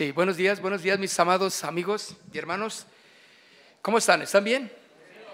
Sí, 0.00 0.12
buenos 0.12 0.38
días, 0.38 0.62
buenos 0.62 0.80
días 0.80 0.98
mis 0.98 1.20
amados 1.20 1.62
amigos 1.62 2.16
y 2.32 2.38
hermanos. 2.38 2.86
¿Cómo 3.82 3.98
están? 3.98 4.22
¿Están 4.22 4.42
bien? 4.42 4.72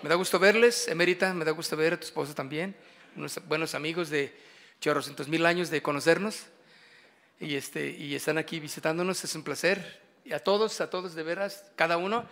Me 0.03 0.09
da 0.09 0.17
gusto 0.17 0.41
verles, 0.41 0.89
Emerita, 0.89 1.33
me 1.35 1.45
da 1.45 1.53
gusto 1.53 1.77
ver 1.77 1.93
a 1.93 2.01
tu 2.01 2.05
esposo 2.05 2.35
también, 2.35 2.75
unos 3.15 3.39
buenos 3.47 3.77
amigos 3.77 4.11
de 4.11 4.37
chorrocientos 4.81 5.29
mil 5.29 5.47
años 5.47 5.71
de 5.71 5.83
conocernos 5.83 6.47
y, 7.39 7.55
este, 7.55 7.91
y 7.91 8.17
están 8.17 8.39
aquí 8.39 8.59
visitándonos, 8.59 9.23
es 9.23 9.37
un 9.37 9.45
placer. 9.45 10.03
Y 10.25 10.33
a 10.33 10.41
todos, 10.41 10.81
a 10.81 10.91
todos 10.91 11.15
de 11.15 11.23
veras, 11.23 11.65
cada 11.77 11.97
uno, 11.97 12.29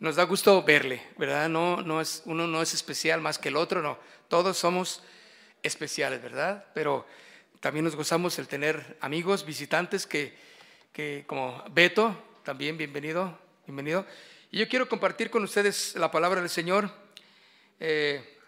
nos 0.00 0.16
da 0.16 0.22
gusto 0.22 0.62
verle, 0.62 1.02
¿verdad? 1.18 1.50
No, 1.50 1.82
no 1.82 2.00
es, 2.00 2.22
uno 2.24 2.46
no 2.46 2.62
es 2.62 2.72
especial 2.72 3.20
más 3.20 3.36
que 3.38 3.50
el 3.50 3.56
otro, 3.56 3.82
no, 3.82 3.98
todos 4.28 4.56
somos 4.56 5.02
especiales, 5.62 6.22
¿verdad? 6.22 6.64
Pero 6.72 7.06
también 7.60 7.84
nos 7.84 7.94
gozamos 7.94 8.38
el 8.38 8.48
tener 8.48 8.96
amigos, 9.02 9.44
visitantes 9.44 10.06
que 10.06 10.53
que 10.94 11.24
como 11.26 11.60
Beto, 11.72 12.16
también 12.44 12.78
bienvenido, 12.78 13.36
bienvenido. 13.66 14.06
Y 14.52 14.58
yo 14.60 14.68
quiero 14.68 14.88
compartir 14.88 15.28
con 15.28 15.42
ustedes 15.42 15.96
la 15.96 16.12
palabra 16.12 16.40
del 16.40 16.48
Señor. 16.48 16.88
Eh, 17.80 18.38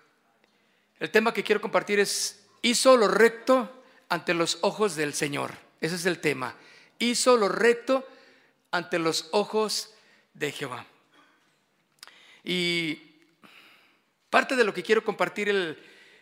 el 1.00 1.10
tema 1.10 1.34
que 1.34 1.42
quiero 1.42 1.60
compartir 1.60 1.98
es, 1.98 2.46
hizo 2.62 2.96
lo 2.96 3.08
recto 3.08 3.82
ante 4.08 4.32
los 4.32 4.58
ojos 4.60 4.94
del 4.94 5.12
Señor. 5.12 5.54
Ese 5.80 5.96
es 5.96 6.06
el 6.06 6.20
tema. 6.20 6.54
Hizo 7.00 7.36
lo 7.36 7.48
recto 7.48 8.06
ante 8.70 9.00
los 9.00 9.28
ojos 9.32 9.92
de 10.32 10.52
Jehová. 10.52 10.86
Y 12.44 13.02
parte 14.30 14.54
de 14.54 14.62
lo 14.62 14.72
que 14.72 14.84
quiero 14.84 15.02
compartir, 15.02 15.48
el, 15.48 15.76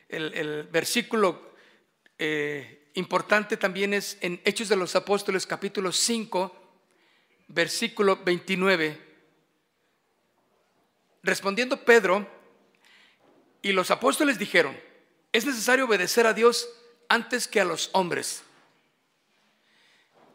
el, 0.08 0.62
versículo 0.72 1.52
eh, 2.18 2.83
importante 2.94 3.56
también 3.56 3.92
es 3.92 4.18
en 4.20 4.40
Hechos 4.44 4.68
de 4.68 4.76
los 4.76 4.96
Apóstoles 4.96 5.46
capítulo 5.46 5.92
5, 5.92 6.54
versículo 7.48 8.16
29. 8.24 9.00
Respondiendo 11.22 11.84
Pedro, 11.84 12.28
y 13.62 13.72
los 13.72 13.90
apóstoles 13.90 14.38
dijeron, 14.38 14.78
es 15.32 15.46
necesario 15.46 15.86
obedecer 15.86 16.26
a 16.26 16.34
Dios 16.34 16.68
antes 17.08 17.48
que 17.48 17.60
a 17.60 17.64
los 17.64 17.88
hombres. 17.92 18.42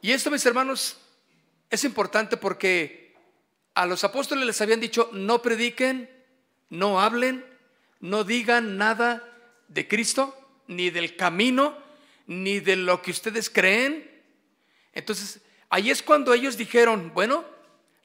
Y 0.01 0.11
esto, 0.11 0.31
mis 0.31 0.45
hermanos, 0.45 0.97
es 1.69 1.83
importante 1.83 2.37
porque 2.37 3.15
a 3.75 3.85
los 3.85 4.03
apóstoles 4.03 4.45
les 4.45 4.59
habían 4.61 4.79
dicho, 4.79 5.09
no 5.13 5.41
prediquen, 5.41 6.09
no 6.69 6.99
hablen, 6.99 7.45
no 7.99 8.23
digan 8.23 8.77
nada 8.77 9.23
de 9.67 9.87
Cristo, 9.87 10.35
ni 10.67 10.89
del 10.89 11.15
camino, 11.15 11.77
ni 12.29 12.59
de 12.59 12.75
lo 12.75 13.01
que 13.01 13.09
ustedes 13.09 13.49
creen. 13.49 14.07
Entonces, 14.93 15.41
ahí 15.67 15.89
es 15.89 16.03
cuando 16.03 16.31
ellos 16.31 16.57
dijeron, 16.57 17.11
bueno, 17.15 17.43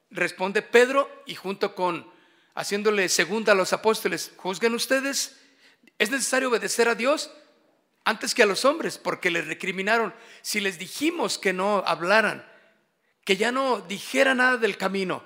responde 0.09 0.63
Pedro 0.63 1.07
y 1.27 1.35
junto 1.35 1.75
con 1.75 2.11
haciéndole 2.55 3.07
segunda 3.07 3.51
a 3.51 3.55
los 3.55 3.71
apóstoles, 3.71 4.31
juzguen 4.37 4.73
ustedes, 4.73 5.39
es 5.99 6.09
necesario 6.09 6.49
obedecer 6.49 6.89
a 6.89 6.95
Dios 6.95 7.29
antes 8.03 8.33
que 8.33 8.41
a 8.41 8.47
los 8.47 8.65
hombres, 8.65 8.97
porque 8.97 9.29
les 9.29 9.45
recriminaron, 9.45 10.11
si 10.41 10.59
les 10.59 10.79
dijimos 10.79 11.37
que 11.37 11.53
no 11.53 11.83
hablaran, 11.85 12.43
que 13.23 13.37
ya 13.37 13.51
no 13.51 13.81
dijera 13.81 14.33
nada 14.33 14.57
del 14.57 14.75
camino, 14.75 15.23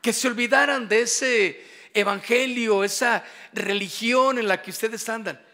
que 0.00 0.12
se 0.12 0.28
olvidaran 0.28 0.88
de 0.88 1.02
ese 1.02 1.66
evangelio, 1.92 2.84
esa 2.84 3.24
religión 3.52 4.38
en 4.38 4.46
la 4.46 4.62
que 4.62 4.70
ustedes 4.70 5.08
andan. 5.08 5.44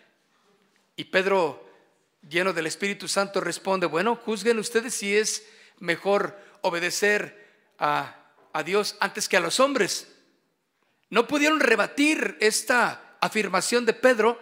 Y 0.96 1.04
Pedro 1.04 1.64
lleno 2.28 2.52
del 2.52 2.66
Espíritu 2.66 3.08
Santo, 3.08 3.40
responde, 3.40 3.86
bueno, 3.86 4.16
juzguen 4.16 4.58
ustedes 4.58 4.94
si 4.94 5.16
es 5.16 5.46
mejor 5.78 6.38
obedecer 6.62 7.44
a, 7.78 8.20
Dios 8.64 8.96
antes 9.00 9.28
que 9.28 9.36
a 9.36 9.40
los 9.40 9.58
hombres. 9.58 10.08
No 11.10 11.26
pudieron 11.26 11.60
rebatir 11.60 12.36
esta 12.40 13.16
afirmación 13.20 13.84
de 13.84 13.94
Pedro, 13.94 14.40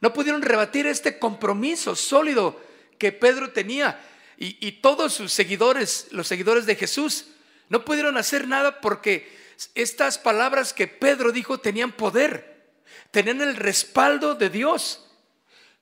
no 0.00 0.12
pudieron 0.12 0.42
rebatir 0.42 0.86
este 0.86 1.18
compromiso 1.18 1.94
sólido 1.94 2.60
que 2.98 3.12
Pedro 3.12 3.52
tenía 3.52 4.00
y, 4.36 4.66
y 4.66 4.72
todos 4.80 5.14
sus 5.14 5.32
seguidores, 5.32 6.08
los 6.10 6.26
seguidores 6.26 6.66
de 6.66 6.74
Jesús, 6.74 7.26
no 7.68 7.84
pudieron 7.84 8.16
hacer 8.16 8.46
nada 8.48 8.80
porque 8.80 9.32
estas 9.74 10.18
palabras 10.18 10.72
que 10.72 10.86
Pedro 10.86 11.32
dijo 11.32 11.58
tenían 11.58 11.92
poder, 11.92 12.74
tenían 13.10 13.40
el 13.40 13.56
respaldo 13.56 14.34
de 14.34 14.50
Dios. 14.50 15.05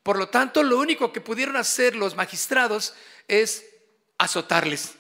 Por 0.04 0.18
lo 0.18 0.28
tanto, 0.28 0.62
lo 0.62 0.78
único 0.78 1.12
que 1.12 1.22
pudieron 1.22 1.56
hacer 1.56 1.96
los 1.96 2.14
magistrados 2.14 2.94
es 3.26 3.64
azotarles 4.18 4.96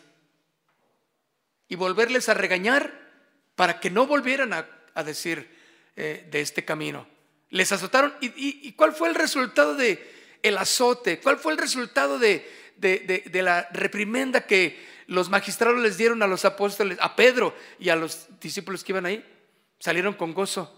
y 1.68 1.76
volverles 1.76 2.30
a 2.30 2.34
regañar 2.34 3.12
para 3.54 3.80
que 3.80 3.90
no 3.90 4.06
volvieran 4.06 4.54
a, 4.54 5.02
decir 5.04 5.54
eh, 5.94 6.26
de 6.30 6.40
este 6.40 6.64
camino. 6.64 7.06
Les 7.50 7.70
azotaron. 7.70 8.14
¿Y, 8.22 8.72
cuál 8.72 8.94
fue 8.94 9.10
el 9.10 9.14
resultado 9.14 9.76
de 9.76 10.10
el 10.42 10.56
azote? 10.56 11.20
¿Cuál 11.20 11.36
fue 11.36 11.52
el 11.52 11.58
resultado 11.58 12.18
de, 12.18 12.50
de 12.78 13.42
la 13.42 13.68
reprimenda 13.72 14.46
que 14.46 14.82
los 15.06 15.28
magistrados 15.28 15.82
les 15.82 15.98
dieron 15.98 16.22
a 16.22 16.26
los 16.26 16.46
apóstoles, 16.46 16.96
a 17.02 17.14
Pedro 17.14 17.54
y 17.78 17.90
a 17.90 17.96
los 17.96 18.26
discípulos 18.40 18.82
que 18.82 18.92
iban 18.92 19.04
ahí? 19.04 19.22
Salieron 19.78 20.14
con 20.14 20.32
gozo, 20.32 20.74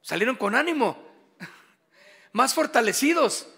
salieron 0.00 0.36
con 0.36 0.54
ánimo 0.54 1.07
más 2.38 2.54
fortalecidos. 2.54 3.48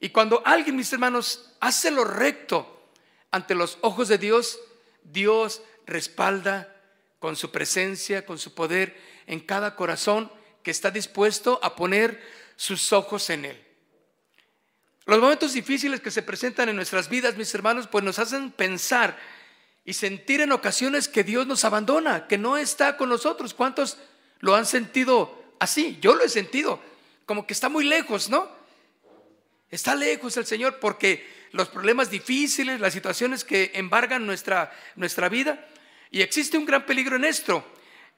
Y 0.00 0.08
cuando 0.08 0.40
alguien, 0.46 0.74
mis 0.74 0.90
hermanos, 0.90 1.52
hace 1.60 1.90
lo 1.90 2.02
recto 2.02 2.90
ante 3.30 3.54
los 3.54 3.76
ojos 3.82 4.08
de 4.08 4.16
Dios, 4.16 4.58
Dios 5.04 5.60
respalda 5.86 6.74
con 7.18 7.36
su 7.36 7.52
presencia, 7.52 8.24
con 8.24 8.38
su 8.38 8.54
poder 8.54 8.98
en 9.26 9.40
cada 9.40 9.76
corazón 9.76 10.32
que 10.62 10.70
está 10.70 10.90
dispuesto 10.90 11.60
a 11.62 11.76
poner 11.76 12.22
sus 12.56 12.94
ojos 12.94 13.28
en 13.28 13.44
Él. 13.44 13.62
Los 15.04 15.20
momentos 15.20 15.52
difíciles 15.52 16.00
que 16.00 16.10
se 16.10 16.22
presentan 16.22 16.70
en 16.70 16.76
nuestras 16.76 17.10
vidas, 17.10 17.36
mis 17.36 17.54
hermanos, 17.54 17.86
pues 17.86 18.02
nos 18.02 18.18
hacen 18.18 18.50
pensar 18.50 19.14
y 19.84 19.92
sentir 19.92 20.40
en 20.40 20.52
ocasiones 20.52 21.06
que 21.06 21.22
Dios 21.22 21.46
nos 21.46 21.66
abandona, 21.66 22.28
que 22.28 22.38
no 22.38 22.56
está 22.56 22.96
con 22.96 23.10
nosotros. 23.10 23.52
¿Cuántos 23.52 23.98
lo 24.40 24.54
han 24.54 24.64
sentido 24.64 25.38
así? 25.60 25.98
Yo 26.00 26.14
lo 26.14 26.24
he 26.24 26.30
sentido 26.30 26.80
como 27.26 27.46
que 27.46 27.52
está 27.52 27.68
muy 27.68 27.84
lejos, 27.84 28.30
¿no? 28.30 28.48
Está 29.68 29.94
lejos 29.94 30.36
el 30.36 30.46
Señor 30.46 30.78
porque 30.78 31.28
los 31.50 31.68
problemas 31.68 32.08
difíciles, 32.08 32.80
las 32.80 32.92
situaciones 32.92 33.44
que 33.44 33.72
embargan 33.74 34.24
nuestra, 34.24 34.72
nuestra 34.94 35.28
vida, 35.28 35.68
y 36.10 36.22
existe 36.22 36.56
un 36.56 36.64
gran 36.64 36.86
peligro 36.86 37.16
en 37.16 37.24
esto, 37.24 37.64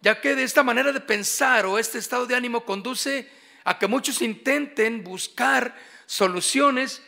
ya 0.01 0.21
que 0.21 0.35
de 0.35 0.45
esta 0.45 0.63
manera 0.63 0.93
de 0.93 1.01
pensar 1.01 1.67
o 1.67 1.79
este 1.79 1.99
estado 1.99 2.27
de 2.27 2.37
ánimo 2.37 2.65
conduce 2.65 3.29
a 3.65 3.79
que 3.79 3.87
muchos 3.87 4.23
intenten 4.23 5.03
buscar 5.03 5.75
soluciones 6.07 7.03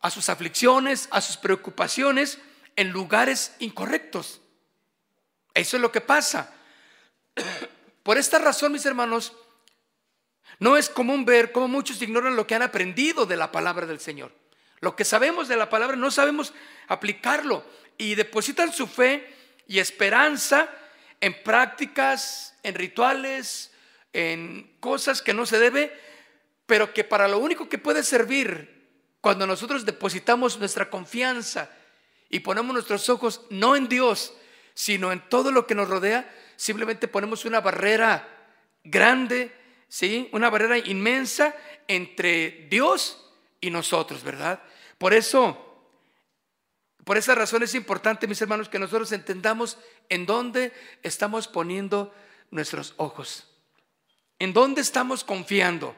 a 0.00 0.10
sus 0.10 0.28
aflicciones, 0.28 1.08
a 1.10 1.20
sus 1.20 1.36
preocupaciones 1.36 2.38
en 2.76 2.90
lugares 2.90 3.54
incorrectos. 3.58 4.40
Eso 5.52 5.76
es 5.76 5.80
lo 5.82 5.92
que 5.92 6.00
pasa. 6.00 6.54
Por 8.02 8.16
esta 8.18 8.38
razón, 8.38 8.72
mis 8.72 8.86
hermanos, 8.86 9.34
no 10.60 10.76
es 10.76 10.88
común 10.88 11.24
ver 11.24 11.52
cómo 11.52 11.68
muchos 11.68 12.00
ignoran 12.00 12.36
lo 12.36 12.46
que 12.46 12.54
han 12.54 12.62
aprendido 12.62 13.26
de 13.26 13.36
la 13.36 13.50
palabra 13.50 13.86
del 13.86 13.98
Señor. 13.98 14.30
Lo 14.80 14.94
que 14.94 15.04
sabemos 15.04 15.48
de 15.48 15.56
la 15.56 15.68
palabra 15.68 15.96
no 15.96 16.10
sabemos 16.10 16.52
aplicarlo 16.86 17.64
y 17.98 18.14
depositan 18.14 18.72
su 18.72 18.86
fe 18.86 19.34
y 19.66 19.78
esperanza 19.78 20.68
en 21.20 21.42
prácticas, 21.42 22.54
en 22.62 22.74
rituales, 22.74 23.72
en 24.12 24.70
cosas 24.80 25.22
que 25.22 25.34
no 25.34 25.46
se 25.46 25.58
debe, 25.58 25.98
pero 26.66 26.92
que 26.92 27.04
para 27.04 27.28
lo 27.28 27.38
único 27.38 27.68
que 27.68 27.78
puede 27.78 28.02
servir 28.02 28.88
cuando 29.20 29.46
nosotros 29.46 29.84
depositamos 29.84 30.58
nuestra 30.58 30.88
confianza 30.90 31.70
y 32.28 32.40
ponemos 32.40 32.72
nuestros 32.72 33.08
ojos 33.08 33.42
no 33.50 33.76
en 33.76 33.88
Dios, 33.88 34.34
sino 34.74 35.12
en 35.12 35.20
todo 35.28 35.52
lo 35.52 35.66
que 35.66 35.74
nos 35.74 35.88
rodea, 35.88 36.30
simplemente 36.56 37.08
ponemos 37.08 37.44
una 37.44 37.60
barrera 37.60 38.28
grande 38.84 39.59
¿sí? 39.90 40.30
Una 40.32 40.48
barrera 40.48 40.78
inmensa 40.78 41.54
entre 41.86 42.68
Dios 42.70 43.28
y 43.60 43.70
nosotros, 43.70 44.22
¿verdad? 44.22 44.62
Por 44.96 45.12
eso, 45.12 45.66
Por 47.04 47.16
esa 47.16 47.34
razón 47.34 47.62
es 47.62 47.74
importante, 47.74 48.28
mis 48.28 48.40
hermanos, 48.40 48.68
que 48.68 48.78
nosotros 48.78 49.10
entendamos 49.10 49.78
en 50.08 50.26
dónde 50.26 50.72
estamos 51.02 51.48
poniendo 51.48 52.14
nuestros 52.50 52.94
ojos, 52.98 53.48
en 54.38 54.52
dónde 54.52 54.80
estamos 54.82 55.24
confiando. 55.24 55.96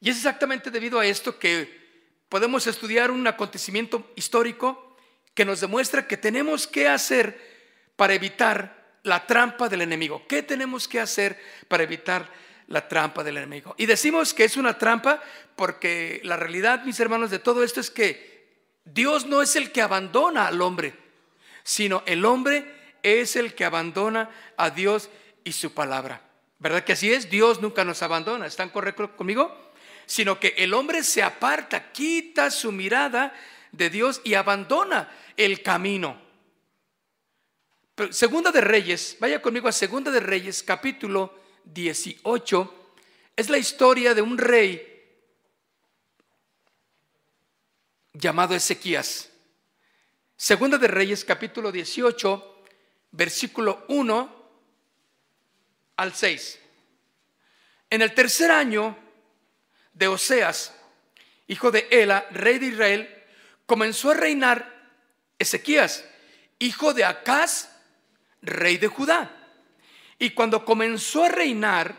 Y 0.00 0.10
es 0.10 0.16
exactamente 0.16 0.70
debido 0.70 0.98
a 0.98 1.06
esto 1.06 1.38
que 1.38 1.80
podemos 2.28 2.66
estudiar 2.66 3.10
un 3.10 3.26
acontecimiento 3.26 4.12
histórico 4.16 4.96
que 5.32 5.44
nos 5.44 5.60
demuestra 5.60 6.06
que 6.06 6.16
tenemos 6.16 6.66
que 6.66 6.88
hacer 6.88 7.40
para 7.96 8.14
evitar 8.14 8.81
la 9.02 9.26
trampa 9.26 9.68
del 9.68 9.82
enemigo. 9.82 10.26
¿Qué 10.28 10.42
tenemos 10.42 10.86
que 10.86 11.00
hacer 11.00 11.40
para 11.68 11.82
evitar 11.82 12.28
la 12.68 12.86
trampa 12.88 13.24
del 13.24 13.38
enemigo? 13.38 13.74
Y 13.78 13.86
decimos 13.86 14.34
que 14.34 14.44
es 14.44 14.56
una 14.56 14.78
trampa 14.78 15.22
porque 15.56 16.20
la 16.24 16.36
realidad, 16.36 16.84
mis 16.84 17.00
hermanos, 17.00 17.30
de 17.30 17.38
todo 17.38 17.64
esto 17.64 17.80
es 17.80 17.90
que 17.90 18.32
Dios 18.84 19.26
no 19.26 19.42
es 19.42 19.56
el 19.56 19.72
que 19.72 19.82
abandona 19.82 20.46
al 20.46 20.60
hombre, 20.60 20.94
sino 21.62 22.02
el 22.06 22.24
hombre 22.24 22.64
es 23.02 23.36
el 23.36 23.54
que 23.54 23.64
abandona 23.64 24.30
a 24.56 24.70
Dios 24.70 25.10
y 25.44 25.52
su 25.52 25.72
palabra. 25.72 26.22
¿Verdad 26.58 26.84
que 26.84 26.92
así 26.92 27.12
es? 27.12 27.28
Dios 27.28 27.60
nunca 27.60 27.84
nos 27.84 28.02
abandona. 28.02 28.46
¿Están 28.46 28.70
correctos 28.70 29.10
conmigo? 29.10 29.72
Sino 30.06 30.38
que 30.38 30.54
el 30.58 30.74
hombre 30.74 31.02
se 31.02 31.22
aparta, 31.22 31.90
quita 31.90 32.50
su 32.50 32.70
mirada 32.70 33.34
de 33.72 33.90
Dios 33.90 34.20
y 34.22 34.34
abandona 34.34 35.10
el 35.36 35.62
camino. 35.62 36.20
Segunda 38.10 38.50
de 38.50 38.60
Reyes, 38.62 39.16
vaya 39.20 39.42
conmigo 39.42 39.68
a 39.68 39.72
Segunda 39.72 40.10
de 40.10 40.20
Reyes, 40.20 40.62
capítulo 40.62 41.38
18. 41.64 42.94
Es 43.36 43.50
la 43.50 43.58
historia 43.58 44.14
de 44.14 44.22
un 44.22 44.38
rey 44.38 44.88
llamado 48.14 48.54
Ezequías. 48.54 49.30
Segunda 50.36 50.78
de 50.78 50.88
Reyes, 50.88 51.24
capítulo 51.24 51.70
18, 51.70 52.64
versículo 53.10 53.84
1 53.88 54.42
al 55.96 56.14
6. 56.14 56.58
En 57.90 58.00
el 58.00 58.14
tercer 58.14 58.50
año 58.50 58.96
de 59.92 60.08
Oseas, 60.08 60.74
hijo 61.46 61.70
de 61.70 61.88
Ela, 61.90 62.26
rey 62.30 62.58
de 62.58 62.66
Israel, 62.66 63.24
comenzó 63.66 64.12
a 64.12 64.14
reinar 64.14 64.90
Ezequías, 65.38 66.06
hijo 66.58 66.94
de 66.94 67.04
Acaz, 67.04 67.71
rey 68.42 68.76
de 68.76 68.88
Judá. 68.88 69.38
Y 70.18 70.30
cuando 70.30 70.64
comenzó 70.64 71.24
a 71.24 71.28
reinar, 71.28 71.96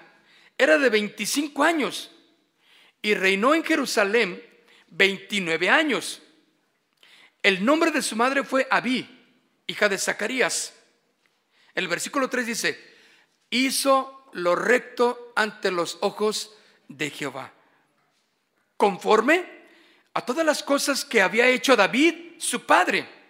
era 0.58 0.78
de 0.78 0.90
25 0.90 1.64
años 1.64 2.12
y 3.02 3.16
reinó 3.16 3.56
en 3.56 3.64
Jerusalén 3.64 4.42
29 4.88 5.70
años. 5.70 6.22
El 7.42 7.66
nombre 7.66 7.92
de 7.92 8.02
su 8.02 8.16
madre 8.16 8.44
fue 8.44 8.68
Abí, 8.70 9.08
hija 9.68 9.90
de 9.90 9.98
Zacarías. 9.98 10.74
El 11.74 11.88
versículo 11.88 12.30
3 12.30 12.46
dice, 12.46 12.94
hizo 13.50 14.30
lo 14.34 14.56
recto 14.56 15.34
ante 15.36 15.72
los 15.72 15.98
ojos 16.02 16.56
de 16.88 17.10
Jehová, 17.10 17.52
conforme 18.78 19.46
a 20.14 20.22
todas 20.26 20.46
las 20.46 20.64
cosas 20.64 21.04
que 21.04 21.22
había 21.22 21.48
hecho 21.48 21.76
David, 21.76 22.36
su 22.38 22.66
padre. 22.66 23.23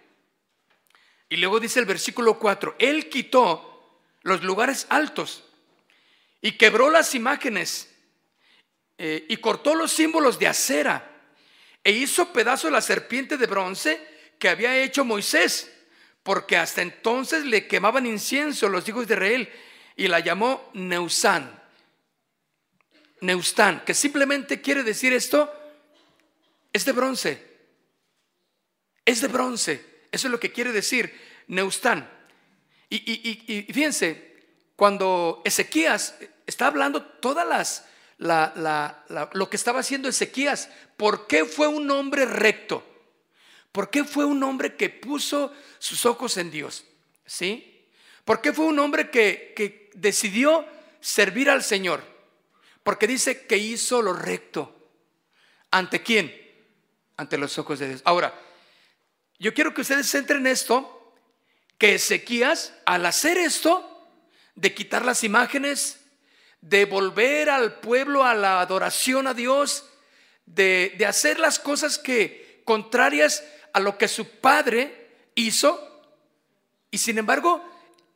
Y 1.34 1.36
luego 1.36 1.58
dice 1.58 1.80
el 1.80 1.84
versículo 1.84 2.38
4, 2.38 2.76
él 2.78 3.08
quitó 3.08 3.98
los 4.22 4.44
lugares 4.44 4.86
altos 4.88 5.42
y 6.40 6.52
quebró 6.52 6.90
las 6.90 7.16
imágenes 7.16 7.92
eh, 8.98 9.26
y 9.28 9.38
cortó 9.38 9.74
los 9.74 9.90
símbolos 9.90 10.38
de 10.38 10.46
acera 10.46 11.10
e 11.82 11.90
hizo 11.90 12.32
pedazo 12.32 12.70
la 12.70 12.80
serpiente 12.80 13.36
de 13.36 13.48
bronce 13.48 14.00
que 14.38 14.48
había 14.48 14.78
hecho 14.78 15.04
Moisés, 15.04 15.74
porque 16.22 16.56
hasta 16.56 16.82
entonces 16.82 17.44
le 17.44 17.66
quemaban 17.66 18.06
incienso 18.06 18.68
los 18.68 18.88
hijos 18.88 19.08
de 19.08 19.14
Israel 19.14 19.52
y 19.96 20.06
la 20.06 20.20
llamó 20.20 20.70
Neusán. 20.74 21.60
Neustán, 23.22 23.82
que 23.84 23.92
simplemente 23.92 24.60
quiere 24.60 24.84
decir 24.84 25.12
esto, 25.12 25.52
es 26.72 26.84
de 26.84 26.92
bronce. 26.92 27.44
Es 29.04 29.20
de 29.20 29.26
bronce. 29.26 29.93
Eso 30.14 30.28
es 30.28 30.32
lo 30.32 30.40
que 30.40 30.52
quiere 30.52 30.72
decir 30.72 31.12
Neustán. 31.48 32.08
Y, 32.88 32.96
y 33.06 33.72
fíjense, 33.72 34.34
cuando 34.76 35.42
Ezequías 35.44 36.14
está 36.46 36.66
hablando 36.66 37.02
todas 37.02 37.46
las, 37.46 37.84
lo 39.32 39.50
que 39.50 39.56
estaba 39.56 39.80
haciendo 39.80 40.08
Ezequías. 40.08 40.70
¿Por 40.96 41.26
qué 41.26 41.44
fue 41.44 41.66
un 41.68 41.90
hombre 41.90 42.24
recto? 42.26 42.84
¿Por 43.72 43.90
qué 43.90 44.04
fue 44.04 44.24
un 44.24 44.42
hombre 44.42 44.76
que 44.76 44.88
puso 44.88 45.52
sus 45.78 46.06
ojos 46.06 46.36
en 46.36 46.50
Dios? 46.50 46.84
¿Sí? 47.26 47.88
¿Por 48.24 48.40
qué 48.40 48.52
fue 48.52 48.66
un 48.66 48.78
hombre 48.78 49.10
que, 49.10 49.52
que 49.56 49.90
decidió 49.94 50.64
servir 51.00 51.50
al 51.50 51.62
Señor? 51.62 52.02
Porque 52.82 53.06
dice 53.06 53.46
que 53.46 53.56
hizo 53.56 54.00
lo 54.00 54.12
recto. 54.12 54.70
¿Ante 55.70 56.02
quién? 56.02 56.32
Ante 57.16 57.36
los 57.36 57.58
ojos 57.58 57.78
de 57.80 57.88
Dios. 57.88 58.02
Ahora, 58.04 58.38
yo 59.38 59.54
quiero 59.54 59.74
que 59.74 59.80
ustedes 59.80 60.10
centren 60.10 60.40
en 60.40 60.48
esto, 60.48 61.12
que 61.78 61.94
Ezequías, 61.94 62.72
al 62.86 63.04
hacer 63.06 63.36
esto, 63.38 63.90
de 64.54 64.74
quitar 64.74 65.04
las 65.04 65.24
imágenes, 65.24 66.00
de 66.60 66.86
volver 66.86 67.50
al 67.50 67.80
pueblo 67.80 68.24
a 68.24 68.34
la 68.34 68.60
adoración 68.60 69.26
a 69.26 69.34
Dios, 69.34 69.84
de, 70.46 70.96
hacer 71.06 71.38
las 71.38 71.58
cosas 71.58 71.98
que 71.98 72.62
contrarias 72.64 73.44
a 73.72 73.80
lo 73.80 73.98
que 73.98 74.08
su 74.08 74.26
padre 74.26 75.28
hizo. 75.34 75.78
Y 76.90 76.98
sin 76.98 77.18
embargo, 77.18 77.62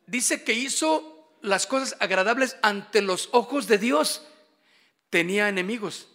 dice 0.07 0.43
que 0.43 0.53
hizo 0.53 1.37
las 1.41 1.67
cosas 1.67 1.95
agradables 1.99 2.57
ante 2.61 3.01
los 3.01 3.29
ojos 3.33 3.67
de 3.67 3.77
Dios. 3.77 4.23
Tenía 5.09 5.49
enemigos. 5.49 6.07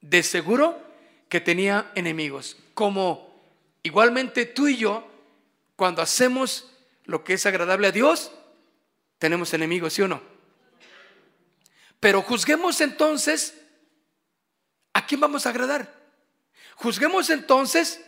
De 0.00 0.22
seguro 0.22 0.80
que 1.28 1.40
tenía 1.40 1.92
enemigos. 1.94 2.56
Como 2.74 3.29
igualmente 3.82 4.46
tú 4.46 4.68
y 4.68 4.76
yo, 4.76 5.08
cuando 5.76 6.02
hacemos 6.02 6.70
lo 7.04 7.24
que 7.24 7.34
es 7.34 7.46
agradable 7.46 7.86
a 7.86 7.92
Dios, 7.92 8.32
tenemos 9.18 9.52
enemigos, 9.54 9.92
¿sí 9.92 10.02
o 10.02 10.08
no? 10.08 10.22
Pero 12.00 12.22
juzguemos 12.22 12.80
entonces 12.80 13.54
a 14.92 15.06
quién 15.06 15.20
vamos 15.20 15.46
a 15.46 15.50
agradar. 15.50 15.94
Juzguemos 16.76 17.28
entonces 17.30 18.00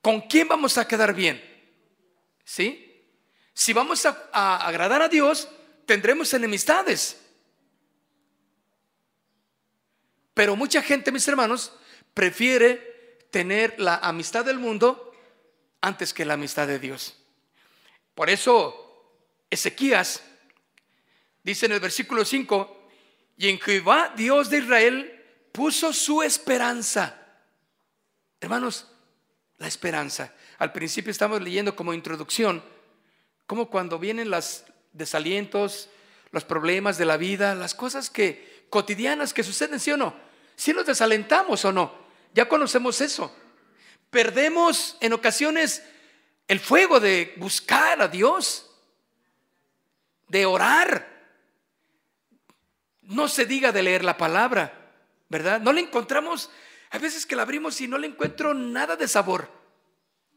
con 0.00 0.22
quién 0.22 0.48
vamos 0.48 0.78
a 0.78 0.88
quedar 0.88 1.14
bien. 1.14 1.42
¿Sí? 2.44 3.04
Si 3.52 3.72
vamos 3.72 4.06
a, 4.06 4.66
agradar 4.66 5.02
a 5.02 5.08
Dios, 5.08 5.48
tendremos 5.84 6.32
enemistades. 6.32 7.20
Pero 10.32 10.56
mucha 10.56 10.82
gente, 10.82 11.12
mis 11.12 11.28
hermanos, 11.28 11.72
prefiere 12.14 12.89
tener 13.30 13.78
la 13.80 13.96
amistad 13.96 14.44
del 14.44 14.58
mundo 14.58 15.12
antes 15.80 16.12
que 16.12 16.24
la 16.24 16.34
amistad 16.34 16.66
de 16.66 16.78
Dios. 16.78 17.16
Por 18.14 18.28
eso, 18.30 19.14
Ezequías 19.48 20.22
dice 21.42 21.66
en 21.66 21.72
el 21.72 21.80
versículo 21.80 22.24
5, 22.24 22.88
y 23.36 23.48
en 23.48 23.58
Jehová, 23.58 24.12
Dios 24.16 24.50
de 24.50 24.58
Israel, 24.58 25.24
puso 25.52 25.92
su 25.92 26.22
esperanza. 26.22 27.16
Hermanos, 28.40 28.86
la 29.58 29.66
esperanza. 29.66 30.34
Al 30.58 30.72
principio 30.72 31.10
estamos 31.10 31.40
leyendo 31.40 31.74
como 31.74 31.94
introducción, 31.94 32.62
como 33.46 33.70
cuando 33.70 33.98
vienen 33.98 34.30
los 34.30 34.64
desalientos, 34.92 35.88
los 36.32 36.44
problemas 36.44 36.98
de 36.98 37.06
la 37.06 37.16
vida, 37.16 37.54
las 37.54 37.74
cosas 37.74 38.10
que 38.10 38.66
cotidianas 38.68 39.34
que 39.34 39.42
suceden, 39.42 39.80
¿sí 39.80 39.90
o 39.90 39.96
no? 39.96 40.14
Si 40.54 40.72
nos 40.72 40.86
desalentamos 40.86 41.64
o 41.64 41.72
no, 41.72 42.09
ya 42.34 42.48
conocemos 42.48 43.00
eso. 43.00 43.34
Perdemos 44.10 44.96
en 45.00 45.12
ocasiones 45.12 45.82
el 46.48 46.58
fuego 46.58 46.98
de 46.98 47.34
buscar 47.36 48.02
a 48.02 48.08
Dios, 48.08 48.70
de 50.28 50.46
orar, 50.46 51.10
no 53.02 53.28
se 53.28 53.44
diga 53.44 53.72
de 53.72 53.82
leer 53.82 54.04
la 54.04 54.16
palabra, 54.16 54.92
¿verdad? 55.28 55.60
No 55.60 55.72
le 55.72 55.80
encontramos, 55.80 56.50
hay 56.90 57.00
veces 57.00 57.26
que 57.26 57.36
la 57.36 57.42
abrimos 57.42 57.80
y 57.80 57.88
no 57.88 57.98
le 57.98 58.06
encuentro 58.06 58.54
nada 58.54 58.96
de 58.96 59.08
sabor. 59.08 59.50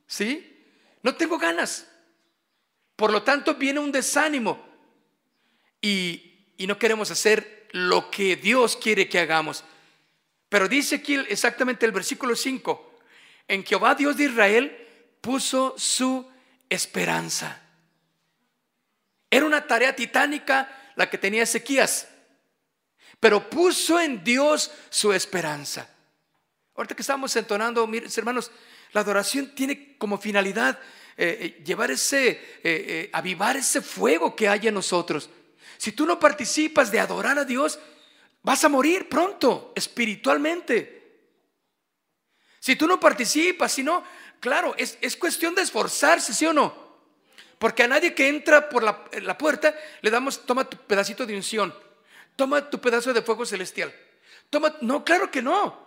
¿Sí? 0.08 0.66
No 1.02 1.16
tengo 1.16 1.38
ganas. 1.38 1.88
Por 2.96 3.12
lo 3.12 3.24
tanto, 3.24 3.56
viene 3.56 3.80
un 3.80 3.92
desánimo 3.92 4.64
y, 5.82 6.48
y 6.58 6.68
no 6.68 6.78
queremos 6.78 7.12
hacer 7.12 7.68
lo 7.72 8.10
que 8.12 8.36
Dios 8.36 8.78
quiere 8.78 9.10
que 9.10 9.20
hagamos. 9.20 9.64
Pero 10.54 10.68
dice 10.68 10.98
aquí 10.98 11.16
exactamente 11.16 11.84
el 11.84 11.92
versículo 11.92 12.36
5, 12.36 13.00
en 13.48 13.66
Jehová 13.66 13.96
Dios 13.96 14.16
de 14.16 14.26
Israel 14.26 14.88
puso 15.20 15.74
su 15.80 16.30
esperanza. 16.70 17.60
Era 19.32 19.48
una 19.48 19.66
tarea 19.66 19.96
titánica 19.96 20.94
la 20.96 21.10
que 21.10 21.18
tenía 21.18 21.42
Ezequías 21.42 22.08
pero 23.20 23.50
puso 23.50 24.00
en 24.00 24.24
Dios 24.24 24.70
su 24.92 25.12
esperanza. 25.12 25.90
Ahorita 26.76 26.94
que 26.94 27.02
estamos 27.02 27.36
entonando, 27.36 27.88
mis 27.88 28.16
hermanos, 28.16 28.52
La 28.92 29.02
adoración 29.02 29.56
tiene 29.56 29.98
como 29.98 30.20
finalidad 30.20 30.78
eh, 31.18 31.56
eh, 31.58 31.64
llevar 31.64 31.90
ese, 31.90 32.60
eh, 32.64 33.10
avivar 33.12 33.58
ese 33.58 33.82
fuego 33.82 34.36
que 34.36 34.48
hay 34.48 34.68
en 34.68 34.76
nosotros. 34.76 35.32
Si 35.80 35.94
tú 35.94 36.06
no 36.06 36.20
participas 36.20 36.92
de 36.92 37.00
adorar 37.00 37.40
a 37.40 37.44
Dios, 37.44 37.80
vas 38.44 38.64
a 38.64 38.70
morir 38.70 39.10
pronto, 39.10 39.72
espiritualmente. 39.76 41.02
Si 42.60 42.76
tú 42.76 42.88
no 42.88 43.00
participas, 43.00 43.72
si 43.72 43.84
no, 43.84 44.04
claro, 44.40 44.76
es, 44.78 44.98
es 45.02 45.18
cuestión 45.18 45.56
de 45.56 45.64
esforzarse, 45.64 46.34
¿sí 46.34 46.46
o 46.46 46.54
no? 46.54 46.84
Porque 47.58 47.84
a 47.84 47.88
nadie 47.88 48.14
que 48.14 48.28
entra 48.28 48.70
por 48.70 48.84
la, 48.84 49.06
la, 49.22 49.38
puerta 49.38 49.74
le 50.02 50.12
damos, 50.12 50.46
toma 50.46 50.70
tu 50.70 50.78
pedacito 50.78 51.26
de 51.26 51.36
unción, 51.36 51.74
toma 52.36 52.70
tu 52.70 52.80
pedazo 52.80 53.14
de 53.14 53.22
fuego 53.22 53.46
celestial. 53.46 53.94
Toma, 54.50 54.76
no, 54.82 55.04
claro 55.04 55.32
que 55.32 55.42
no. 55.42 55.82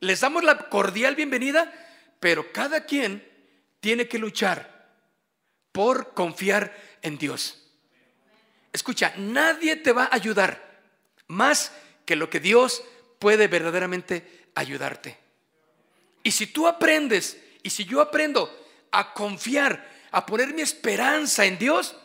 Les 0.00 0.20
damos 0.20 0.42
la 0.44 0.68
cordial 0.68 1.14
bienvenida, 1.14 1.72
pero 2.20 2.50
cada 2.52 2.84
quien 2.84 3.26
tiene 3.80 4.08
que 4.08 4.18
luchar 4.18 4.94
por 5.72 6.14
confiar 6.14 6.74
en 7.02 7.18
Dios. 7.18 7.62
Escucha, 8.72 9.12
nadie 9.16 9.76
te 9.76 9.92
va 9.92 10.04
a 10.04 10.14
ayudar 10.14 10.65
más 11.28 11.72
que 12.04 12.16
lo 12.16 12.30
que 12.30 12.40
Dios 12.40 12.82
puede 13.18 13.48
verdaderamente 13.48 14.48
ayudarte. 14.54 15.18
Y 16.22 16.32
si 16.32 16.46
tú 16.46 16.66
aprendes, 16.66 17.40
y 17.62 17.70
si 17.70 17.84
yo 17.84 18.00
aprendo 18.00 18.50
a 18.90 19.12
confiar, 19.12 19.92
a 20.10 20.24
poner 20.24 20.54
mi 20.54 20.62
esperanza 20.62 21.44
en 21.44 21.58
Dios, 21.58 21.96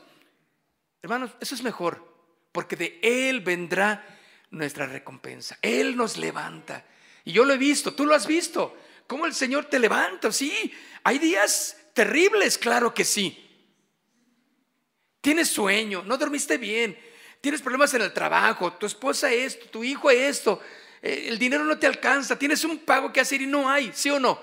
hermanos, 1.01 1.31
eso 1.39 1.55
es 1.55 1.63
mejor, 1.63 2.05
porque 2.51 2.75
de 2.75 2.99
Él 3.01 3.41
vendrá 3.41 4.05
nuestra 4.51 4.85
recompensa. 4.85 5.57
Él 5.61 5.95
nos 5.95 6.17
levanta. 6.17 6.85
Y 7.23 7.31
yo 7.31 7.45
lo 7.45 7.53
he 7.53 7.57
visto, 7.57 7.93
tú 7.93 8.05
lo 8.05 8.15
has 8.15 8.27
visto, 8.27 8.77
cómo 9.07 9.25
el 9.25 9.33
Señor 9.33 9.65
te 9.65 9.79
levanta, 9.79 10.31
sí, 10.31 10.73
hay 11.03 11.19
días 11.19 11.77
terribles, 11.93 12.57
claro 12.57 12.93
que 12.93 13.05
sí. 13.05 13.47
Tienes 15.21 15.49
sueño, 15.49 16.03
no 16.03 16.17
dormiste 16.17 16.57
bien, 16.57 16.97
tienes 17.41 17.61
problemas 17.61 17.93
en 17.95 18.03
el 18.03 18.13
trabajo, 18.13 18.73
tu 18.73 18.85
esposa 18.85 19.31
esto, 19.31 19.67
tu 19.69 19.83
hijo 19.83 20.09
esto, 20.11 20.61
eh, 21.01 21.25
el 21.27 21.39
dinero 21.39 21.63
no 21.63 21.77
te 21.77 21.87
alcanza, 21.87 22.37
tienes 22.37 22.63
un 22.63 22.79
pago 22.79 23.11
que 23.11 23.19
hacer 23.19 23.41
y 23.41 23.47
no 23.47 23.69
hay, 23.69 23.91
¿sí 23.93 24.09
o 24.11 24.19
no? 24.19 24.39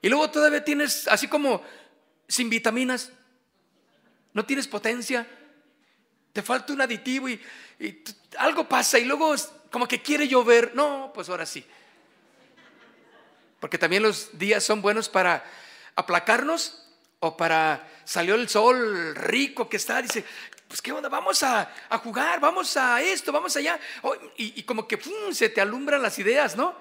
Y 0.00 0.08
luego 0.08 0.30
todavía 0.30 0.64
tienes 0.64 1.06
así 1.08 1.28
como 1.28 1.62
sin 2.26 2.48
vitaminas, 2.48 3.12
no 4.32 4.44
tienes 4.44 4.66
potencia, 4.66 5.26
te 6.32 6.42
falta 6.42 6.72
un 6.72 6.80
aditivo 6.80 7.28
y, 7.28 7.40
algo 8.38 8.68
pasa 8.68 8.98
y 8.98 9.04
luego 9.04 9.34
como 9.70 9.86
que 9.86 10.02
quiere 10.02 10.26
llover, 10.26 10.72
no, 10.74 11.12
pues 11.14 11.28
ahora 11.28 11.46
sí. 11.46 11.64
Porque 13.60 13.78
también 13.78 14.02
los 14.02 14.36
días 14.36 14.64
son 14.64 14.82
buenos 14.82 15.08
para 15.08 15.44
aplacarnos 15.94 16.86
o 17.20 17.36
para 17.36 17.88
salió 18.04 18.34
el 18.34 18.48
sol 18.48 19.14
rico 19.14 19.68
que 19.68 19.76
está, 19.76 20.02
dice, 20.02 20.24
pues 20.74 20.82
qué 20.82 20.90
onda, 20.90 21.08
vamos 21.08 21.40
a, 21.44 21.70
jugar, 22.02 22.40
vamos 22.40 22.76
a 22.76 23.00
esto, 23.00 23.30
vamos 23.30 23.56
allá. 23.56 23.78
Y, 24.36 24.60
como 24.64 24.88
que 24.88 24.98
se 25.30 25.48
te 25.48 25.60
alumbran 25.60 26.02
las 26.02 26.18
ideas, 26.18 26.56
¿no? 26.56 26.74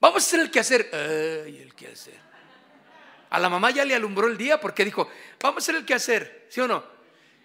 Vamos 0.00 0.22
a 0.22 0.26
hacer 0.26 0.40
el 0.40 0.50
quehacer. 0.50 0.90
Ay, 0.92 1.62
el 1.62 1.74
quehacer. 1.74 2.20
A 3.30 3.38
la 3.38 3.48
mamá 3.48 3.70
ya 3.70 3.86
le 3.86 3.94
alumbró 3.94 4.26
el 4.26 4.36
día 4.36 4.60
porque 4.60 4.84
dijo, 4.84 5.08
vamos 5.40 5.62
a 5.62 5.64
hacer 5.64 5.76
el 5.76 5.86
quehacer, 5.86 6.46
¿sí 6.50 6.60
o 6.60 6.68
no? 6.68 6.84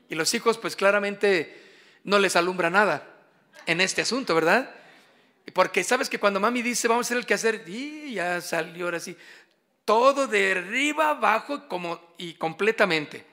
Y 0.10 0.16
los 0.16 0.34
hijos 0.34 0.58
pues 0.58 0.76
claramente 0.76 1.58
no 2.04 2.20
les 2.20 2.36
alumbra 2.36 2.70
nada 2.70 3.08
en 3.66 3.80
este 3.80 4.02
asunto, 4.02 4.36
¿verdad? 4.36 4.76
Porque 5.54 5.86
sabes 5.86 6.10
que 6.10 6.20
cuando 6.20 6.42
mami 6.42 6.62
dice, 6.62 6.90
vamos 6.90 7.06
a 7.06 7.08
hacer 7.08 7.18
el 7.18 7.26
quehacer, 7.26 7.64
y 7.66 8.16
ya 8.16 8.42
salió 8.42 8.88
ahora 8.88 9.00
sí 9.00 9.16
todo 9.86 10.28
de 10.28 10.52
arriba 10.52 11.12
abajo 11.12 11.70
como 11.70 12.14
y 12.18 12.34
completamente. 12.34 13.26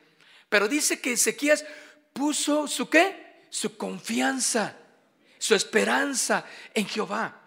Pero 0.49 0.69
dice 0.69 1.01
que 1.01 1.13
Ezequías 1.13 1.65
puso 2.17 2.67
su 2.67 2.89
qué? 2.89 3.45
Su 3.51 3.77
confianza, 3.77 4.77
su 5.39 5.55
esperanza 5.55 6.45
en 6.75 6.87
Jehová. 6.87 7.43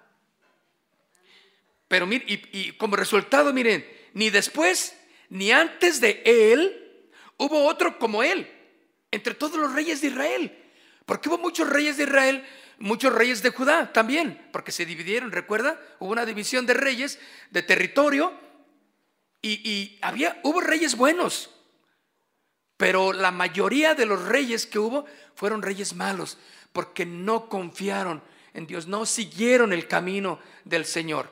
Pero 1.87 2.07
y, 2.11 2.41
y 2.51 2.71
como 2.73 2.95
resultado, 2.95 3.51
miren, 3.51 3.85
ni 4.13 4.29
después 4.29 4.95
ni 5.29 5.51
antes 5.51 5.99
de 5.99 6.21
él 6.25 7.11
hubo 7.37 7.65
otro 7.65 7.97
como 7.97 8.23
él, 8.23 8.47
entre 9.11 9.33
todos 9.33 9.59
los 9.59 9.73
reyes 9.73 10.01
de 10.01 10.07
Israel. 10.07 10.55
Porque 11.05 11.29
hubo 11.29 11.37
muchos 11.37 11.67
reyes 11.67 11.97
de 11.97 12.03
Israel, 12.03 12.45
muchos 12.77 13.13
reyes 13.13 13.41
de 13.41 13.49
Judá 13.49 13.91
también, 13.91 14.47
porque 14.51 14.71
se 14.71 14.85
dividieron, 14.85 15.31
recuerda, 15.31 15.81
hubo 15.99 16.11
una 16.11 16.25
división 16.25 16.65
de 16.65 16.75
reyes, 16.75 17.19
de 17.49 17.63
territorio, 17.63 18.33
y, 19.41 19.97
había, 20.01 20.37
hubo 20.43 20.59
reyes 20.59 20.95
buenos, 20.95 21.49
pero 22.79 23.11
la 23.11 23.31
mayoría 23.31 23.93
de 23.93 24.05
los 24.05 24.23
reyes 24.23 24.65
que 24.65 24.79
hubo 24.79 25.05
fueron 25.35 25.61
reyes 25.61 25.95
malos, 25.95 26.37
porque 26.71 27.05
no 27.05 27.49
confiaron 27.49 28.23
en 28.53 28.67
Dios, 28.67 28.87
no 28.87 29.05
siguieron 29.05 29.73
el 29.73 29.85
camino 29.85 30.39
del 30.63 30.85
Señor. 30.85 31.29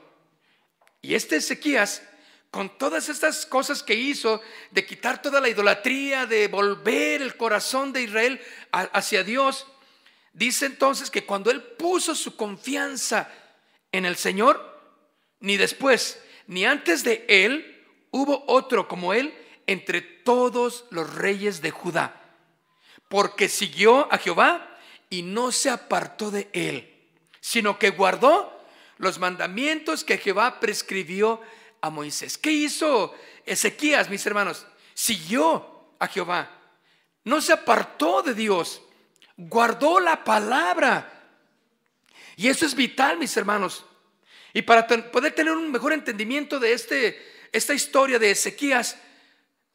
Y 1.02 1.16
este 1.16 1.38
Ezequías, 1.38 2.04
con 2.52 2.78
todas 2.78 3.08
estas 3.08 3.46
cosas 3.46 3.82
que 3.82 3.94
hizo, 3.94 4.42
de 4.72 4.86
quitar 4.86 5.22
toda 5.22 5.40
la 5.40 5.48
idolatría, 5.48 6.26
de 6.26 6.50
volver 6.50 7.22
el 7.22 7.38
corazón 7.38 7.94
de 7.94 8.02
Israel 8.02 8.42
hacia 8.74 9.24
Dios, 9.24 9.68
dice 10.34 10.66
entonces 10.66 11.10
que 11.10 11.26
cuando 11.26 11.50
él 11.50 11.64
puso 11.64 12.14
su 12.14 12.36
confianza 12.36 13.32
en 13.94 14.04
el 14.04 14.18
Señor, 14.18 14.82
ni 15.40 15.56
después, 15.56 16.22
ni 16.46 16.66
antes 16.66 17.06
de 17.06 17.24
él, 17.30 17.86
hubo 18.12 18.44
otro 18.48 18.90
como 18.90 19.14
él 19.14 19.34
entre 19.68 20.02
todos 20.02 20.86
los 20.90 21.14
reyes 21.14 21.62
de 21.62 21.72
Judá, 21.72 22.22
porque 23.08 23.50
siguió 23.50 24.12
a 24.12 24.18
Jehová 24.18 24.78
y 25.10 25.22
no 25.22 25.52
se 25.52 25.70
apartó 25.70 26.32
de 26.32 26.50
él, 26.54 26.94
sino 27.40 27.78
que 27.78 27.92
guardó 27.92 28.54
los 28.98 29.20
mandamientos 29.20 30.04
que 30.04 30.18
Jehová 30.18 30.60
prescribió 30.60 31.42
a 31.82 31.90
Moisés. 31.90 32.38
¿Qué 32.38 32.52
hizo 32.52 33.14
Ezequías, 33.46 34.10
mis 34.10 34.26
hermanos? 34.26 34.66
Siguió 34.94 35.94
a 36.00 36.08
Jehová, 36.08 36.50
no 37.24 37.42
se 37.42 37.54
apartó 37.54 38.24
de 38.24 38.34
Dios, 38.34 38.82
guardó 39.36 40.00
la 40.00 40.24
palabra. 40.24 41.14
Y 42.36 42.48
eso 42.48 42.66
es 42.66 42.74
vital, 42.74 43.18
mis 43.18 43.36
hermanos. 43.36 43.86
Y 44.54 44.62
para 44.62 44.88
poder 44.88 45.34
tener 45.34 45.54
un 45.54 45.72
mejor 45.72 45.94
entendimiento 45.94 46.60
de 46.60 46.74
este 46.74 47.38
esta 47.52 47.74
historia 47.74 48.20
de 48.20 48.32
Ezequías, 48.32 48.98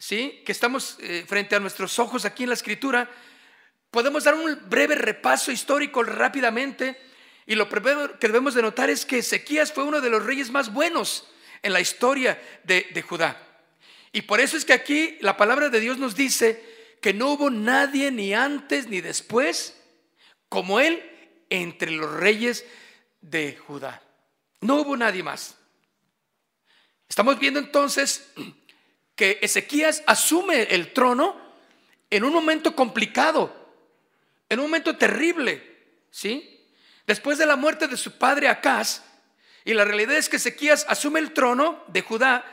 ¿sí? 0.03 0.43
que 0.45 0.51
estamos 0.51 0.97
eh, 0.99 1.25
frente 1.29 1.55
a 1.55 1.61
nuestros 1.61 1.97
ojos 2.01 2.25
aquí 2.25 2.43
en 2.43 2.49
la 2.49 2.57
escritura, 2.57 3.09
podemos 3.89 4.25
dar 4.25 4.35
un 4.35 4.59
breve 4.69 4.97
repaso 4.97 5.53
histórico 5.53 6.03
rápidamente. 6.03 7.01
Y 7.47 7.55
lo 7.55 7.69
primero 7.69 8.19
que 8.19 8.27
debemos 8.27 8.55
de 8.55 8.63
notar 8.63 8.91
es 8.91 9.07
que 9.07 9.19
Ezequías 9.19 9.73
fue 9.73 9.85
uno 9.85 10.01
de 10.01 10.11
los 10.11 10.27
reyes 10.27 10.51
más 10.51 10.73
buenos 10.73 11.29
en 11.63 11.73
la 11.73 11.81
historia 11.81 12.43
de, 12.65 12.89
de 12.93 13.03
Judá. 13.03 13.41
Y 14.11 14.23
por 14.23 14.41
eso 14.41 14.57
es 14.57 14.65
que 14.65 14.73
aquí 14.73 15.19
la 15.21 15.37
palabra 15.37 15.69
de 15.69 15.79
Dios 15.79 15.99
nos 15.99 16.17
dice 16.17 16.97
que 17.01 17.15
no 17.15 17.29
hubo 17.29 17.49
nadie 17.49 18.11
ni 18.11 18.35
antes 18.35 18.89
ni 18.89 19.01
después 19.01 19.81
como 20.49 20.81
él 20.81 21.01
entre 21.49 21.93
los 21.93 22.11
reyes 22.11 22.67
de 23.21 23.57
Judá. 23.57 24.03
No 24.61 24.81
hubo 24.81 24.97
nadie 24.97 25.23
más. 25.23 25.57
Estamos 27.09 27.39
viendo 27.39 27.61
entonces 27.61 28.33
que 29.23 29.39
Ezequías 29.41 30.03
asume 30.09 30.63
el 30.63 30.93
trono 30.93 31.41
en 32.11 32.25
un 32.25 32.33
momento 32.33 32.75
complicado, 32.75 33.55
en 34.49 34.59
un 34.59 34.65
momento 34.65 34.97
terrible, 34.97 35.63
¿sí? 36.11 36.67
Después 37.07 37.39
de 37.39 37.47
la 37.47 37.55
muerte 37.55 37.87
de 37.87 37.97
su 37.97 38.19
padre 38.19 38.49
Acaz, 38.49 39.05
y 39.65 39.75
la 39.75 39.85
realidad 39.85 40.17
es 40.17 40.29
que 40.29 40.39
Ezequías 40.39 40.85
asume 40.89 41.21
el 41.21 41.33
trono 41.33 41.85
de 41.87 42.03
Judá 42.03 42.45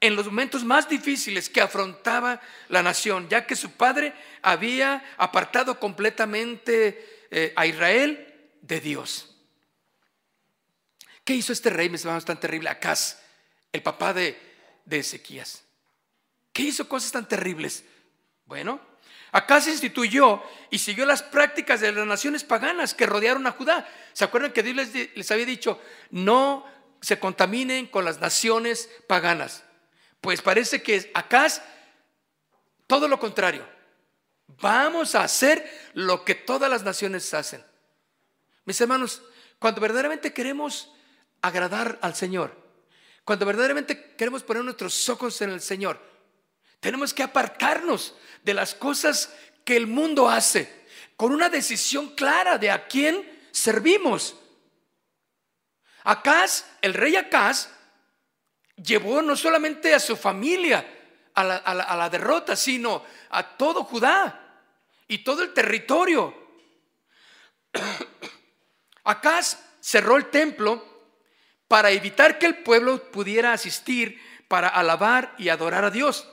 en 0.00 0.16
los 0.16 0.24
momentos 0.24 0.64
más 0.64 0.88
difíciles 0.88 1.50
que 1.50 1.60
afrontaba 1.60 2.40
la 2.70 2.82
nación, 2.82 3.28
ya 3.28 3.46
que 3.46 3.54
su 3.54 3.72
padre 3.72 4.14
había 4.40 5.04
apartado 5.18 5.78
completamente 5.78 7.26
eh, 7.30 7.52
a 7.54 7.66
Israel 7.66 8.48
de 8.62 8.80
Dios. 8.80 9.36
¿Qué 11.22 11.34
hizo 11.34 11.52
este 11.52 11.68
rey, 11.68 11.90
mis 11.90 12.00
hermanos, 12.00 12.24
tan 12.24 12.40
terrible? 12.40 12.70
Acaz 12.70 13.20
el 13.74 13.82
papá 13.82 14.14
de, 14.14 14.38
Ezequías. 14.90 15.63
¿Qué 16.54 16.62
hizo 16.62 16.88
cosas 16.88 17.10
tan 17.10 17.28
terribles? 17.28 17.84
Bueno, 18.46 18.80
acá 19.32 19.60
se 19.60 19.72
instituyó 19.72 20.40
y 20.70 20.78
siguió 20.78 21.04
las 21.04 21.20
prácticas 21.20 21.80
de 21.80 21.90
las 21.90 22.06
naciones 22.06 22.44
paganas 22.44 22.94
que 22.94 23.06
rodearon 23.06 23.44
a 23.48 23.50
Judá. 23.50 23.86
¿Se 24.12 24.22
acuerdan 24.24 24.52
que 24.52 24.62
Dios 24.62 24.88
les, 25.16 25.30
había 25.32 25.46
dicho, 25.46 25.80
no 26.10 26.64
se 27.00 27.18
contaminen 27.18 27.88
con 27.88 28.04
las 28.04 28.20
naciones 28.20 28.88
paganas? 29.08 29.64
Pues 30.20 30.42
parece 30.42 30.80
que 30.80 31.10
acá 31.12 31.48
todo 32.86 33.08
lo 33.08 33.18
contrario. 33.18 33.66
Vamos 34.46 35.16
a 35.16 35.24
hacer 35.24 35.68
lo 35.94 36.24
que 36.24 36.36
todas 36.36 36.70
las 36.70 36.84
naciones 36.84 37.34
hacen. 37.34 37.64
Mis 38.64 38.80
hermanos, 38.80 39.22
cuando 39.58 39.80
verdaderamente 39.80 40.32
queremos 40.32 40.92
agradar 41.42 41.98
al 42.00 42.14
Señor, 42.14 42.62
Cuando 43.24 43.46
verdaderamente 43.46 44.14
queremos 44.16 44.42
poner 44.42 44.62
nuestros 44.62 45.08
ojos 45.08 45.40
en 45.40 45.48
el 45.48 45.62
Señor, 45.62 45.98
tenemos 46.84 47.14
que 47.14 47.22
apartarnos 47.22 48.12
de 48.42 48.52
las 48.52 48.74
cosas 48.74 49.34
que 49.64 49.74
el 49.74 49.86
mundo 49.86 50.28
hace, 50.28 50.84
con 51.16 51.32
una 51.32 51.48
decisión 51.48 52.14
clara 52.14 52.58
de 52.58 52.70
a 52.70 52.86
quién 52.86 53.26
servimos. 53.52 54.36
Acaz, 56.02 56.66
el 56.82 56.92
rey 56.92 57.16
Acaz, 57.16 57.70
llevó 58.76 59.22
no 59.22 59.34
solamente 59.34 59.94
a 59.94 59.98
su 59.98 60.14
familia 60.14 60.86
a 61.32 61.42
la, 61.96 62.10
derrota, 62.10 62.54
sino 62.54 63.02
a 63.30 63.56
todo 63.56 63.84
Judá 63.84 64.60
y 65.08 65.24
todo 65.24 65.42
el 65.42 65.54
territorio. 65.54 66.34
Acaz 69.04 69.58
cerró 69.80 70.18
el 70.18 70.28
templo 70.28 70.84
para 71.66 71.92
evitar 71.92 72.38
que 72.38 72.44
el 72.44 72.58
pueblo 72.58 73.10
pudiera 73.10 73.54
asistir 73.54 74.20
para 74.48 74.68
alabar 74.68 75.34
y 75.38 75.48
adorar 75.48 75.86
a 75.86 75.90
Dios. 75.90 76.28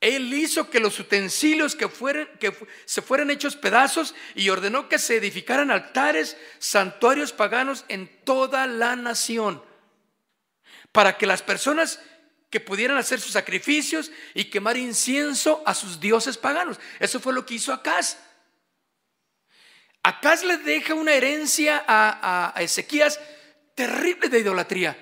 Él 0.00 0.32
hizo 0.32 0.70
que 0.70 0.80
los 0.80 0.98
utensilios 0.98 1.76
que, 1.76 1.88
fueran, 1.88 2.26
que 2.38 2.54
se 2.86 3.02
fueran 3.02 3.30
hechos 3.30 3.54
pedazos 3.54 4.14
y 4.34 4.48
ordenó 4.48 4.88
que 4.88 4.98
se 4.98 5.16
edificaran 5.16 5.70
altares, 5.70 6.38
santuarios 6.58 7.32
paganos 7.32 7.84
en 7.88 8.08
toda 8.24 8.66
la 8.66 8.96
nación, 8.96 9.62
para 10.90 11.18
que 11.18 11.26
las 11.26 11.42
personas 11.42 12.00
que 12.48 12.60
pudieran 12.60 12.96
hacer 12.96 13.20
sus 13.20 13.32
sacrificios 13.32 14.10
y 14.32 14.44
quemar 14.44 14.78
incienso 14.78 15.62
a 15.66 15.74
sus 15.74 16.00
dioses 16.00 16.38
paganos. 16.38 16.80
Eso 16.98 17.20
fue 17.20 17.34
lo 17.34 17.44
que 17.44 17.54
hizo 17.54 17.72
Acaz. 17.72 18.16
Acaz 20.02 20.42
le 20.42 20.56
deja 20.56 20.94
una 20.94 21.12
herencia 21.12 21.84
a, 21.86 22.52
a 22.56 22.62
Ezequías 22.62 23.20
terrible 23.74 24.30
de 24.30 24.40
idolatría. 24.40 24.96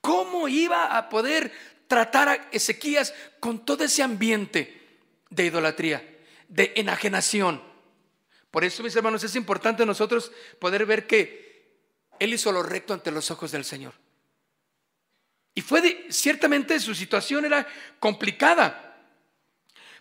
¿Cómo 0.00 0.48
iba 0.48 0.96
a 0.96 1.08
poder 1.08 1.52
tratar 1.88 2.28
a 2.28 2.48
Ezequías 2.52 3.14
con 3.40 3.64
todo 3.64 3.84
ese 3.84 4.02
ambiente 4.02 4.82
de 5.30 5.46
idolatría, 5.46 6.06
de 6.48 6.72
enajenación. 6.76 7.62
Por 8.50 8.64
eso, 8.64 8.82
mis 8.82 8.96
hermanos, 8.96 9.22
es 9.24 9.36
importante 9.36 9.84
nosotros 9.84 10.32
poder 10.58 10.86
ver 10.86 11.06
que 11.06 11.78
Él 12.18 12.32
hizo 12.32 12.52
lo 12.52 12.62
recto 12.62 12.94
ante 12.94 13.10
los 13.10 13.30
ojos 13.30 13.52
del 13.52 13.64
Señor. 13.64 13.94
Y 15.54 15.62
fue 15.62 16.06
ciertamente 16.10 16.78
su 16.80 16.94
situación 16.94 17.44
era 17.44 17.66
complicada, 17.98 18.98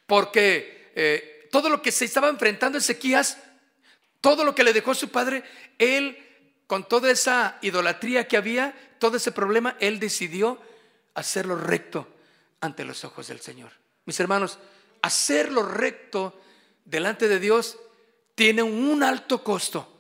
porque 0.06 0.92
eh, 0.96 1.48
todo 1.52 1.70
lo 1.70 1.82
que 1.82 1.92
se 1.92 2.06
estaba 2.06 2.30
enfrentando 2.30 2.78
Ezequías, 2.78 3.38
todo 4.22 4.44
lo 4.44 4.54
que 4.54 4.64
le 4.64 4.74
dejó 4.74 4.94
su 4.94 5.10
padre, 5.10 5.44
él, 5.78 6.18
con 6.68 6.88
toda 6.88 7.12
esa 7.12 7.58
idolatría 7.62 8.28
que 8.28 8.38
había, 8.38 8.76
todo 9.00 9.18
ese 9.18 9.32
problema, 9.32 9.78
él 9.80 10.00
decidió 10.00 10.60
hacerlo 11.16 11.56
recto 11.56 12.08
ante 12.62 12.86
los 12.86 13.04
ojos 13.04 13.28
del 13.28 13.40
Señor. 13.40 13.72
Mis 14.06 14.20
hermanos, 14.20 14.60
hacerlo 15.02 15.64
recto 15.64 16.40
delante 16.84 17.28
de 17.28 17.40
Dios 17.40 17.78
tiene 18.36 18.62
un 18.62 19.02
alto 19.04 19.44
costo 19.44 19.92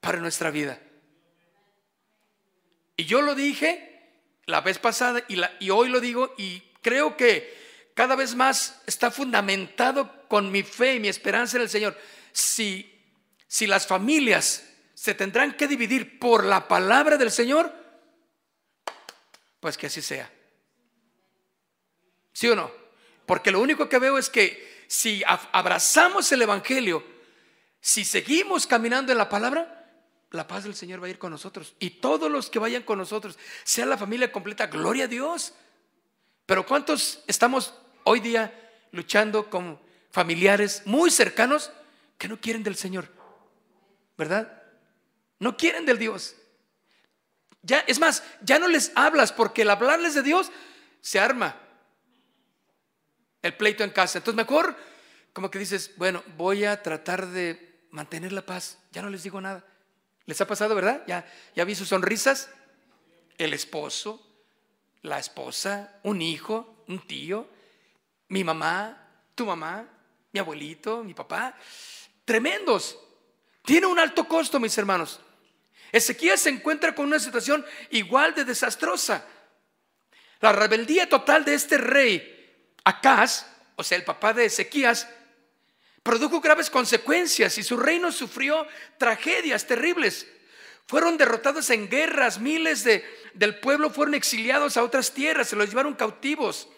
para 0.00 0.18
nuestra 0.18 0.50
vida. 0.50 0.80
Y 2.96 3.04
yo 3.04 3.20
lo 3.20 3.34
dije 3.34 3.88
la 4.46 4.60
vez 4.60 4.78
pasada 4.78 5.24
y, 5.28 5.40
y 5.60 5.70
hoy 5.70 5.88
lo 5.88 6.00
digo 6.00 6.34
y 6.38 6.60
creo 6.80 7.16
que 7.16 7.60
cada 7.94 8.16
vez 8.16 8.34
más 8.34 8.80
está 8.86 9.10
fundamentado 9.10 10.26
con 10.28 10.50
mi 10.50 10.62
fe 10.62 10.94
y 10.94 11.00
mi 11.00 11.08
esperanza 11.08 11.56
en 11.56 11.62
el 11.64 11.68
Señor. 11.68 11.96
Si, 12.32 12.90
si 13.46 13.66
las 13.66 13.86
familias 13.86 14.68
se 14.94 15.14
tendrán 15.14 15.56
que 15.56 15.68
dividir 15.68 16.18
por 16.18 16.44
la 16.44 16.68
palabra 16.68 17.16
del 17.16 17.30
Señor, 17.30 17.81
pues 19.62 19.78
que 19.78 19.86
así 19.86 20.02
sea. 20.02 20.28
¿Sí 22.32 22.48
o 22.48 22.56
no? 22.56 22.68
Porque 23.26 23.52
lo 23.52 23.60
único 23.60 23.88
que 23.88 24.00
veo 24.00 24.18
es 24.18 24.28
que 24.28 24.82
si 24.88 25.22
abrazamos 25.24 26.32
el 26.32 26.42
Evangelio, 26.42 27.04
si 27.80 28.04
seguimos 28.04 28.66
caminando 28.66 29.12
en 29.12 29.18
la 29.18 29.28
palabra, 29.28 29.88
la 30.32 30.48
paz 30.48 30.64
del 30.64 30.74
Señor 30.74 31.00
va 31.00 31.06
a 31.06 31.10
ir 31.10 31.18
con 31.20 31.30
nosotros. 31.30 31.76
Y 31.78 31.90
todos 31.90 32.28
los 32.28 32.50
que 32.50 32.58
vayan 32.58 32.82
con 32.82 32.98
nosotros, 32.98 33.38
sea 33.62 33.86
la 33.86 33.96
familia 33.96 34.32
completa, 34.32 34.66
gloria 34.66 35.04
a 35.04 35.08
Dios. 35.08 35.54
Pero 36.44 36.66
¿cuántos 36.66 37.22
estamos 37.28 37.72
hoy 38.02 38.18
día 38.18 38.52
luchando 38.90 39.48
con 39.48 39.78
familiares 40.10 40.82
muy 40.86 41.12
cercanos 41.12 41.70
que 42.18 42.26
no 42.26 42.40
quieren 42.40 42.64
del 42.64 42.74
Señor? 42.74 43.08
¿Verdad? 44.18 44.60
No 45.38 45.56
quieren 45.56 45.86
del 45.86 45.98
Dios. 45.98 46.34
Ya, 47.62 47.78
es 47.86 47.98
más, 48.00 48.22
ya 48.42 48.58
no 48.58 48.68
les 48.68 48.92
hablas 48.96 49.32
porque 49.32 49.62
el 49.62 49.70
hablarles 49.70 50.14
de 50.14 50.22
Dios 50.22 50.50
se 51.00 51.20
arma 51.20 51.56
el 53.42 53.56
pleito 53.56 53.84
en 53.84 53.90
casa. 53.90 54.18
Entonces 54.18 54.36
mejor 54.36 54.76
como 55.32 55.50
que 55.50 55.58
dices, 55.58 55.92
bueno, 55.96 56.22
voy 56.36 56.64
a 56.64 56.82
tratar 56.82 57.26
de 57.28 57.86
mantener 57.90 58.32
la 58.32 58.44
paz. 58.44 58.78
Ya 58.92 59.02
no 59.02 59.10
les 59.10 59.22
digo 59.22 59.40
nada. 59.40 59.64
¿Les 60.26 60.40
ha 60.40 60.46
pasado, 60.46 60.74
verdad? 60.74 61.02
Ya, 61.06 61.26
ya 61.54 61.64
vi 61.64 61.74
sus 61.74 61.88
sonrisas. 61.88 62.50
El 63.38 63.54
esposo, 63.54 64.24
la 65.02 65.18
esposa, 65.18 65.98
un 66.02 66.22
hijo, 66.22 66.84
un 66.86 67.06
tío, 67.06 67.48
mi 68.28 68.44
mamá, 68.44 69.08
tu 69.34 69.46
mamá, 69.46 69.88
mi 70.32 70.38
abuelito, 70.38 71.02
mi 71.02 71.14
papá. 71.14 71.56
Tremendos. 72.24 72.98
Tiene 73.64 73.86
un 73.86 73.98
alto 73.98 74.28
costo, 74.28 74.60
mis 74.60 74.76
hermanos. 74.78 75.20
Ezequías 75.92 76.40
se 76.40 76.48
encuentra 76.48 76.94
con 76.94 77.06
una 77.06 77.18
situación 77.18 77.64
igual 77.90 78.34
de 78.34 78.46
desastrosa. 78.46 79.26
La 80.40 80.50
rebeldía 80.50 81.08
total 81.08 81.44
de 81.44 81.54
este 81.54 81.76
rey, 81.76 82.72
Acaz, 82.82 83.46
o 83.76 83.84
sea, 83.84 83.98
el 83.98 84.04
papá 84.04 84.32
de 84.32 84.46
Ezequías, 84.46 85.06
produjo 86.02 86.40
graves 86.40 86.70
consecuencias 86.70 87.58
y 87.58 87.62
su 87.62 87.76
reino 87.76 88.10
sufrió 88.10 88.66
tragedias 88.98 89.66
terribles. 89.66 90.26
Fueron 90.88 91.18
derrotados 91.18 91.68
en 91.70 91.88
guerras, 91.88 92.40
miles 92.40 92.84
de, 92.84 93.04
del 93.34 93.60
pueblo 93.60 93.90
fueron 93.90 94.14
exiliados 94.14 94.78
a 94.78 94.82
otras 94.82 95.12
tierras, 95.12 95.50
se 95.50 95.56
los 95.56 95.68
llevaron 95.68 95.94
cautivos. 95.94 96.68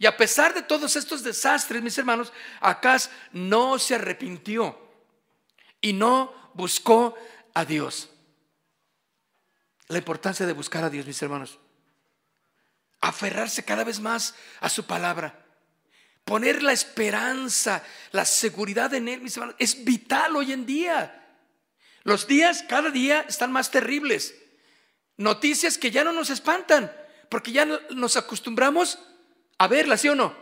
Y 0.00 0.06
a 0.06 0.16
pesar 0.16 0.52
de 0.52 0.62
todos 0.62 0.96
estos 0.96 1.22
desastres, 1.22 1.80
mis 1.80 1.96
hermanos, 1.96 2.32
Acaz 2.60 3.08
no 3.30 3.78
se 3.78 3.94
arrepintió 3.94 4.76
y 5.80 5.92
no 5.92 6.50
buscó 6.54 7.16
a 7.54 7.64
Dios 7.64 8.11
la 9.92 9.98
importancia 9.98 10.46
de 10.46 10.52
buscar 10.52 10.82
a 10.84 10.90
Dios, 10.90 11.06
mis 11.06 11.20
hermanos. 11.22 11.58
Aferrarse 13.00 13.64
cada 13.64 13.84
vez 13.84 14.00
más 14.00 14.34
a 14.60 14.68
su 14.68 14.86
palabra. 14.86 15.44
Poner 16.24 16.62
la 16.62 16.72
esperanza, 16.72 17.82
la 18.10 18.24
seguridad 18.24 18.94
en 18.94 19.08
Él, 19.08 19.20
mis 19.20 19.36
hermanos, 19.36 19.56
es 19.58 19.84
vital 19.84 20.36
hoy 20.36 20.52
en 20.52 20.66
día. 20.66 21.18
Los 22.04 22.26
días 22.26 22.64
cada 22.68 22.90
día 22.90 23.24
están 23.28 23.52
más 23.52 23.70
terribles. 23.70 24.34
Noticias 25.16 25.78
que 25.78 25.90
ya 25.90 26.04
no 26.04 26.12
nos 26.12 26.30
espantan, 26.30 26.92
porque 27.28 27.52
ya 27.52 27.64
nos 27.64 28.16
acostumbramos 28.16 28.98
a 29.58 29.68
verlas, 29.68 30.00
¿sí 30.00 30.08
o 30.08 30.14
no? 30.14 30.34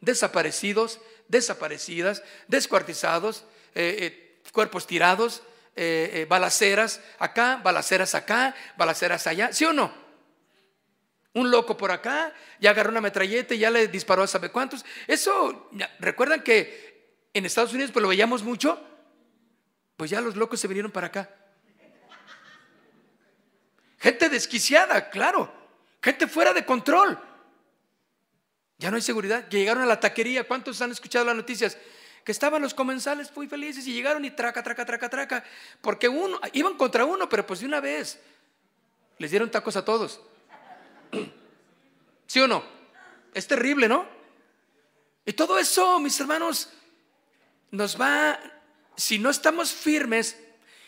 Desaparecidos, 0.00 1.00
desaparecidas, 1.28 2.22
descuartizados, 2.46 3.44
eh, 3.74 3.96
eh, 4.00 4.42
cuerpos 4.52 4.86
tirados, 4.86 5.42
eh, 5.74 6.10
eh, 6.12 6.26
balaceras 6.28 7.00
acá, 7.18 7.60
balaceras 7.62 8.14
acá, 8.14 8.54
balaceras 8.76 9.26
allá, 9.26 9.52
¿sí 9.52 9.64
o 9.64 9.72
no? 9.72 9.92
Un 11.34 11.50
loco 11.50 11.76
por 11.76 11.90
acá, 11.90 12.34
ya 12.60 12.70
agarró 12.70 12.90
una 12.90 13.00
metralleta 13.00 13.54
y 13.54 13.58
ya 13.58 13.70
le 13.70 13.88
disparó 13.88 14.22
a 14.22 14.26
sabe 14.26 14.50
cuántos. 14.50 14.84
Eso, 15.06 15.70
¿recuerdan 15.98 16.42
que 16.42 17.26
en 17.32 17.46
Estados 17.46 17.72
Unidos 17.72 17.90
pues 17.90 18.02
lo 18.02 18.08
veíamos 18.08 18.42
mucho? 18.42 18.80
Pues 19.96 20.10
ya 20.10 20.20
los 20.20 20.36
locos 20.36 20.60
se 20.60 20.68
vinieron 20.68 20.92
para 20.92 21.06
acá. 21.06 21.30
Gente 23.98 24.28
desquiciada, 24.28 25.10
claro. 25.10 25.50
Gente 26.02 26.26
fuera 26.26 26.52
de 26.52 26.66
control. 26.66 27.18
Ya 28.76 28.90
no 28.90 28.96
hay 28.96 29.02
seguridad. 29.02 29.48
Llegaron 29.48 29.84
a 29.84 29.86
la 29.86 30.00
taquería. 30.00 30.42
¿Cuántos 30.42 30.82
han 30.82 30.90
escuchado 30.90 31.24
las 31.24 31.36
noticias? 31.36 31.78
Que 32.24 32.32
estaban 32.32 32.62
los 32.62 32.74
comensales 32.74 33.34
muy 33.34 33.48
felices 33.48 33.86
y 33.86 33.92
llegaron 33.92 34.24
y 34.24 34.30
traca, 34.30 34.62
traca, 34.62 34.84
traca, 34.84 35.08
traca, 35.08 35.44
porque 35.80 36.08
uno, 36.08 36.40
iban 36.52 36.76
contra 36.76 37.04
uno, 37.04 37.28
pero 37.28 37.46
pues 37.46 37.60
de 37.60 37.66
una 37.66 37.80
vez 37.80 38.20
les 39.18 39.30
dieron 39.30 39.50
tacos 39.50 39.76
a 39.76 39.84
todos. 39.84 40.20
¿Sí 42.26 42.40
o 42.40 42.48
no? 42.48 42.64
Es 43.34 43.46
terrible, 43.46 43.88
¿no? 43.88 44.06
Y 45.24 45.32
todo 45.32 45.58
eso, 45.58 45.98
mis 46.00 46.18
hermanos, 46.20 46.70
nos 47.70 48.00
va, 48.00 48.38
si 48.96 49.18
no 49.18 49.30
estamos 49.30 49.72
firmes 49.72 50.38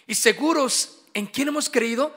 y 0.06 0.14
seguros 0.14 1.04
en 1.14 1.26
quién 1.26 1.48
hemos 1.48 1.68
creído, 1.70 2.14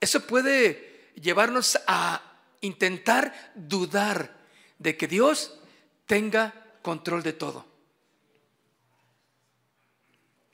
eso 0.00 0.26
puede 0.26 1.10
llevarnos 1.14 1.78
a 1.86 2.22
intentar 2.60 3.52
dudar 3.54 4.36
de 4.78 4.96
que 4.96 5.06
Dios 5.06 5.58
tenga 6.06 6.54
control 6.82 7.22
de 7.22 7.32
todo. 7.32 7.67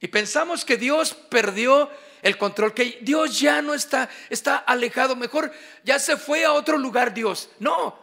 Y 0.05 0.09
pensamos 0.09 0.67
que 0.67 0.77
Dios 0.77 1.15
perdió 1.15 1.91
el 2.21 2.37
control, 2.37 2.75
que 2.75 2.99
Dios 3.01 3.41
ya 3.41 3.63
no 3.63 3.73
está, 3.73 4.11
está 4.29 4.59
alejado, 4.59 5.17
mejor 5.17 5.51
ya 5.83 5.99
se 5.99 6.19
fue 6.19 6.45
a 6.45 6.53
otro 6.53 6.77
lugar 6.77 7.15
Dios. 7.15 7.49
No, 7.59 7.99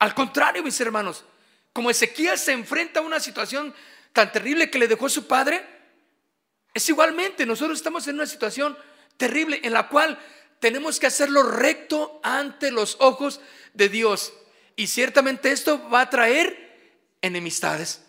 al 0.00 0.14
contrario, 0.16 0.64
mis 0.64 0.80
hermanos, 0.80 1.24
como 1.72 1.90
Ezequías 1.92 2.40
se 2.40 2.50
enfrenta 2.50 2.98
a 2.98 3.04
una 3.04 3.20
situación 3.20 3.72
tan 4.12 4.32
terrible 4.32 4.68
que 4.68 4.80
le 4.80 4.88
dejó 4.88 5.08
su 5.08 5.28
padre, 5.28 5.64
es 6.74 6.88
igualmente, 6.88 7.46
nosotros 7.46 7.78
estamos 7.78 8.08
en 8.08 8.16
una 8.16 8.26
situación 8.26 8.76
terrible 9.16 9.60
en 9.62 9.72
la 9.72 9.86
cual 9.86 10.18
tenemos 10.58 10.98
que 10.98 11.06
hacerlo 11.06 11.44
recto 11.44 12.20
ante 12.24 12.72
los 12.72 12.96
ojos 12.98 13.40
de 13.74 13.88
Dios. 13.88 14.32
Y 14.74 14.88
ciertamente 14.88 15.52
esto 15.52 15.88
va 15.88 16.00
a 16.00 16.10
traer 16.10 17.06
enemistades. 17.22 18.02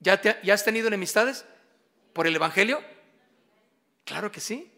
¿Ya, 0.00 0.20
¿Ya 0.42 0.54
has 0.54 0.64
tenido 0.64 0.88
enemistades 0.88 1.44
por 2.14 2.26
el 2.26 2.34
Evangelio? 2.34 2.82
Claro 4.04 4.32
que 4.32 4.40
sí. 4.40 4.72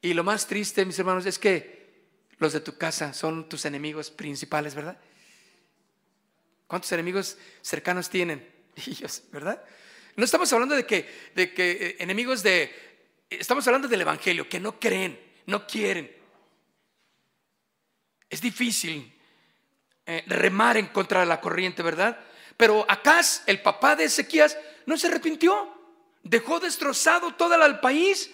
Y 0.00 0.14
lo 0.14 0.24
más 0.24 0.46
triste, 0.46 0.86
mis 0.86 0.98
hermanos, 0.98 1.26
es 1.26 1.38
que 1.38 1.82
los 2.38 2.52
de 2.54 2.60
tu 2.60 2.78
casa 2.78 3.12
son 3.12 3.48
tus 3.48 3.66
enemigos 3.66 4.10
principales, 4.10 4.74
¿verdad? 4.74 4.98
¿Cuántos 6.66 6.90
enemigos 6.92 7.36
cercanos 7.60 8.08
tienen? 8.08 8.50
Ellos, 8.86 9.24
¿verdad? 9.30 9.62
No 10.16 10.24
estamos 10.24 10.52
hablando 10.52 10.74
de 10.74 10.86
que, 10.86 11.08
de 11.34 11.52
que 11.52 11.70
eh, 11.70 11.96
enemigos 11.98 12.42
de... 12.42 12.90
Estamos 13.28 13.66
hablando 13.66 13.88
del 13.88 14.00
Evangelio, 14.00 14.48
que 14.48 14.60
no 14.60 14.78
creen, 14.78 15.18
no 15.46 15.66
quieren. 15.66 16.10
Es 18.28 18.40
difícil 18.40 19.12
eh, 20.04 20.24
remar 20.26 20.76
en 20.76 20.86
contra 20.86 21.20
de 21.20 21.26
la 21.26 21.40
corriente, 21.40 21.82
¿verdad? 21.82 22.18
Pero 22.56 22.84
Acaz, 22.88 23.42
el 23.46 23.62
papá 23.62 23.96
de 23.96 24.04
Ezequías, 24.04 24.58
no 24.86 24.96
se 24.96 25.08
arrepintió. 25.08 25.81
Dejó 26.22 26.60
destrozado 26.60 27.34
todo 27.34 27.54
el 27.64 27.80
país. 27.80 28.30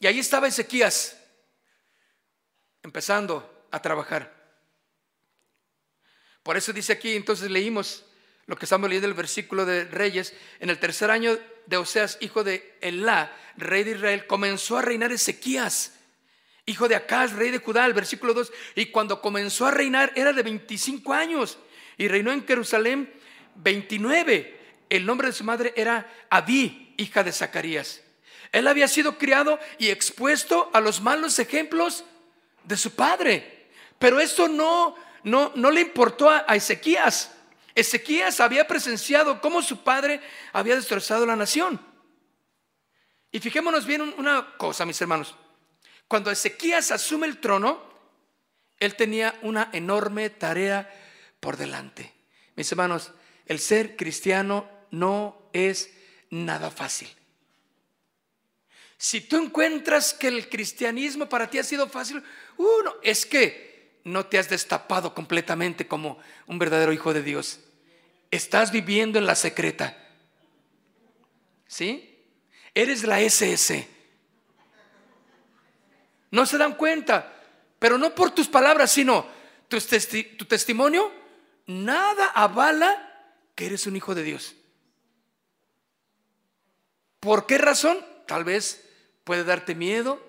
Y 0.00 0.06
ahí 0.06 0.18
estaba 0.18 0.48
Ezequías, 0.48 1.16
empezando 2.82 3.66
a 3.70 3.80
trabajar. 3.80 4.42
Por 6.42 6.56
eso 6.56 6.72
dice 6.72 6.92
aquí, 6.92 7.14
entonces 7.14 7.50
leímos 7.50 8.04
lo 8.46 8.56
que 8.56 8.66
estamos 8.66 8.88
leyendo 8.88 9.08
el 9.08 9.14
versículo 9.14 9.64
de 9.64 9.84
Reyes, 9.84 10.34
en 10.58 10.70
el 10.70 10.78
tercer 10.78 11.10
año 11.10 11.38
de 11.66 11.76
Oseas, 11.76 12.18
hijo 12.20 12.42
de 12.42 12.76
Elá, 12.80 13.34
rey 13.56 13.84
de 13.84 13.92
Israel, 13.92 14.26
comenzó 14.26 14.78
a 14.78 14.82
reinar 14.82 15.12
Ezequías, 15.12 15.94
hijo 16.66 16.88
de 16.88 16.96
Acaz, 16.96 17.32
rey 17.32 17.50
de 17.50 17.58
Judá, 17.58 17.86
el 17.86 17.94
versículo 17.94 18.34
2, 18.34 18.52
y 18.74 18.86
cuando 18.86 19.20
comenzó 19.20 19.66
a 19.66 19.70
reinar 19.70 20.12
era 20.16 20.32
de 20.32 20.42
25 20.42 21.12
años, 21.12 21.58
y 21.96 22.08
reinó 22.08 22.32
en 22.32 22.44
Jerusalén 22.44 23.12
29. 23.54 24.58
El 24.90 25.06
nombre 25.06 25.28
de 25.28 25.32
su 25.32 25.44
madre 25.44 25.72
era 25.76 26.12
Abí, 26.28 26.81
hija 27.02 27.22
de 27.22 27.32
Zacarías. 27.32 28.02
Él 28.52 28.68
había 28.68 28.86
sido 28.86 29.18
criado 29.18 29.58
y 29.78 29.88
expuesto 29.88 30.70
a 30.72 30.80
los 30.80 31.00
malos 31.00 31.38
ejemplos 31.38 32.04
de 32.64 32.76
su 32.76 32.94
padre. 32.94 33.68
Pero 33.98 34.20
esto 34.20 34.48
no, 34.48 34.94
no, 35.24 35.52
no 35.54 35.70
le 35.70 35.80
importó 35.80 36.28
a, 36.28 36.44
Ezequías. 36.54 37.32
Ezequías 37.74 38.40
había 38.40 38.66
presenciado 38.66 39.40
cómo 39.40 39.62
su 39.62 39.82
padre 39.82 40.20
había 40.52 40.74
destrozado 40.74 41.24
la 41.24 41.36
nación. 41.36 41.80
Y 43.30 43.40
fijémonos 43.40 43.86
bien 43.86 44.02
una 44.18 44.54
cosa, 44.58 44.84
mis 44.84 45.00
hermanos. 45.00 45.34
Cuando 46.06 46.30
Ezequías 46.30 46.90
asume 46.90 47.26
el 47.26 47.40
trono, 47.40 47.82
él 48.78 48.96
tenía 48.96 49.38
una 49.42 49.70
enorme 49.72 50.28
tarea 50.28 50.92
por 51.40 51.56
delante. 51.56 52.12
Mis 52.56 52.70
hermanos, 52.70 53.12
el 53.46 53.58
ser 53.58 53.96
cristiano 53.96 54.68
no 54.90 55.48
es 55.54 55.90
nada 56.32 56.70
fácil. 56.70 57.08
Si 58.96 59.20
tú 59.20 59.36
encuentras 59.36 60.14
que 60.14 60.28
el 60.28 60.48
cristianismo 60.48 61.28
para 61.28 61.50
ti 61.50 61.58
ha 61.58 61.64
sido 61.64 61.88
fácil, 61.88 62.22
uno, 62.56 62.94
es 63.02 63.26
que 63.26 64.00
no 64.04 64.26
te 64.26 64.38
has 64.38 64.48
destapado 64.48 65.14
completamente 65.14 65.86
como 65.86 66.18
un 66.46 66.58
verdadero 66.58 66.92
hijo 66.92 67.12
de 67.12 67.22
Dios. 67.22 67.60
Estás 68.30 68.72
viviendo 68.72 69.18
en 69.18 69.26
la 69.26 69.34
secreta. 69.34 69.96
¿Sí? 71.66 72.24
Eres 72.74 73.04
la 73.04 73.20
SS. 73.20 73.86
No 76.30 76.46
se 76.46 76.56
dan 76.56 76.76
cuenta, 76.76 77.30
pero 77.78 77.98
no 77.98 78.14
por 78.14 78.30
tus 78.30 78.48
palabras, 78.48 78.90
sino 78.90 79.26
tu, 79.68 79.78
tu 80.38 80.44
testimonio, 80.46 81.12
nada 81.66 82.26
avala 82.28 83.36
que 83.54 83.66
eres 83.66 83.86
un 83.86 83.96
hijo 83.96 84.14
de 84.14 84.22
Dios. 84.22 84.54
¿Por 87.22 87.46
qué 87.46 87.56
razón? 87.56 88.04
Tal 88.26 88.42
vez 88.42 88.82
puede 89.22 89.44
darte 89.44 89.76
miedo, 89.76 90.20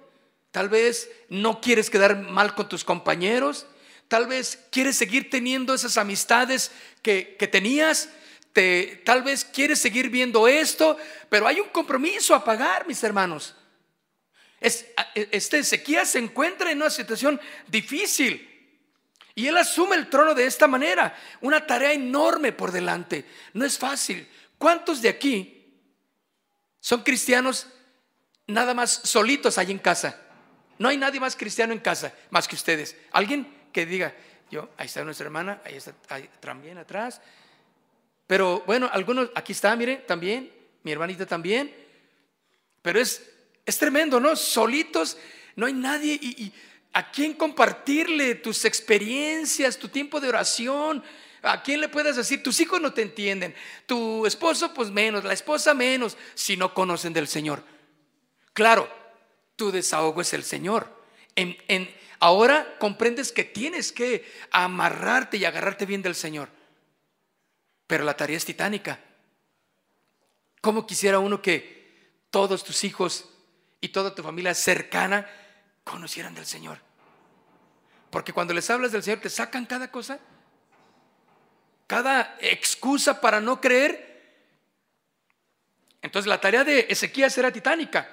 tal 0.51 0.69
vez 0.69 1.09
no 1.27 1.59
quieres 1.59 1.89
quedar 1.89 2.15
mal 2.15 2.53
con 2.53 2.69
tus 2.69 2.83
compañeros, 2.83 3.65
tal 4.07 4.27
vez 4.27 4.59
quieres 4.69 4.95
seguir 4.95 5.31
teniendo 5.31 5.73
esas 5.73 5.97
amistades 5.97 6.69
que, 7.01 7.35
tenías, 7.51 8.09
te, 8.53 9.01
tal 9.05 9.23
vez 9.23 9.43
quieres 9.43 9.79
seguir 9.79 10.11
viendo 10.11 10.47
esto, 10.47 10.95
pero 11.29 11.47
hay 11.47 11.59
un 11.59 11.69
compromiso 11.69 12.35
a 12.35 12.43
pagar, 12.43 12.85
mis 12.85 13.03
hermanos. 13.03 13.55
este 14.61 15.57
Ezequías 15.57 16.11
se 16.11 16.19
encuentra 16.19 16.69
en 16.69 16.77
una 16.77 16.91
situación 16.91 17.41
difícil. 17.69 18.51
Y 19.33 19.47
él 19.47 19.57
asume 19.57 19.95
el 19.95 20.11
trono 20.11 20.35
de 20.35 20.45
esta 20.45 20.67
manera, 20.67 21.19
una 21.41 21.65
tarea 21.65 21.91
enorme 21.91 22.51
por 22.51 22.71
delante. 22.71 23.25
No 23.53 23.65
es 23.65 23.79
fácil. 23.79 24.27
¿Cuántos 24.59 25.01
de 25.01 25.09
aquí 25.09 25.62
son 26.83 27.01
cristianos 27.01 27.67
nada 28.45 28.73
más 28.73 28.91
solitos 28.91 29.57
ahí 29.57 29.71
en 29.71 29.79
casa? 29.79 30.19
No 30.77 30.89
hay 30.89 30.97
nadie 30.97 31.17
más 31.17 31.37
cristiano 31.37 31.71
en 31.71 31.79
casa, 31.79 32.13
más 32.29 32.45
que 32.45 32.55
ustedes. 32.55 32.97
Alguien 33.13 33.47
que 33.71 33.85
diga, 33.85 34.13
yo, 34.51 34.67
ahí 34.75 34.87
está 34.87 35.01
nuestra 35.05 35.27
hermana, 35.27 35.61
ahí 35.63 35.75
está 35.75 35.93
también 36.41 36.77
atrás. 36.77 37.21
Pero 38.27 38.63
bueno, 38.65 38.89
algunos, 38.91 39.29
aquí 39.33 39.53
está, 39.53 39.73
mire, 39.77 39.95
también, 39.95 40.51
mi 40.83 40.91
hermanita 40.91 41.25
también. 41.25 41.73
Pero 42.81 42.99
es, 42.99 43.31
es 43.65 43.77
tremendo, 43.77 44.19
¿no? 44.19 44.35
Solitos, 44.35 45.17
no 45.55 45.67
hay 45.67 45.73
nadie. 45.73 46.19
y 46.21 46.51
¿A 46.91 47.11
quién 47.11 47.35
compartirle 47.35 48.35
tus 48.35 48.65
experiencias, 48.65 49.77
tu 49.77 49.87
tiempo 49.87 50.19
de 50.19 50.27
oración? 50.27 51.01
¿A 51.43 51.61
quién 51.61 51.81
le 51.81 51.89
puedes 51.89 52.15
decir? 52.15 52.41
Tus 52.41 52.59
hijos 52.59 52.81
no 52.81 52.93
te 52.93 53.01
entienden, 53.01 53.53
tu 53.85 54.25
esposo 54.25 54.73
pues 54.73 54.89
menos, 54.89 55.23
la 55.23 55.33
esposa 55.33 55.73
menos, 55.73 56.17
si 56.33 56.57
no 56.57 56.73
conocen 56.73 57.13
del 57.13 57.27
Señor. 57.27 57.63
Claro, 58.53 58.89
tu 59.55 59.71
desahogo 59.71 60.21
es 60.21 60.33
el 60.33 60.43
Señor. 60.43 61.03
En, 61.35 61.93
ahora 62.19 62.75
comprendes 62.79 63.31
que 63.31 63.43
tienes 63.43 63.91
que 63.91 64.31
amarrarte 64.51 65.37
y 65.37 65.45
agarrarte 65.45 65.85
bien 65.85 66.01
del 66.01 66.15
Señor. 66.15 66.49
Pero 67.85 68.03
la 68.03 68.15
tarea 68.17 68.37
es 68.37 68.45
titánica. 68.45 68.99
¿Cómo 70.61 70.87
quisiera 70.87 71.19
uno 71.19 71.41
que 71.41 71.83
todos 72.29 72.63
tus 72.63 72.83
hijos 72.83 73.29
y 73.79 73.89
toda 73.89 74.15
tu 74.15 74.23
familia 74.23 74.55
cercana 74.55 75.29
conocieran 75.83 76.33
del 76.33 76.45
Señor. 76.45 76.79
Porque 78.09 78.31
cuando 78.33 78.53
les 78.53 78.69
hablas 78.69 78.91
del 78.91 79.03
Señor 79.03 79.19
te 79.19 79.29
sacan 79.29 79.65
cada 79.65 79.91
cosa, 79.91 80.19
cada 81.93 82.37
excusa 82.39 83.21
para 83.21 83.39
no 83.39 83.61
creer. 83.61 84.19
Entonces 86.01 86.27
la 86.27 86.41
tarea 86.41 86.63
de 86.63 86.87
Ezequías 86.89 87.37
era 87.37 87.51
titánica. 87.51 88.09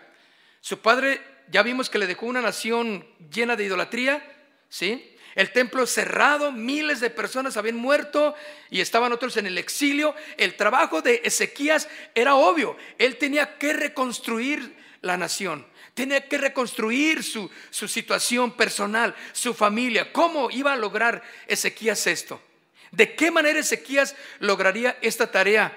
Su 0.60 0.80
padre 0.80 1.22
ya 1.48 1.62
vimos 1.62 1.88
que 1.88 1.96
le 1.96 2.06
dejó 2.06 2.26
una 2.26 2.42
nación 2.42 3.06
llena 3.32 3.56
de 3.56 3.64
idolatría, 3.64 4.22
¿sí? 4.68 5.16
El 5.34 5.50
templo 5.52 5.86
cerrado, 5.86 6.52
miles 6.52 7.00
de 7.00 7.08
personas 7.08 7.56
habían 7.56 7.76
muerto 7.76 8.34
y 8.68 8.82
estaban 8.82 9.14
otros 9.14 9.38
en 9.38 9.46
el 9.46 9.56
exilio. 9.56 10.14
El 10.36 10.56
trabajo 10.56 11.00
de 11.00 11.22
Ezequías 11.24 11.88
era 12.14 12.34
obvio. 12.34 12.76
Él 12.98 13.16
tenía 13.16 13.56
que 13.56 13.72
reconstruir 13.72 14.76
la 15.00 15.16
nación. 15.16 15.66
Tenía 15.94 16.28
que 16.28 16.36
reconstruir 16.36 17.24
su, 17.24 17.50
su 17.70 17.88
situación 17.88 18.58
personal, 18.58 19.14
su 19.32 19.54
familia. 19.54 20.12
¿Cómo 20.12 20.50
iba 20.50 20.74
a 20.74 20.76
lograr 20.76 21.22
Ezequías 21.46 22.06
esto? 22.06 22.42
¿De 22.90 23.14
qué 23.14 23.30
manera 23.30 23.60
Ezequías 23.60 24.16
lograría 24.38 24.98
esta 25.02 25.30
tarea? 25.30 25.76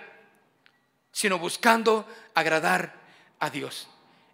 Sino 1.12 1.38
buscando 1.38 2.08
agradar 2.34 2.96
a 3.40 3.50
Dios. 3.50 3.88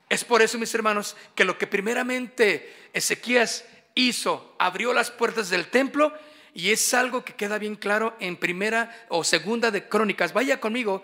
Es 0.07 0.23
por 0.23 0.41
eso, 0.41 0.57
mis 0.57 0.73
hermanos, 0.73 1.15
que 1.35 1.45
lo 1.45 1.57
que 1.57 1.67
primeramente 1.67 2.73
Ezequías 2.93 3.65
hizo, 3.95 4.55
abrió 4.57 4.93
las 4.93 5.11
puertas 5.11 5.49
del 5.49 5.67
templo 5.67 6.13
y 6.53 6.71
es 6.71 6.93
algo 6.93 7.23
que 7.23 7.35
queda 7.35 7.57
bien 7.59 7.75
claro 7.75 8.15
en 8.19 8.37
primera 8.37 9.05
o 9.09 9.23
segunda 9.23 9.71
de 9.71 9.87
Crónicas. 9.87 10.33
Vaya 10.33 10.59
conmigo 10.59 11.03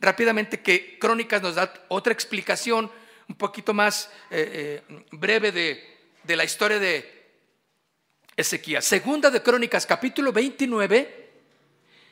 rápidamente 0.00 0.62
que 0.62 0.98
Crónicas 0.98 1.42
nos 1.42 1.56
da 1.56 1.72
otra 1.88 2.12
explicación 2.12 2.90
un 3.28 3.36
poquito 3.36 3.74
más 3.74 4.10
eh, 4.30 4.82
eh, 4.88 5.04
breve 5.10 5.52
de, 5.52 5.98
de 6.22 6.36
la 6.36 6.44
historia 6.44 6.78
de 6.78 7.15
Ezequías. 8.36 8.84
Segunda 8.84 9.30
de 9.30 9.42
Crónicas, 9.42 9.86
capítulo 9.86 10.30
29, 10.30 11.30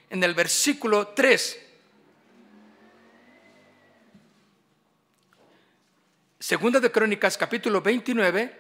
en 0.09 0.25
el 0.25 0.35
versículo 0.35 1.09
3. 1.09 1.61
Segunda 6.39 6.81
de 6.81 6.91
Crónicas, 6.91 7.37
capítulo 7.37 7.83
29, 7.83 8.59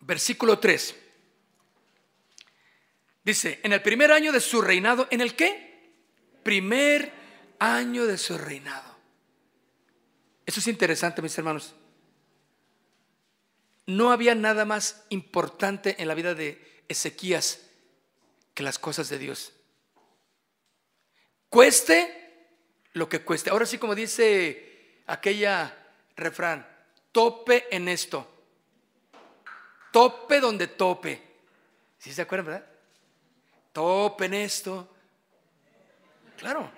versículo 0.00 0.58
3. 0.60 0.96
Dice, 3.24 3.60
en 3.64 3.72
el 3.72 3.82
primer 3.82 4.12
año 4.12 4.30
de 4.30 4.40
su 4.40 4.62
reinado, 4.62 5.08
¿en 5.10 5.20
el 5.20 5.34
qué? 5.34 5.92
Primer 6.44 7.10
año 7.58 8.06
de 8.06 8.18
su 8.18 8.38
reinado. 8.38 8.94
Eso 10.46 10.60
es 10.60 10.68
interesante, 10.68 11.22
mis 11.22 11.36
hermanos. 11.36 11.74
No 13.86 14.12
había 14.12 14.34
nada 14.34 14.64
más 14.64 15.04
importante 15.10 15.96
en 16.00 16.08
la 16.08 16.14
vida 16.14 16.34
de 16.34 16.82
Ezequías 16.88 17.60
que 18.54 18.62
las 18.62 18.78
cosas 18.78 19.08
de 19.08 19.18
Dios. 19.18 19.52
Cueste 21.48 22.24
lo 22.92 23.08
que 23.08 23.22
cueste. 23.22 23.50
Ahora 23.50 23.66
sí, 23.66 23.78
como 23.78 23.94
dice 23.94 25.02
aquella 25.06 25.76
refrán, 26.16 26.66
tope 27.12 27.66
en 27.70 27.88
esto. 27.88 28.30
Tope 29.92 30.40
donde 30.40 30.66
tope. 30.66 31.22
¿Sí 31.98 32.12
se 32.12 32.22
acuerdan, 32.22 32.46
verdad? 32.46 32.66
Tope 33.72 34.24
en 34.24 34.34
esto. 34.34 34.88
Claro. 36.36 36.70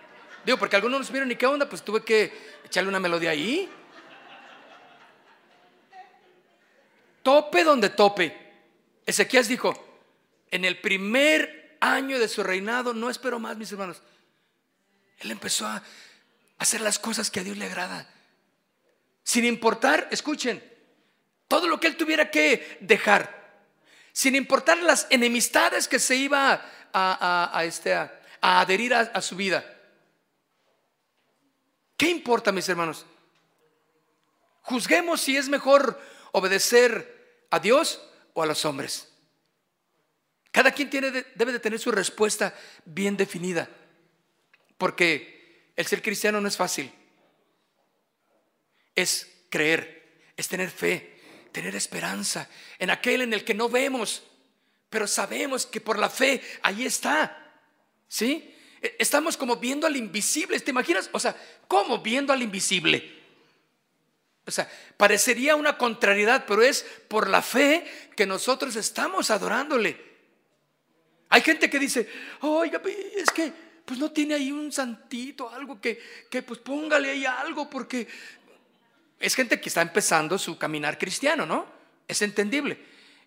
Digo, 0.45 0.59
porque 0.59 0.77
algunos 0.77 1.01
no 1.01 1.05
supieron 1.05 1.29
ni 1.29 1.37
qué 1.37 1.47
onda, 1.47 1.69
pues 1.69 1.83
tuve 1.83 2.05
que 2.05 2.33
echarle 2.65 2.89
una 2.89 3.01
melodía 3.01 3.31
ahí. 3.31 3.69
Tope 7.27 7.65
donde 7.65 7.91
tope. 7.91 8.39
Ezequías 9.05 9.49
dijo, 9.49 9.75
en 10.49 10.65
el 10.65 10.81
primer 10.81 11.77
año 11.81 12.21
de 12.21 12.29
su 12.29 12.45
reinado, 12.45 12.95
no 12.95 13.11
espero 13.11 13.41
más, 13.41 13.57
mis 13.57 13.73
hermanos. 13.73 14.01
Él 15.19 15.33
empezó 15.33 15.67
a 15.67 15.83
hacer 16.59 16.81
las 16.83 17.01
cosas 17.01 17.29
que 17.29 17.41
a 17.41 17.43
Dios 17.43 17.57
le 17.57 17.65
agrada. 17.65 18.09
Sin 19.25 19.45
importar, 19.45 20.07
escuchen, 20.13 20.63
todo 21.49 21.67
lo 21.67 21.81
que 21.81 21.89
él 21.89 21.97
tuviera 21.97 22.31
que 22.31 22.79
dejar. 22.81 23.59
Sin 24.13 24.37
importar 24.37 24.79
las 24.79 25.09
enemistades 25.11 25.89
que 25.89 25.99
se 25.99 26.15
iba 26.15 26.65
a, 26.93 27.61
este, 27.65 27.93
a, 27.93 28.21
adherir 28.41 28.95
a 28.95 29.21
su 29.21 29.35
vida. 29.35 29.65
¿Qué 31.97 32.09
importa, 32.09 32.53
mis 32.53 32.69
hermanos? 32.69 33.05
Juzguemos 34.63 35.21
si 35.21 35.37
es 35.37 35.49
mejor 35.49 36.01
obedecer 36.31 37.16
¿A 37.51 37.59
Dios 37.61 38.01
o 38.35 38.43
a 38.43 38.47
los 38.47 38.65
hombres? 38.65 39.13
Cada 40.51 40.73
quien 40.73 40.89
tiene, 40.89 41.11
debe 41.35 41.53
de 41.53 41.61
tener 41.61 41.79
su 41.79 41.91
respuesta 41.91 42.55
bien 42.85 43.17
definida, 43.17 43.69
porque 44.79 45.73
el 45.77 45.87
ser 45.87 46.03
cristiano 46.03 46.41
no 46.41 46.49
es 46.49 46.57
fácil. 46.57 46.91
Es 48.95 49.31
creer, 49.51 50.31
es 50.37 50.49
tener 50.49 50.71
fe, 50.71 51.21
tener 51.53 51.75
esperanza 51.75 52.49
en 52.79 52.91
aquel 52.91 53.23
en 53.23 53.33
el 53.35 53.45
que 53.45 53.55
no 53.55 53.69
vemos, 53.69 54.23
pero 54.89 55.07
sabemos 55.07 55.67
que 55.67 55.81
por 55.81 55.99
la 55.99 56.09
fe 56.09 56.43
ahí 56.63 56.87
está. 56.87 57.43
¿Sí? 58.09 58.55
E, 58.81 58.97
estamos 58.99 59.37
como 59.37 59.57
viendo 59.57 59.87
al 59.87 59.97
invisible, 59.97 60.59
¿te 60.61 60.71
imaginas? 60.71 61.11
O 61.13 61.21
sea, 61.21 61.37
¿cómo 61.69 61.99
viendo 61.99 62.33
al 62.33 62.43
invisible? 62.43 63.16
O 64.47 64.51
sea, 64.51 64.71
parecería 64.97 65.57
una 65.57 65.77
contrariedad, 65.77 66.45
pero 66.47 66.63
es 66.63 66.85
por 67.09 67.29
la 67.29 67.43
fe 67.43 67.85
que 68.15 68.27
nosotros 68.27 68.77
estamos 68.77 69.31
adorándole. 69.31 70.01
Hay 71.29 71.43
gente 71.43 71.69
que 71.69 71.79
dice, 71.79 72.09
oiga, 72.41 72.81
es 73.17 73.31
que 73.31 73.53
pues 73.85 73.99
no 73.99 74.11
tiene 74.11 74.35
ahí 74.35 74.53
un 74.53 74.73
santito, 74.73 75.49
algo 75.49 75.81
que, 75.81 76.01
que 76.31 76.43
pues 76.43 76.61
póngale 76.61 77.11
ahí 77.11 77.25
algo, 77.25 77.71
porque 77.71 78.07
es 79.19 79.35
gente 79.35 79.61
que 79.61 79.69
está 79.69 79.83
empezando 79.83 80.39
su 80.39 80.59
caminar 80.59 80.99
cristiano, 80.99 81.47
¿no? 81.47 81.67
Es 82.07 82.23
entendible. 82.23 82.79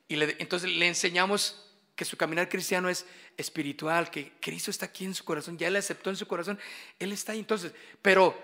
Y 0.08 0.22
entonces 0.42 0.70
le 0.70 0.88
enseñamos 0.88 1.66
que 1.96 2.06
su 2.06 2.16
caminar 2.16 2.48
cristiano 2.48 2.90
es 2.90 3.06
espiritual, 3.38 4.10
que 4.10 4.32
Cristo 4.40 4.72
está 4.72 4.86
aquí 4.86 5.06
en 5.06 5.14
su 5.14 5.26
corazón, 5.26 5.58
ya 5.58 5.70
le 5.70 5.80
aceptó 5.80 6.10
en 6.10 6.16
su 6.16 6.28
corazón, 6.28 6.58
Él 6.98 7.12
está 7.12 7.34
ahí. 7.34 7.40
Entonces, 7.40 7.74
pero 8.02 8.38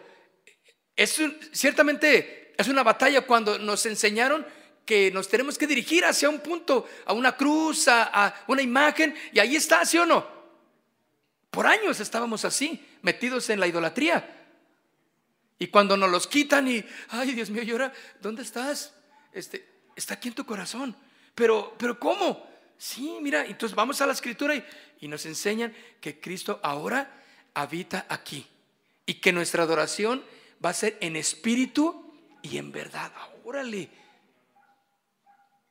es 0.96 1.22
ciertamente 1.52 2.45
es 2.58 2.68
una 2.68 2.84
batalla 2.84 3.22
cuando 3.22 3.60
nos 3.60 3.86
enseñaron 3.86 4.46
que 4.86 5.12
nos 5.12 5.28
tenemos 5.28 5.58
que 5.58 5.68
dirigir 5.68 6.06
hacia 6.06 6.30
un 6.30 6.40
punto, 6.40 6.88
a 7.06 7.14
una 7.14 7.36
cruz, 7.36 7.88
a, 7.88 8.44
una 8.48 8.62
imagen, 8.62 9.16
y 9.34 9.40
ahí 9.40 9.56
está, 9.56 9.84
¿sí 9.84 9.98
o 9.98 10.06
no? 10.06 10.26
Por 11.50 11.66
años 11.66 12.00
estábamos 12.00 12.46
así, 12.46 12.86
metidos 13.02 13.50
en 13.50 13.60
la 13.60 13.68
idolatría. 13.68 14.44
Y 15.58 15.68
cuando 15.68 15.98
nos 15.98 16.10
los 16.10 16.28
quitan 16.28 16.68
y, 16.68 16.84
ay 17.10 17.32
Dios 17.32 17.50
mío, 17.50 17.64
llora, 17.64 17.92
¿dónde 18.22 18.44
estás? 18.44 18.94
Este, 19.32 19.68
está 19.96 20.16
aquí 20.16 20.28
en 20.28 20.36
tu 20.36 20.46
corazón. 20.46 20.96
Pero, 21.34 21.74
pero 21.78 22.00
¿cómo? 22.00 22.46
Sí, 22.78 23.18
mira, 23.22 23.46
entonces 23.46 23.76
vamos 23.76 24.02
a 24.02 24.06
la 24.06 24.14
escritura 24.14 24.54
y, 24.54 24.64
y 25.00 25.08
nos 25.08 25.26
enseñan 25.26 25.74
que 26.02 26.20
Cristo 26.20 26.60
ahora 26.62 27.24
habita 27.54 28.06
aquí 28.10 28.46
y 29.06 29.16
que 29.16 29.32
nuestra 29.32 29.64
adoración 29.64 30.24
va 30.64 30.72
a 30.72 30.74
ser 30.74 30.98
en 31.00 31.16
espíritu 31.16 32.05
y 32.46 32.58
en 32.58 32.72
verdad, 32.72 33.12
órale. 33.44 33.90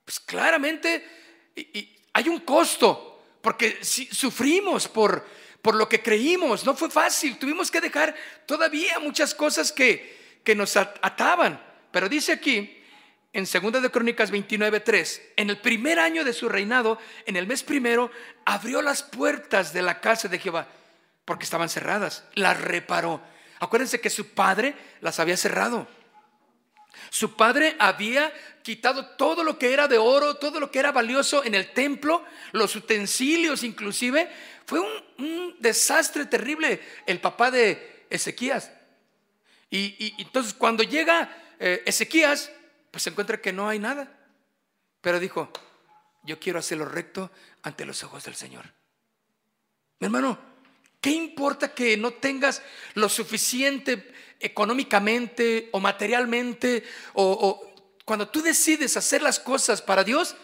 Pues 0.04 0.18
claramente 0.20 1.04
hay 2.12 2.28
un 2.28 2.40
costo, 2.40 3.22
porque 3.40 3.78
si, 3.82 4.06
sufrimos 4.06 4.88
por, 4.88 5.24
por 5.62 5.76
lo 5.76 5.88
que 5.88 6.02
creímos, 6.02 6.64
no 6.64 6.74
fue 6.74 6.90
fácil, 6.90 7.38
tuvimos 7.38 7.70
que 7.70 7.80
dejar 7.80 8.14
todavía 8.46 8.98
muchas 8.98 9.34
cosas 9.34 9.70
que, 9.70 10.40
que 10.42 10.54
nos 10.54 10.76
ataban. 10.76 11.62
Pero 11.92 12.08
dice 12.08 12.32
aquí, 12.32 12.82
en 13.32 13.44
2 13.44 13.82
de 13.82 13.90
Crónicas 13.90 14.32
29:3, 14.32 15.20
en 15.36 15.50
el 15.50 15.60
primer 15.60 16.00
año 16.00 16.24
de 16.24 16.32
su 16.32 16.48
reinado, 16.48 16.98
en 17.24 17.36
el 17.36 17.46
mes 17.46 17.62
primero, 17.62 18.10
abrió 18.44 18.82
las 18.82 19.02
puertas 19.04 19.72
de 19.72 19.82
la 19.82 20.00
casa 20.00 20.28
de 20.28 20.40
Jehová, 20.40 20.66
porque 21.24 21.44
estaban 21.44 21.68
cerradas, 21.68 22.24
las 22.34 22.60
reparó. 22.60 23.20
Acuérdense 23.60 24.00
que 24.00 24.10
su 24.10 24.30
padre 24.30 24.74
las 25.00 25.20
había 25.20 25.36
cerrado. 25.36 25.86
Su 27.10 27.36
padre 27.36 27.76
había 27.78 28.32
quitado 28.62 29.06
todo 29.16 29.44
lo 29.44 29.58
que 29.58 29.72
era 29.72 29.88
de 29.88 29.98
oro, 29.98 30.36
todo 30.36 30.58
lo 30.58 30.70
que 30.70 30.78
era 30.78 30.92
valioso 30.92 31.44
en 31.44 31.54
el 31.54 31.72
templo, 31.72 32.24
los 32.52 32.74
utensilios 32.76 33.62
inclusive. 33.62 34.30
Fue 34.66 34.80
un, 34.80 35.56
desastre 35.58 36.26
terrible 36.26 36.80
el 37.06 37.20
papá 37.20 37.50
de 37.50 38.06
Ezequías. 38.10 38.70
Y, 39.70 40.14
entonces 40.22 40.54
cuando 40.54 40.82
llega 40.82 41.36
eh, 41.58 41.82
Ezequías, 41.86 42.50
pues 42.90 43.02
se 43.02 43.10
encuentra 43.10 43.40
que 43.40 43.52
no 43.52 43.68
hay 43.68 43.78
nada. 43.78 44.12
Pero 45.00 45.20
dijo, 45.20 45.50
yo 46.22 46.38
quiero 46.40 46.58
hacerlo 46.58 46.86
recto 46.86 47.30
ante 47.62 47.84
los 47.84 48.02
ojos 48.02 48.24
del 48.24 48.34
Señor. 48.34 48.64
Mi 50.00 50.06
hermano, 50.06 50.38
¿qué 51.04 51.10
importa 51.10 51.74
que 51.74 51.98
no 51.98 52.14
tengas 52.14 52.62
lo 52.94 53.10
suficiente 53.10 54.10
económicamente 54.40 55.68
o 55.72 55.78
materialmente, 55.78 56.82
o, 57.12 57.62
cuando 58.06 58.30
tú 58.30 58.40
decides 58.40 58.96
hacer 58.96 59.20
las 59.20 59.38
cosas 59.38 59.82
para 59.82 60.02
Dios, 60.02 60.34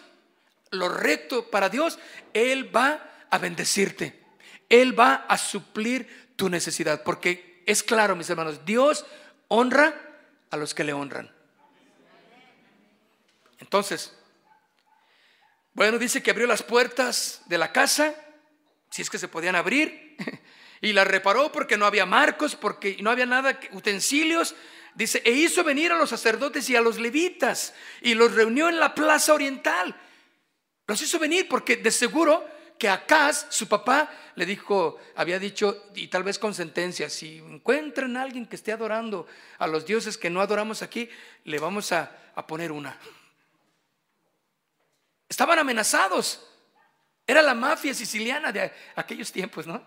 lo 0.69 0.87
recto 0.87 1.49
para 1.49 1.67
Dios, 1.67 1.97
Él 2.35 2.75
va 2.75 3.11
a 3.31 3.39
bendecirte. 3.39 4.21
Él 4.69 4.97
va 4.97 5.25
a 5.27 5.39
suplir 5.39 6.29
tu 6.35 6.47
necesidad. 6.47 7.01
Porque 7.01 7.63
es 7.65 7.81
claro, 7.81 8.15
mis 8.15 8.29
hermanos, 8.29 8.63
Dios 8.63 9.03
honra 9.47 9.99
a 10.51 10.57
los 10.57 10.75
que 10.75 10.83
le 10.83 10.93
honran. 10.93 11.33
Entonces, 13.57 14.13
bueno, 15.73 15.97
dice 15.97 16.21
que 16.21 16.29
abrió 16.29 16.45
las 16.45 16.61
puertas 16.61 17.41
de 17.47 17.57
la 17.57 17.71
casa, 17.71 18.13
si 18.91 19.01
es 19.01 19.09
que 19.09 19.17
se 19.17 19.27
podían 19.27 19.55
abrir. 19.55 20.15
Y 20.83 20.93
la 20.93 21.03
reparó 21.03 21.51
porque 21.51 21.77
no 21.77 21.85
había 21.85 22.07
marcos, 22.07 22.55
porque 22.55 22.97
no 23.01 23.11
había 23.11 23.27
nada, 23.27 23.59
utensilios. 23.73 24.55
Dice, 24.95 25.21
e 25.23 25.29
hizo 25.29 25.63
venir 25.63 25.91
a 25.91 25.95
los 25.95 26.09
sacerdotes 26.09 26.67
y 26.71 26.75
a 26.75 26.81
los 26.81 26.97
levitas 26.97 27.75
y 28.01 28.15
los 28.15 28.33
reunió 28.33 28.67
en 28.67 28.79
la 28.79 28.95
plaza 28.95 29.35
oriental. 29.35 29.95
Los 30.87 30.99
hizo 31.03 31.19
venir 31.19 31.47
porque 31.47 31.77
de 31.77 31.91
seguro 31.91 32.43
que 32.79 32.89
Acaz, 32.89 33.45
su 33.49 33.67
papá, 33.67 34.11
le 34.33 34.47
dijo, 34.47 34.97
había 35.15 35.37
dicho, 35.37 35.91
y 35.93 36.07
tal 36.07 36.23
vez 36.23 36.39
con 36.39 36.55
sentencia, 36.55 37.11
si 37.11 37.37
encuentran 37.37 38.17
a 38.17 38.23
alguien 38.23 38.47
que 38.47 38.55
esté 38.55 38.71
adorando 38.71 39.27
a 39.59 39.67
los 39.67 39.85
dioses 39.85 40.17
que 40.17 40.31
no 40.31 40.41
adoramos 40.41 40.81
aquí, 40.81 41.07
le 41.43 41.59
vamos 41.59 41.91
a, 41.91 42.31
a 42.33 42.47
poner 42.47 42.71
una. 42.71 42.97
Estaban 45.29 45.59
amenazados. 45.59 46.50
Era 47.25 47.41
la 47.41 47.53
mafia 47.53 47.93
siciliana 47.93 48.51
de 48.51 48.71
aquellos 48.95 49.31
tiempos, 49.31 49.67
¿no? 49.67 49.81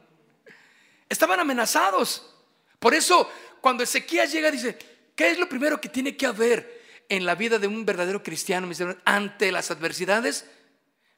Estaban 1.09 1.41
amenazados. 1.41 2.35
Por 2.79 2.95
eso, 2.95 3.31
cuando 3.61 3.83
Ezequías 3.83 4.33
llega, 4.33 4.51
dice, 4.51 4.79
¿qué 5.15 5.31
es 5.31 5.39
lo 5.39 5.49
primero 5.49 5.81
que 5.81 5.89
tiene 5.89 6.17
que 6.17 6.27
haber 6.27 6.83
en 7.09 7.27
la 7.27 7.35
vida 7.35 7.59
de 7.59 7.67
un 7.67 7.85
verdadero 7.85 8.23
cristiano, 8.23 8.71
ante 9.05 9.53
las 9.53 9.71
adversidades? 9.71 10.47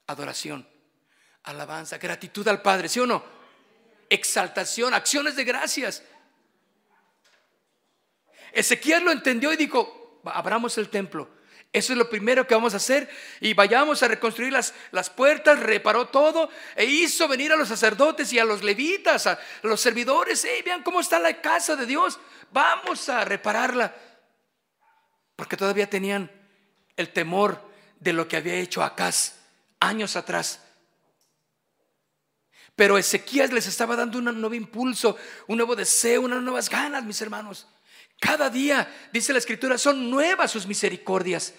Adoración, 0.07 0.69
alabanza, 1.45 1.99
gratitud 1.99 2.47
al 2.49 2.63
Padre, 2.63 2.89
¿sí 2.89 3.01
o 3.01 3.07
no? 3.07 3.25
Exaltación, 4.09 4.95
acciones 4.95 5.37
de 5.37 5.45
gracias. 5.45 6.03
Ezequiel 8.53 9.05
lo 9.05 9.13
entendió 9.13 9.53
y 9.53 9.57
dijo, 9.57 10.21
abramos 10.25 10.79
el 10.79 10.89
templo. 10.89 11.36
Eso 11.77 11.93
es 11.93 11.99
lo 11.99 12.09
primero 12.09 12.47
que 12.47 12.55
vamos 12.55 12.73
a 12.73 12.79
hacer. 12.79 13.07
Y 13.39 13.53
vayamos 13.53 14.03
a 14.03 14.09
reconstruir 14.09 14.51
las, 14.51 14.73
las 14.93 15.11
puertas, 15.11 15.61
reparó 15.61 16.09
todo 16.09 16.49
e 16.75 16.87
hizo 16.87 17.29
venir 17.29 17.53
a 17.53 17.57
los 17.57 17.69
sacerdotes 17.69 18.33
y 18.33 18.39
a 18.39 18.47
los 18.47 18.63
levitas, 18.63 19.27
a 19.27 19.39
los 19.61 19.79
servidores. 19.79 20.43
Hey, 20.49 20.63
vean 20.65 20.83
cómo 20.83 21.01
está 21.01 21.19
la 21.19 21.39
casa 21.43 21.77
de 21.77 21.85
Dios. 21.85 22.19
Vamos 22.51 23.11
a 23.11 23.27
repararla. 23.27 23.95
Porque 25.37 25.59
todavía 25.59 25.91
tenían 25.91 26.33
el 26.97 27.13
temor 27.13 27.61
de 28.01 28.15
lo 28.15 28.27
que 28.27 28.39
había 28.39 28.55
hecho 28.55 28.83
Acaz 28.83 29.35
años 29.79 30.17
atrás. 30.17 30.63
Pero 32.75 32.97
Ezequiel 32.97 33.55
les 33.55 33.67
estaba 33.67 33.97
dando 33.97 34.17
un 34.17 34.25
nuevo 34.25 34.55
impulso, 34.55 35.19
un 35.47 35.59
nuevo 35.59 35.77
deseo, 35.77 36.23
unas 36.23 36.43
nuevas 36.43 36.71
ganas, 36.71 37.05
mis 37.05 37.21
hermanos. 37.21 37.67
Cada 38.19 38.49
día, 38.49 38.91
dice 39.13 39.35
la 39.35 39.41
escritura, 39.41 39.77
son 39.77 40.09
nuevas 40.09 40.51
sus 40.51 40.67
misericordias. 40.67 41.53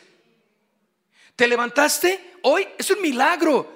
¿Te 1.38 1.48
levantaste 1.48 2.40
hoy? 2.42 2.68
Es 2.80 2.90
un 2.90 3.00
milagro. 3.00 3.72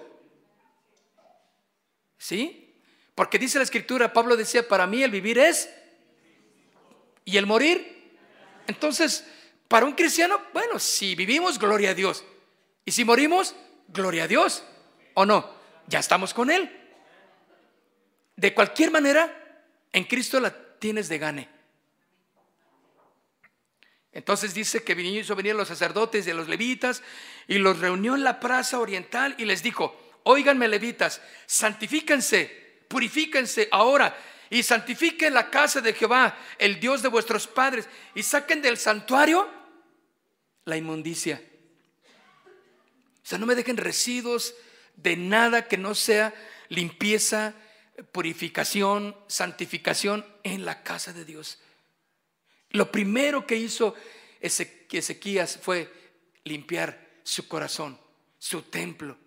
¿Sí? 2.18 2.76
Porque 3.14 3.38
dice 3.38 3.60
la 3.60 3.64
escritura, 3.64 4.12
Pablo 4.12 4.36
decía, 4.36 4.68
para 4.68 4.88
mí 4.88 5.04
el 5.04 5.12
vivir 5.12 5.38
es 5.38 5.70
y 7.24 7.38
el 7.38 7.46
morir. 7.46 8.18
Entonces, 8.66 9.26
para 9.68 9.86
un 9.86 9.94
cristiano, 9.94 10.42
bueno, 10.54 10.80
si 10.80 11.14
vivimos, 11.14 11.60
gloria 11.60 11.92
a 11.92 11.94
Dios. 11.94 12.26
Y 12.84 12.92
si 12.92 13.06
morimos, 13.06 13.56
gloria 13.88 14.24
a 14.24 14.28
Dios. 14.28 14.64
¿O 15.14 15.26
no? 15.26 15.48
Ya 15.86 16.00
estamos 16.00 16.34
con 16.34 16.50
Él. 16.50 16.76
De 18.38 18.56
cualquier 18.56 18.90
manera, 18.90 19.64
en 19.94 20.06
Cristo 20.06 20.40
la 20.40 20.80
tienes 20.80 21.10
de 21.10 21.20
gane. 21.20 21.61
Entonces 24.14 24.54
dice 24.54 24.84
que 24.84 24.94
hizo 24.94 25.36
venir 25.36 25.56
los 25.56 25.70
sacerdotes 25.70 26.28
y 26.28 26.34
los 26.34 26.48
levitas 26.48 27.02
y 27.48 27.58
los 27.58 27.80
reunió 27.80 28.16
en 28.16 28.24
la 28.24 28.40
plaza 28.40 28.80
oriental 28.80 29.36
y 29.38 29.46
les 29.46 29.64
dijo, 29.64 29.96
oíganme 30.24 30.68
levitas, 30.68 31.22
santifíquense, 31.46 32.86
purifíquense 32.90 33.70
ahora 33.72 34.16
y 34.50 34.64
santifiquen 34.64 35.34
la 35.34 35.50
casa 35.50 35.80
de 35.80 35.94
Jehová, 35.94 36.38
el 36.60 36.80
Dios 36.80 37.02
de 37.02 37.08
vuestros 37.08 37.48
padres, 37.48 37.88
y 38.14 38.22
saquen 38.22 38.62
del 38.62 38.78
santuario 38.78 39.50
la 40.66 40.76
inmundicia. 40.76 41.42
O 43.24 43.26
sea, 43.26 43.38
no 43.38 43.46
me 43.46 43.56
dejen 43.56 43.78
residuos 43.78 44.54
de 44.98 45.16
nada 45.16 45.70
que 45.70 45.78
no 45.78 45.96
sea 45.96 46.34
limpieza, 46.68 47.54
purificación, 48.12 49.16
santificación 49.28 50.26
en 50.44 50.66
la 50.66 50.84
casa 50.84 51.14
de 51.14 51.24
Dios. 51.24 51.60
Lo 52.72 52.92
primero 52.92 53.46
que 53.46 53.56
hizo 53.56 53.96
Ezequías 54.40 55.60
fue 55.62 55.92
limpiar 56.44 57.10
su 57.24 57.48
corazón, 57.48 57.98
su 58.40 58.64
templo, 58.64 59.18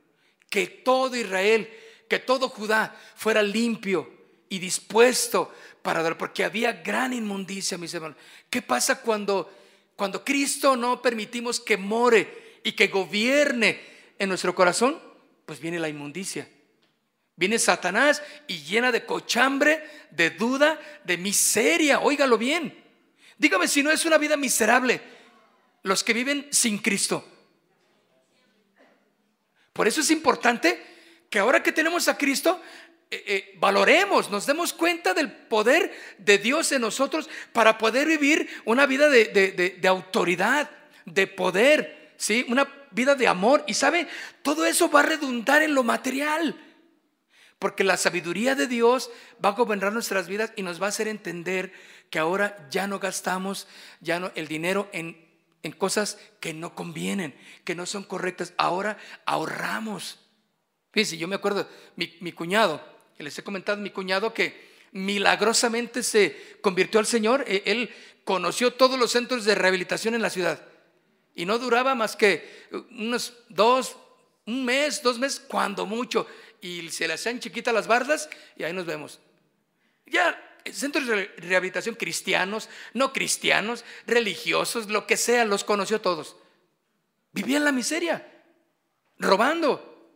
que 0.50 0.66
todo 0.66 1.16
Israel, 1.16 1.70
que 2.08 2.18
todo 2.18 2.48
Judá 2.48 2.98
fuera 3.16 3.42
limpio 3.42 4.10
y 4.48 4.58
dispuesto 4.58 5.52
para 5.82 6.02
dar, 6.02 6.18
porque 6.18 6.44
había 6.44 6.72
gran 6.72 7.12
inmundicia, 7.12 7.78
mis 7.78 7.94
hermanos. 7.94 8.16
¿Qué 8.50 8.62
pasa 8.62 9.00
cuando, 9.00 9.52
cuando 9.96 10.24
Cristo 10.24 10.76
no 10.76 11.02
permitimos 11.02 11.60
que 11.60 11.76
more 11.76 12.60
y 12.62 12.72
que 12.72 12.88
gobierne 12.88 13.80
en 14.18 14.28
nuestro 14.28 14.54
corazón? 14.54 15.00
Pues 15.46 15.60
viene 15.60 15.78
la 15.78 15.88
inmundicia. 15.88 16.48
Viene 17.36 17.58
Satanás 17.58 18.22
y 18.46 18.58
llena 18.58 18.92
de 18.92 19.04
cochambre, 19.04 19.84
de 20.10 20.30
duda, 20.30 20.80
de 21.04 21.18
miseria. 21.18 22.00
Óigalo 22.00 22.38
bien. 22.38 22.83
Dígame 23.38 23.68
si 23.68 23.82
no 23.82 23.90
es 23.90 24.04
una 24.04 24.18
vida 24.18 24.36
miserable 24.36 25.00
los 25.82 26.02
que 26.02 26.12
viven 26.12 26.48
sin 26.50 26.78
Cristo. 26.78 27.26
Por 29.72 29.88
eso 29.88 30.00
es 30.00 30.10
importante 30.10 30.80
que 31.28 31.38
ahora 31.38 31.62
que 31.62 31.72
tenemos 31.72 32.06
a 32.08 32.16
Cristo, 32.16 32.60
eh, 33.10 33.24
eh, 33.26 33.54
valoremos, 33.58 34.30
nos 34.30 34.46
demos 34.46 34.72
cuenta 34.72 35.14
del 35.14 35.30
poder 35.30 35.92
de 36.18 36.38
Dios 36.38 36.72
en 36.72 36.80
nosotros 36.80 37.28
para 37.52 37.76
poder 37.76 38.06
vivir 38.06 38.48
una 38.64 38.86
vida 38.86 39.08
de, 39.08 39.26
de 39.26 39.88
autoridad, 39.88 40.70
de 41.04 41.26
poder, 41.26 42.12
¿sí? 42.16 42.46
una 42.48 42.86
vida 42.92 43.14
de 43.14 43.28
amor. 43.28 43.64
Y 43.66 43.74
sabe, 43.74 44.08
todo 44.42 44.64
eso 44.64 44.90
va 44.90 45.00
a 45.00 45.04
redundar 45.04 45.62
en 45.62 45.74
lo 45.74 45.82
material. 45.82 46.56
Porque 47.64 47.82
la 47.82 47.96
sabiduría 47.96 48.54
de 48.54 48.66
Dios 48.66 49.10
va 49.42 49.48
a 49.48 49.52
gobernar 49.52 49.90
nuestras 49.94 50.28
vidas 50.28 50.52
y 50.54 50.60
nos 50.60 50.82
va 50.82 50.84
a 50.84 50.88
hacer 50.90 51.08
entender 51.08 51.72
que 52.10 52.18
ahora 52.18 52.68
ya 52.70 52.86
no 52.86 52.98
gastamos 52.98 53.66
ya 54.02 54.20
no, 54.20 54.30
el 54.34 54.48
dinero 54.48 54.90
en, 54.92 55.16
en 55.62 55.72
cosas 55.72 56.18
que 56.40 56.52
no 56.52 56.74
convienen, 56.74 57.34
que 57.64 57.74
no 57.74 57.86
son 57.86 58.04
correctas. 58.04 58.52
Ahora 58.58 58.98
ahorramos. 59.24 60.18
Fíjense, 60.92 61.16
yo 61.16 61.26
me 61.26 61.36
acuerdo, 61.36 61.66
mi, 61.96 62.14
mi 62.20 62.32
cuñado, 62.32 62.86
que 63.16 63.24
les 63.24 63.38
he 63.38 63.42
comentado, 63.42 63.80
mi 63.80 63.88
cuñado 63.88 64.34
que 64.34 64.74
milagrosamente 64.92 66.02
se 66.02 66.58
convirtió 66.60 67.00
al 67.00 67.06
Señor, 67.06 67.46
e, 67.46 67.62
él 67.64 67.88
conoció 68.24 68.74
todos 68.74 68.98
los 68.98 69.12
centros 69.12 69.46
de 69.46 69.54
rehabilitación 69.54 70.14
en 70.14 70.20
la 70.20 70.28
ciudad. 70.28 70.62
Y 71.34 71.46
no 71.46 71.58
duraba 71.58 71.94
más 71.94 72.14
que 72.14 72.46
unos 72.90 73.32
dos, 73.48 73.96
un 74.44 74.66
mes, 74.66 75.02
dos 75.02 75.18
meses, 75.18 75.40
cuando 75.40 75.86
mucho. 75.86 76.26
Y 76.64 76.88
se 76.88 77.06
le 77.06 77.12
hacían 77.12 77.40
chiquitas 77.40 77.74
las 77.74 77.86
bardas 77.86 78.30
y 78.56 78.64
ahí 78.64 78.72
nos 78.72 78.86
vemos. 78.86 79.20
Ya 80.06 80.62
centros 80.72 81.06
de 81.06 81.26
rehabilitación 81.36 81.94
cristianos, 81.94 82.70
no 82.94 83.12
cristianos, 83.12 83.84
religiosos, 84.06 84.88
lo 84.88 85.06
que 85.06 85.18
sea, 85.18 85.44
los 85.44 85.62
conoció 85.62 86.00
todos. 86.00 86.36
Vivían 87.32 87.64
la 87.64 87.72
miseria, 87.72 88.26
robando. 89.18 90.08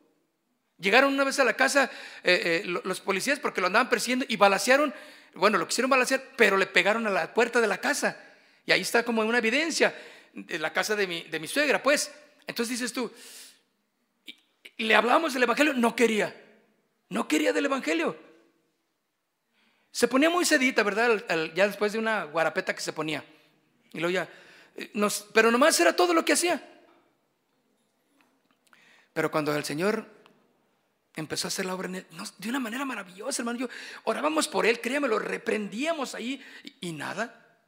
Llegaron 0.79 1.13
una 1.13 1.25
vez 1.25 1.39
a 1.39 1.45
la 1.45 1.53
casa 1.53 1.91
eh, 2.25 2.63
eh, 2.65 2.81
los 2.83 3.01
policías 3.03 3.39
porque 3.39 3.61
lo 3.61 3.67
andaban 3.67 3.91
persiguiendo 3.91 4.25
y 4.27 4.37
balacearon, 4.37 4.95
bueno, 5.35 5.59
lo 5.59 5.69
quisieron 5.69 5.91
balacear, 5.91 6.31
pero 6.35 6.57
le 6.57 6.65
pegaron 6.65 7.07
a 7.07 7.11
la 7.11 7.35
puerta 7.35 7.61
de 7.61 7.67
la 7.67 7.77
casa. 7.77 8.19
Y 8.65 8.73
ahí 8.73 8.81
está 8.81 9.03
como 9.03 9.21
una 9.21 9.37
evidencia 9.37 9.95
de 10.33 10.59
la 10.59 10.73
casa 10.73 10.97
de 10.97 11.07
mi, 11.07 11.25
de 11.25 11.41
mi 11.41 11.47
suegra, 11.47 11.83
pues. 11.83 12.11
Entonces 12.47 12.79
dices 12.79 12.95
tú, 12.95 13.13
le 14.85 14.95
hablábamos 14.95 15.35
del 15.35 15.43
Evangelio, 15.43 15.75
no 15.75 15.97
quería, 15.97 16.35
no 17.09 17.27
quería 17.27 17.53
del 17.53 17.67
Evangelio. 17.67 18.17
Se 19.91 20.07
ponía 20.07 20.31
muy 20.31 20.45
sedita, 20.45 20.83
¿verdad? 20.83 21.25
ya 21.55 21.67
después 21.67 21.93
de 21.93 21.99
una 21.99 22.25
guarapeta 22.25 22.75
que 22.75 22.81
se 22.81 22.93
ponía. 22.93 23.25
Y 23.93 23.99
luego 23.99 24.11
ya, 24.11 24.29
eh, 24.77 24.91
nos, 24.95 25.27
pero 25.35 25.51
nomás 25.51 25.79
era 25.81 25.97
todo 25.97 26.15
lo 26.15 26.25
que 26.25 26.35
hacía. 26.35 26.63
Pero 29.13 29.31
cuando 29.31 29.55
el 29.57 29.65
Señor 29.65 30.07
empezó 31.17 31.47
a 31.47 31.51
hacer 31.51 31.67
la 31.67 31.75
obra 31.75 31.89
en 31.89 31.97
él, 31.97 32.07
de 32.39 32.49
una 32.49 32.61
manera 32.61 32.85
maravillosa, 32.85 33.43
hermano. 33.43 33.59
Yo 33.59 33.69
orábamos 34.05 34.47
por 34.47 34.67
él, 34.67 34.81
créame, 34.81 35.09
lo 35.09 35.19
reprendíamos 35.19 36.15
ahí 36.15 36.41
y, 36.81 36.93
nada. 36.93 37.59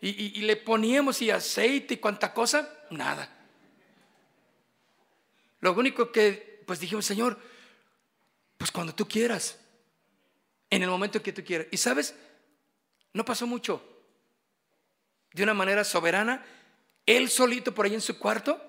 Y, 0.00 0.38
y, 0.38 0.42
le 0.42 0.56
poníamos 0.56 1.22
y 1.22 1.30
aceite 1.30 1.94
y 1.94 1.96
cuanta 1.96 2.34
cosa, 2.34 2.68
nada. 2.90 3.37
Lo 5.60 5.72
único 5.72 6.12
que, 6.12 6.62
pues 6.66 6.80
dijimos, 6.80 7.06
Señor, 7.06 7.38
pues 8.56 8.70
cuando 8.70 8.94
tú 8.94 9.06
quieras 9.06 9.58
en 10.70 10.82
el 10.82 10.90
momento 10.90 11.22
que 11.22 11.32
tú 11.32 11.44
quieras. 11.44 11.66
Y 11.70 11.76
sabes, 11.76 12.14
no 13.12 13.24
pasó 13.24 13.46
mucho. 13.46 13.82
De 15.32 15.42
una 15.42 15.54
manera 15.54 15.84
soberana, 15.84 16.44
él 17.06 17.28
solito 17.28 17.74
por 17.74 17.86
ahí 17.86 17.94
en 17.94 18.00
su 18.00 18.18
cuarto, 18.18 18.60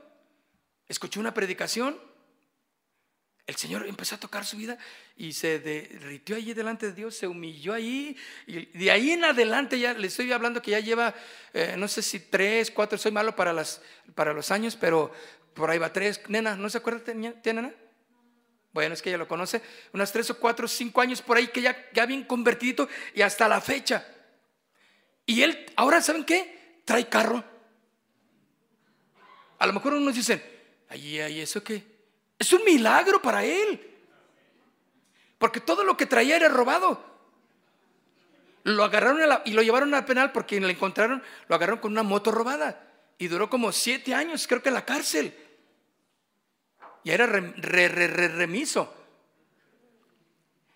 escuchó 0.88 1.20
una 1.20 1.34
predicación. 1.34 2.00
El 3.48 3.56
Señor 3.56 3.88
empezó 3.88 4.14
a 4.14 4.20
tocar 4.20 4.46
su 4.46 4.58
vida 4.58 4.78
y 5.18 5.34
se 5.34 5.60
derritió 5.60 6.36
allí 6.36 6.54
delante 6.54 6.86
de 6.86 6.94
Dios, 6.94 7.16
se 7.16 7.26
humilló 7.26 7.74
allí. 7.74 8.16
Y 8.46 8.66
de 8.68 8.92
ahí 8.92 9.12
en 9.12 9.26
adelante, 9.26 9.80
ya 9.80 9.94
le 9.94 10.08
estoy 10.08 10.32
hablando 10.32 10.62
que 10.62 10.72
ya 10.72 10.80
lleva, 10.80 11.16
eh, 11.54 11.74
no 11.76 11.88
sé 11.88 12.04
si 12.04 12.20
tres, 12.20 12.70
cuatro, 12.70 12.98
soy 12.98 13.12
malo 13.12 13.36
para, 13.36 13.52
las, 13.52 13.82
para 14.14 14.34
los 14.34 14.52
años, 14.52 14.76
pero 14.76 15.12
por 15.54 15.70
ahí 15.70 15.78
va 15.78 15.94
tres. 15.94 16.22
Nena, 16.28 16.56
¿no 16.56 16.70
se 16.70 16.78
acuerda, 16.78 17.04
tiene 17.04 17.34
nena? 17.44 17.74
Bueno, 18.72 18.94
es 18.94 19.02
que 19.02 19.10
ella 19.10 19.18
lo 19.18 19.28
conoce, 19.28 19.62
unas 19.94 20.12
tres 20.12 20.30
o 20.30 20.40
cuatro, 20.40 20.68
cinco 20.68 21.02
años 21.02 21.22
por 21.22 21.38
ahí 21.38 21.48
que 21.48 21.62
ya, 21.62 21.90
ya 21.92 22.06
bien 22.06 22.24
convertido 22.24 22.88
y 23.16 23.22
hasta 23.22 23.48
la 23.48 23.62
fecha. 23.62 24.06
Y 25.26 25.42
él, 25.42 25.66
ahora, 25.76 26.02
¿saben 26.02 26.24
qué? 26.24 26.82
Trae 26.86 27.10
carro. 27.10 27.44
A 29.58 29.68
lo 29.68 29.74
mejor 29.74 29.94
unos 29.94 30.16
dicen, 30.16 30.42
ay, 30.88 31.20
ay, 31.20 31.42
¿eso 31.42 31.64
qué? 31.64 31.84
Es 32.38 32.54
un 32.54 32.64
milagro 32.64 33.22
para 33.22 33.44
él. 33.44 33.86
Porque 35.38 35.60
todo 35.60 35.84
lo 35.84 35.98
que 35.98 36.06
traía 36.06 36.36
era 36.36 36.48
robado. 36.48 37.04
Lo 38.64 38.84
agarraron 38.84 39.42
y 39.46 39.52
lo 39.52 39.62
llevaron 39.62 39.94
al 39.94 40.06
penal 40.06 40.32
porque 40.32 40.60
le 40.60 40.72
encontraron, 40.72 41.24
lo 41.48 41.56
agarraron 41.56 41.80
con 41.80 41.92
una 41.92 42.04
moto 42.04 42.32
robada. 42.32 42.89
Y 43.20 43.28
duró 43.28 43.50
como 43.50 43.72
siete 43.74 44.16
años, 44.16 44.48
creo 44.48 44.64
que 44.64 44.70
en 44.70 44.76
la 44.76 44.86
cárcel. 44.86 45.36
Ya 47.04 47.14
era 47.14 47.28
remiso. 47.28 48.96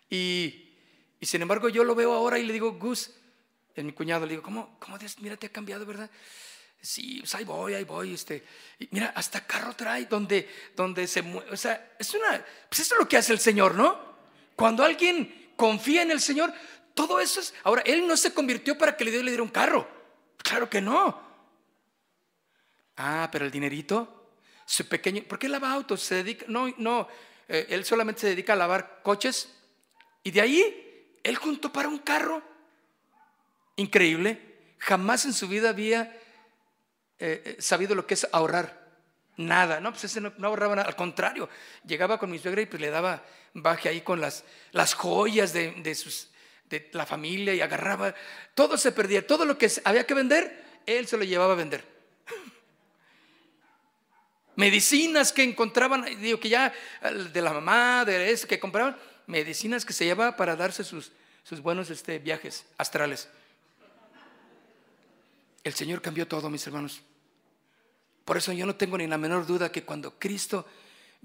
Y, 0.10 0.76
sin 1.22 1.42
embargo 1.42 1.70
yo 1.70 1.84
lo 1.84 1.96
veo 1.96 2.14
ahora 2.14 2.38
y 2.38 2.44
le 2.46 2.54
digo, 2.54 2.74
Gus, 2.74 3.12
En 3.76 3.88
mi 3.88 3.94
cuñado 3.94 4.26
le 4.26 4.34
digo, 4.34 4.44
¿cómo, 4.44 4.78
cómo 4.78 5.00
Dios, 5.00 5.18
mira, 5.20 5.38
te 5.38 5.48
ha 5.48 5.52
cambiado, 5.52 5.86
verdad? 5.86 6.12
Sí, 6.80 7.20
pues 7.22 7.34
ahí 7.34 7.46
voy, 7.46 7.74
ahí 7.74 7.86
voy. 7.86 8.14
Este, 8.14 8.44
mira, 8.92 9.14
hasta 9.16 9.48
carro 9.48 9.74
trae 9.74 10.06
donde, 10.06 10.50
donde 10.76 11.08
se 11.08 11.22
mueve. 11.22 11.50
O 11.50 11.58
sea, 11.58 11.96
es 11.98 12.14
una. 12.14 12.46
Pues 12.70 12.82
eso 12.82 12.96
es 12.96 13.00
lo 13.00 13.08
que 13.08 13.16
hace 13.16 13.32
el 13.32 13.40
Señor, 13.40 13.74
¿no? 13.74 13.98
Cuando 14.58 14.84
alguien 14.84 15.54
confía 15.56 16.02
en 16.02 16.12
el 16.12 16.20
Señor, 16.20 16.54
todo 16.94 17.22
eso 17.22 17.40
es. 17.40 17.54
Ahora, 17.64 17.84
Él 17.86 18.06
no 18.06 18.18
se 18.18 18.34
convirtió 18.34 18.78
para 18.78 18.98
que 18.98 19.06
le 19.06 19.12
diera 19.12 19.42
un 19.42 19.50
carro. 19.50 19.88
Claro 20.38 20.70
que 20.70 20.82
no. 20.82 21.33
Ah, 22.98 23.30
pero 23.32 23.46
el 23.46 23.52
dinerito, 23.52 24.32
su 24.66 24.88
pequeño. 24.88 25.24
¿Por 25.24 25.40
qué 25.40 25.50
lava 25.50 25.72
autos? 25.72 26.02
Se 26.02 26.16
dedica. 26.16 26.46
No, 26.48 26.74
no. 26.78 27.08
Eh, 27.48 27.68
él 27.70 27.86
solamente 27.86 28.22
se 28.22 28.28
dedica 28.28 28.54
a 28.54 28.56
lavar 28.56 29.02
coches. 29.04 29.50
Y 30.24 30.32
de 30.32 30.42
ahí, 30.42 31.10
Él 31.24 31.36
juntó 31.36 31.72
para 31.72 31.90
un 31.90 32.00
carro. 32.00 32.42
Increíble. 33.76 34.76
Jamás 34.80 35.26
en 35.26 35.34
su 35.34 35.48
vida 35.48 35.70
había 35.70 36.04
eh, 37.20 37.42
eh, 37.46 37.56
sabido 37.60 37.96
lo 37.96 38.06
que 38.06 38.14
es 38.14 38.28
ahorrar. 38.32 38.84
Nada, 39.38 39.80
no, 39.80 39.92
pues 39.92 40.04
ese 40.04 40.22
no, 40.22 40.32
ahorraba 40.44 40.76
nada, 40.76 40.88
al 40.88 40.96
contrario, 40.96 41.50
llegaba 41.86 42.20
con 42.20 42.30
mi 42.30 42.38
suegra 42.38 42.62
y 42.62 42.68
pues 42.68 42.80
le 42.80 42.92
daba 42.92 43.24
baje 43.54 43.90
ahí 43.90 44.02
con 44.02 44.22
las, 44.22 44.44
las 44.72 44.94
joyas 44.94 45.54
de, 45.54 45.96
sus, 45.96 46.30
de 46.66 46.90
la 46.94 47.08
familia 47.08 47.54
y 47.56 47.62
agarraba, 47.62 48.14
todo 48.54 48.78
se 48.78 48.92
perdía, 48.92 49.26
todo 49.26 49.46
lo 49.46 49.58
que 49.58 49.72
había 49.86 50.06
que 50.06 50.14
vender, 50.14 50.82
él 50.86 51.08
se 51.08 51.18
lo 51.18 51.24
llevaba 51.24 51.54
a 51.54 51.56
vender. 51.56 51.93
Medicinas 54.56 55.34
que 55.34 55.44
encontraban, 55.44 56.06
digo 56.20 56.40
que 56.40 56.50
ya 56.50 56.74
de 57.34 57.42
la 57.42 57.54
mamá, 57.54 58.06
de 58.06 58.32
eso 58.32 58.48
que 58.48 58.60
compraban, 58.60 58.96
medicinas 59.26 59.86
que 59.86 59.94
se 59.94 60.06
llevaba 60.06 60.36
para 60.36 60.56
darse 60.56 60.84
sus, 60.84 61.12
sus 61.44 61.62
buenos 61.62 61.90
este, 61.90 62.20
viajes 62.20 62.66
astrales. 62.78 63.30
El 65.64 65.74
Señor 65.74 66.02
cambió 66.02 66.28
todo, 66.28 66.50
mis 66.50 66.66
hermanos. 66.68 67.02
Por 68.26 68.38
eso 68.38 68.52
yo 68.54 68.66
no 68.66 68.76
tengo 68.76 68.98
ni 68.98 69.08
la 69.08 69.18
menor 69.18 69.46
duda 69.46 69.72
que 69.72 69.84
cuando 69.84 70.20
Cristo 70.20 70.68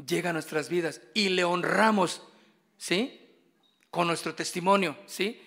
llega 0.07 0.31
a 0.31 0.33
nuestras 0.33 0.69
vidas 0.69 1.01
y 1.15 1.29
le 1.29 1.45
honramos, 1.45 2.23
¿sí? 2.77 3.21
Con 3.91 4.07
nuestro 4.07 4.35
testimonio, 4.35 4.97
¿sí? 5.07 5.43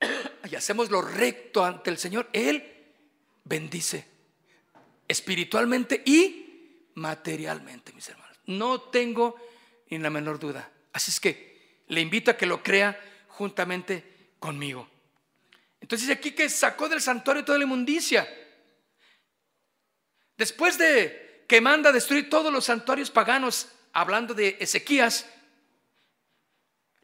Y 0.50 0.54
hacemos 0.54 0.90
lo 0.90 1.02
recto 1.02 1.62
ante 1.62 1.90
el 1.90 1.98
Señor, 1.98 2.30
Él 2.32 2.64
bendice 3.44 4.06
espiritualmente 5.06 6.02
y 6.06 6.47
materialmente, 6.98 7.92
mis 7.92 8.08
hermanos. 8.08 8.38
No 8.46 8.80
tengo 8.80 9.36
ni 9.88 9.98
la 9.98 10.10
menor 10.10 10.38
duda. 10.38 10.70
Así 10.92 11.10
es 11.10 11.20
que 11.20 11.82
le 11.88 12.00
invito 12.00 12.30
a 12.30 12.36
que 12.36 12.46
lo 12.46 12.62
crea 12.62 12.98
juntamente 13.28 14.32
conmigo. 14.38 14.88
Entonces 15.80 16.10
aquí 16.10 16.32
que 16.32 16.48
sacó 16.48 16.88
del 16.88 17.00
santuario 17.00 17.44
toda 17.44 17.58
la 17.58 17.64
inmundicia. 17.64 18.28
Después 20.36 20.78
de 20.78 21.44
que 21.48 21.60
manda 21.60 21.92
destruir 21.92 22.28
todos 22.28 22.52
los 22.52 22.64
santuarios 22.64 23.10
paganos, 23.10 23.68
hablando 23.92 24.34
de 24.34 24.56
Ezequías, 24.60 25.26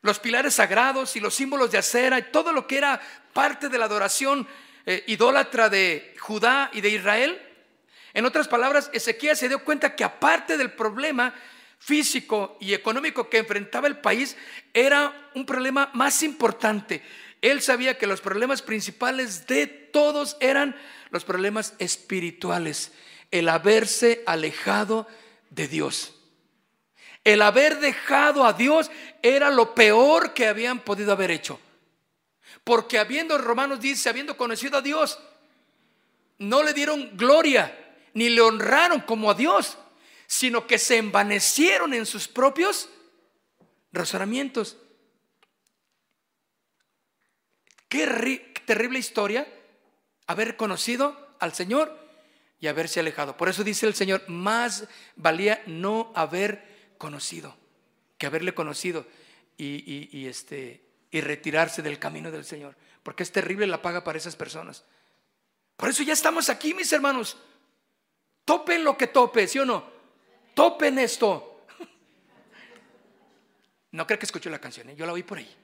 los 0.03 0.19
pilares 0.19 0.55
sagrados 0.55 1.17
y 1.17 1.21
los 1.21 1.35
símbolos 1.35 1.71
de 1.71 1.79
acera 1.79 2.19
y 2.19 2.31
todo 2.31 2.53
lo 2.53 2.67
que 2.67 2.77
era 2.77 3.01
parte 3.33 3.71
de 3.71 3.79
la 3.79 3.87
adoración 3.87 4.47
eh, 4.85 5.03
idólatra 5.07 5.71
de 5.71 6.15
Judá 6.21 6.71
y 6.75 6.83
de 6.83 6.91
Israel. 6.91 7.54
En 8.15 8.25
otras 8.25 8.49
palabras, 8.49 8.91
Ezequías 8.93 9.39
se 9.39 9.49
dio 9.49 9.65
cuenta 9.65 9.95
que 9.95 10.05
aparte 10.05 10.57
del 10.57 10.73
problema 10.73 11.35
físico 11.79 12.57
y 12.61 12.73
económico 12.73 13.29
que 13.29 13.39
enfrentaba 13.39 13.89
el 13.89 13.99
país, 13.99 14.37
era 14.73 15.31
un 15.35 15.45
problema 15.45 15.91
más 15.93 16.23
importante. 16.23 17.03
Él 17.43 17.61
sabía 17.61 17.99
que 17.99 18.07
los 18.07 18.23
problemas 18.23 18.63
principales 18.63 19.47
de 19.47 19.67
todos 19.67 20.39
eran 20.41 20.75
los 21.11 21.25
problemas 21.25 21.75
espirituales 21.79 22.93
el 23.35 23.49
haberse 23.49 24.23
alejado 24.27 25.09
de 25.51 25.67
Dios. 25.67 26.15
El 27.25 27.43
haber 27.43 27.81
dejado 27.81 28.47
a 28.47 28.53
Dios 28.53 28.93
era 29.23 29.51
lo 29.51 29.75
peor 29.75 30.35
que 30.35 30.47
habían 30.47 30.79
podido 30.79 31.11
haber 31.11 31.33
hecho. 31.33 31.59
Porque 32.63 32.97
habiendo, 32.97 33.37
Romanos 33.37 33.81
dice, 33.81 34.09
habiendo 34.09 34.37
conocido 34.37 34.79
a 34.79 34.83
Dios, 34.83 35.19
no 36.39 36.63
le 36.63 36.75
dieron 36.75 37.17
gloria 37.17 37.77
ni 38.15 38.31
le 38.31 38.41
honraron 38.41 39.01
como 39.01 39.31
a 39.31 39.35
Dios, 39.35 39.77
sino 40.27 40.67
que 40.67 40.79
se 40.79 40.97
envanecieron 40.97 41.93
en 41.93 42.07
sus 42.07 42.29
propios 42.29 42.89
razonamientos. 43.93 44.77
Qué 47.89 48.53
terrible 48.65 48.99
historia 48.99 49.47
haber 50.27 50.57
conocido 50.57 51.37
al 51.39 51.55
Señor 51.55 51.97
y 52.59 52.67
haberse 52.67 53.01
alejado. 53.01 53.37
Por 53.37 53.49
eso 53.49 53.63
dice 53.63 53.87
el 53.87 53.95
Señor, 53.95 54.25
más 54.29 54.89
valía 55.17 55.63
no 55.67 56.13
haber 56.15 56.95
conocido 56.99 57.57
que 58.19 58.27
haberle 58.27 58.55
conocido 58.55 59.07
y, 59.57 60.27
este, 60.27 60.83
y 61.11 61.21
retirarse 61.21 61.83
del 61.83 61.99
camino 61.99 62.31
del 62.31 62.45
Señor. 62.45 62.77
Porque 63.03 63.23
es 63.23 63.33
terrible 63.33 63.67
la 63.67 63.83
paga 63.83 64.03
para 64.03 64.19
esas 64.19 64.37
personas. 64.37 64.85
Por 65.77 65.91
eso 65.91 66.03
ya 66.03 66.13
estamos 66.13 66.49
aquí, 66.49 66.75
mis 66.75 66.93
hermanos. 66.93 67.37
Topen 68.45 68.85
lo 68.85 68.97
que 68.97 69.07
tope, 69.09 69.49
¿sí 69.49 69.59
o 69.59 69.65
no? 69.65 69.85
Topen 70.55 70.99
esto. 70.99 71.67
No 73.93 74.07
creo 74.07 74.19
que 74.19 74.27
escuchó 74.27 74.51
la 74.51 74.61
canción, 74.61 74.91
¿eh? 74.91 74.97
yo 74.97 75.07
la 75.07 75.13
oí 75.13 75.23
por 75.23 75.39
ahí. 75.39 75.57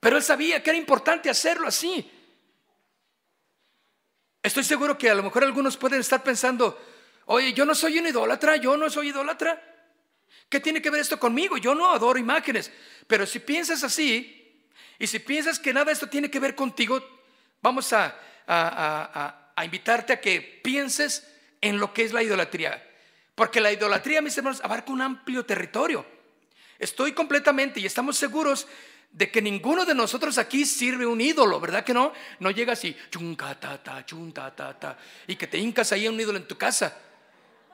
Pero 0.00 0.16
él 0.16 0.22
sabía 0.22 0.62
que 0.62 0.70
era 0.70 0.78
importante 0.78 1.30
hacerlo 1.30 1.68
así. 1.68 2.10
Estoy 4.42 4.64
seguro 4.64 4.96
que 4.96 5.10
a 5.10 5.14
lo 5.14 5.22
mejor 5.22 5.42
algunos 5.44 5.76
pueden 5.76 6.00
estar 6.00 6.22
pensando, 6.22 6.80
oye, 7.26 7.52
yo 7.52 7.64
no 7.64 7.74
soy 7.74 7.98
un 7.98 8.06
idólatra, 8.06 8.56
yo 8.56 8.76
no 8.76 8.88
soy 8.90 9.08
idólatra. 9.08 9.60
¿Qué 10.48 10.60
tiene 10.60 10.80
que 10.80 10.90
ver 10.90 11.00
esto 11.00 11.18
conmigo? 11.18 11.56
Yo 11.56 11.74
no 11.74 11.92
adoro 11.92 12.18
imágenes. 12.18 12.70
Pero 13.06 13.26
si 13.26 13.40
piensas 13.40 13.82
así, 13.82 14.68
y 14.98 15.06
si 15.06 15.18
piensas 15.18 15.58
que 15.58 15.72
nada 15.72 15.86
de 15.86 15.92
esto 15.92 16.08
tiene 16.08 16.30
que 16.30 16.38
ver 16.38 16.54
contigo, 16.54 17.04
vamos 17.60 17.92
a, 17.92 18.16
a, 18.46 19.52
invitarte 19.62 20.12
a 20.12 20.20
que 20.20 20.40
pienses 20.40 21.26
en 21.60 21.78
lo 21.78 21.92
que 21.92 22.04
es 22.04 22.12
la 22.12 22.22
idolatría. 22.22 22.82
Porque 23.34 23.60
la 23.60 23.72
idolatría, 23.72 24.22
mis 24.22 24.36
hermanos, 24.36 24.60
abarca 24.62 24.92
un 24.92 25.02
amplio 25.02 25.44
territorio. 25.44 26.06
Estoy 26.78 27.12
completamente 27.12 27.80
y 27.80 27.86
estamos 27.86 28.16
seguros 28.16 28.66
de 29.10 29.30
que 29.30 29.40
ninguno 29.40 29.84
de 29.84 29.94
nosotros 29.94 30.36
aquí 30.36 30.66
sirve 30.66 31.06
un 31.06 31.20
ídolo, 31.20 31.58
¿verdad 31.58 31.84
que 31.84 31.94
no? 31.94 32.12
No 32.38 32.50
llega 32.50 32.74
así, 32.74 32.94
ta, 33.36 33.54
ta, 33.58 33.82
ta, 33.82 34.78
ta, 34.78 34.98
y 35.26 35.36
que 35.36 35.46
te 35.46 35.58
hincas 35.58 35.92
ahí 35.92 36.06
a 36.06 36.10
un 36.10 36.20
ídolo 36.20 36.38
en 36.38 36.46
tu 36.46 36.58
casa. 36.58 36.96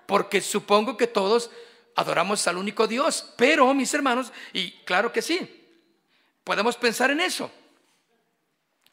Porque 0.07 0.41
supongo 0.41 0.97
que 0.97 1.07
todos 1.07 1.51
adoramos 1.95 2.47
al 2.47 2.57
único 2.57 2.87
Dios. 2.87 3.33
Pero, 3.37 3.73
mis 3.75 3.93
hermanos, 3.95 4.33
y 4.53 4.73
claro 4.85 5.13
que 5.13 5.23
sí, 5.23 5.67
podemos 6.45 6.77
pensar 6.77 7.11
en 7.11 7.21
eso. 7.21 7.51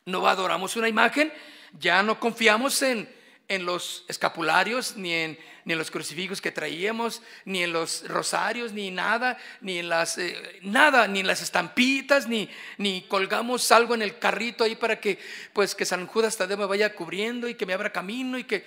No 0.05 0.27
adoramos 0.27 0.75
una 0.75 0.89
imagen, 0.89 1.31
ya 1.77 2.01
no 2.03 2.19
confiamos 2.19 2.81
en, 2.81 3.09
en 3.47 3.65
los 3.65 4.05
escapularios, 4.07 4.95
ni 4.95 5.13
en, 5.13 5.39
ni 5.65 5.75
los 5.75 5.91
crucifijos 5.91 6.41
que 6.41 6.51
traíamos, 6.51 7.21
ni 7.45 7.63
en 7.63 7.73
los 7.73 8.07
rosarios, 8.07 8.73
ni 8.73 8.91
nada, 8.91 9.37
ni 9.61 9.79
en 9.79 9.89
las, 9.89 10.17
eh, 10.17 10.59
nada, 10.61 11.07
ni 11.07 11.19
en 11.19 11.27
las 11.27 11.41
estampitas, 11.41 12.27
ni, 12.27 12.49
ni 12.77 13.03
colgamos 13.03 13.71
algo 13.71 13.95
en 13.95 14.01
el 14.01 14.17
carrito 14.19 14.63
ahí 14.63 14.75
para 14.75 14.99
que, 14.99 15.19
pues, 15.53 15.75
que 15.75 15.85
San 15.85 16.07
Judas 16.07 16.37
Tadeo 16.37 16.57
me 16.57 16.65
vaya 16.65 16.95
cubriendo 16.95 17.47
y 17.47 17.55
que 17.55 17.65
me 17.65 17.73
abra 17.73 17.91
camino 17.91 18.37
y 18.37 18.43
que 18.43 18.65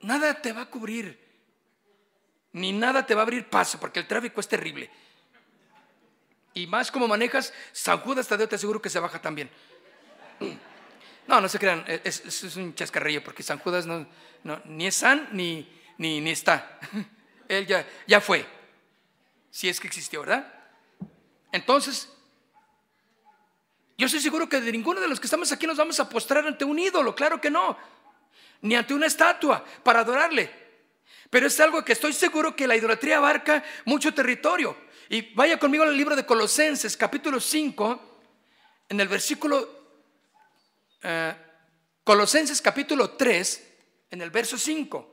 nada 0.00 0.40
te 0.40 0.52
va 0.52 0.62
a 0.62 0.70
cubrir, 0.70 1.18
ni 2.52 2.72
nada 2.72 3.06
te 3.06 3.14
va 3.14 3.22
a 3.22 3.24
abrir 3.24 3.48
paso, 3.48 3.78
porque 3.78 4.00
el 4.00 4.06
tráfico 4.06 4.40
es 4.40 4.48
terrible. 4.48 4.90
Y 6.54 6.66
más 6.66 6.90
como 6.90 7.06
manejas, 7.06 7.52
San 7.72 7.98
Judas 7.98 8.26
Tadeo 8.26 8.48
te 8.48 8.56
aseguro 8.56 8.82
que 8.82 8.90
se 8.90 8.98
baja 8.98 9.20
también. 9.20 9.50
No, 11.30 11.40
no 11.40 11.48
se 11.48 11.60
crean, 11.60 11.84
e, 11.86 12.00
es, 12.02 12.56
un 12.56 12.74
chascarrillo 12.74 13.22
porque 13.22 13.44
San 13.44 13.60
Judas 13.60 13.86
no, 13.86 14.04
ni 14.64 14.88
es 14.88 14.96
san 14.96 15.28
ni, 15.30 15.64
ni, 15.96 16.20
ni 16.20 16.30
está. 16.30 16.80
Él 17.48 17.68
ya, 17.68 17.86
ya 18.08 18.20
fue, 18.20 18.44
si 19.48 19.68
es 19.68 19.78
que 19.78 19.86
existió, 19.86 20.22
¿verdad? 20.22 20.52
Entonces, 21.52 22.08
yo 23.96 24.06
estoy 24.06 24.18
seguro 24.20 24.48
que 24.48 24.60
de 24.60 24.72
ninguno 24.72 25.00
de 25.00 25.06
los 25.06 25.20
que 25.20 25.28
estamos 25.28 25.52
aquí 25.52 25.68
nos 25.68 25.76
vamos 25.76 26.00
a 26.00 26.08
postrar 26.08 26.44
ante 26.44 26.64
un 26.64 26.80
ídolo, 26.80 27.14
claro 27.14 27.40
que 27.40 27.48
no, 27.48 27.78
ni 28.62 28.74
ante 28.74 28.92
una 28.92 29.06
estatua 29.06 29.64
para 29.84 30.00
adorarle. 30.00 30.50
Pero 31.30 31.46
es 31.46 31.60
algo 31.60 31.84
que 31.84 31.92
estoy 31.92 32.12
seguro 32.12 32.56
que 32.56 32.66
la 32.66 32.74
idolatría 32.74 33.18
abarca 33.18 33.62
mucho 33.84 34.12
territorio. 34.12 34.76
Y 35.08 35.32
vaya 35.34 35.60
conmigo 35.60 35.84
al 35.84 35.96
libro 35.96 36.16
de 36.16 36.26
Colosenses, 36.26 36.96
capítulo 36.96 37.38
5, 37.38 38.20
en 38.88 39.00
el 39.00 39.06
versículo 39.06 39.79
eh, 41.02 41.34
Colosenses 42.04 42.60
capítulo 42.60 43.10
3, 43.10 43.68
en 44.10 44.22
el 44.22 44.30
verso 44.30 44.58
5. 44.58 45.06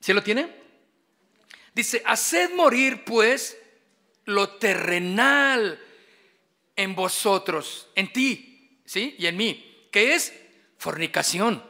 ¿Sí 0.00 0.12
lo 0.12 0.22
tiene? 0.22 0.54
Dice, 1.74 2.02
haced 2.04 2.52
morir 2.54 3.04
pues 3.04 3.56
lo 4.26 4.56
terrenal 4.58 5.80
en 6.76 6.94
vosotros, 6.94 7.88
en 7.94 8.12
ti, 8.12 8.80
¿sí? 8.84 9.16
Y 9.18 9.26
en 9.26 9.36
mí, 9.36 9.88
que 9.90 10.14
es 10.14 10.32
fornicación, 10.78 11.64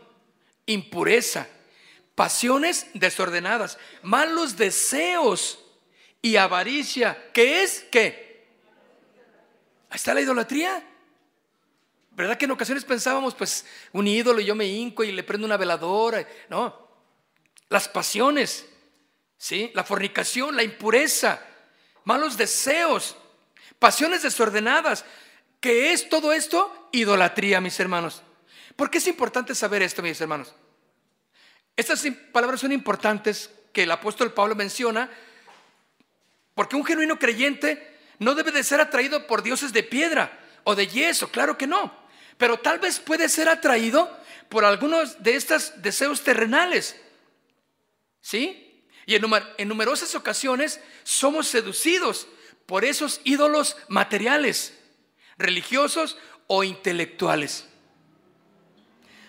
impureza, 0.66 1.48
pasiones 2.14 2.86
desordenadas, 2.94 3.78
malos 4.02 4.56
deseos 4.56 5.58
y 6.20 6.36
avaricia, 6.36 7.30
que 7.32 7.62
es 7.62 7.84
qué? 7.90 8.23
Está 9.94 10.12
la 10.12 10.20
idolatría. 10.20 10.82
¿Verdad 12.10 12.36
que 12.36 12.44
en 12.44 12.50
ocasiones 12.50 12.84
pensábamos, 12.84 13.34
pues, 13.34 13.64
un 13.92 14.06
ídolo 14.06 14.40
y 14.40 14.44
yo 14.44 14.54
me 14.54 14.66
hinco 14.66 15.02
y 15.04 15.12
le 15.12 15.22
prendo 15.22 15.46
una 15.46 15.56
veladora? 15.56 16.26
No, 16.48 16.88
las 17.68 17.88
pasiones, 17.88 18.66
¿sí? 19.36 19.70
La 19.74 19.84
fornicación, 19.84 20.56
la 20.56 20.62
impureza, 20.62 21.40
malos 22.04 22.36
deseos, 22.36 23.16
pasiones 23.78 24.22
desordenadas. 24.22 25.04
¿Qué 25.60 25.92
es 25.92 26.08
todo 26.08 26.32
esto? 26.32 26.88
Idolatría, 26.92 27.60
mis 27.60 27.78
hermanos. 27.80 28.22
¿Por 28.76 28.90
qué 28.90 28.98
es 28.98 29.06
importante 29.06 29.54
saber 29.54 29.82
esto, 29.82 30.02
mis 30.02 30.20
hermanos? 30.20 30.54
Estas 31.76 32.04
palabras 32.32 32.60
son 32.60 32.72
importantes 32.72 33.50
que 33.72 33.84
el 33.84 33.90
apóstol 33.90 34.32
Pablo 34.32 34.54
menciona, 34.54 35.10
porque 36.54 36.76
un 36.76 36.84
genuino 36.84 37.18
creyente 37.18 37.93
no 38.18 38.34
debe 38.34 38.52
de 38.52 38.64
ser 38.64 38.80
atraído 38.80 39.26
por 39.26 39.42
dioses 39.42 39.72
de 39.72 39.82
piedra 39.82 40.38
o 40.64 40.74
de 40.74 40.86
yeso, 40.86 41.30
claro 41.30 41.58
que 41.58 41.66
no, 41.66 41.94
pero 42.38 42.58
tal 42.58 42.78
vez 42.78 42.98
puede 43.00 43.28
ser 43.28 43.48
atraído 43.48 44.16
por 44.48 44.64
algunos 44.64 45.22
de 45.22 45.36
estos 45.36 45.82
deseos 45.82 46.22
terrenales. 46.22 46.96
¿Sí? 48.20 48.84
Y 49.06 49.14
en, 49.16 49.24
en 49.58 49.68
numerosas 49.68 50.14
ocasiones 50.14 50.80
somos 51.02 51.48
seducidos 51.48 52.26
por 52.66 52.84
esos 52.84 53.20
ídolos 53.24 53.76
materiales, 53.88 54.74
religiosos 55.36 56.16
o 56.46 56.64
intelectuales. 56.64 57.66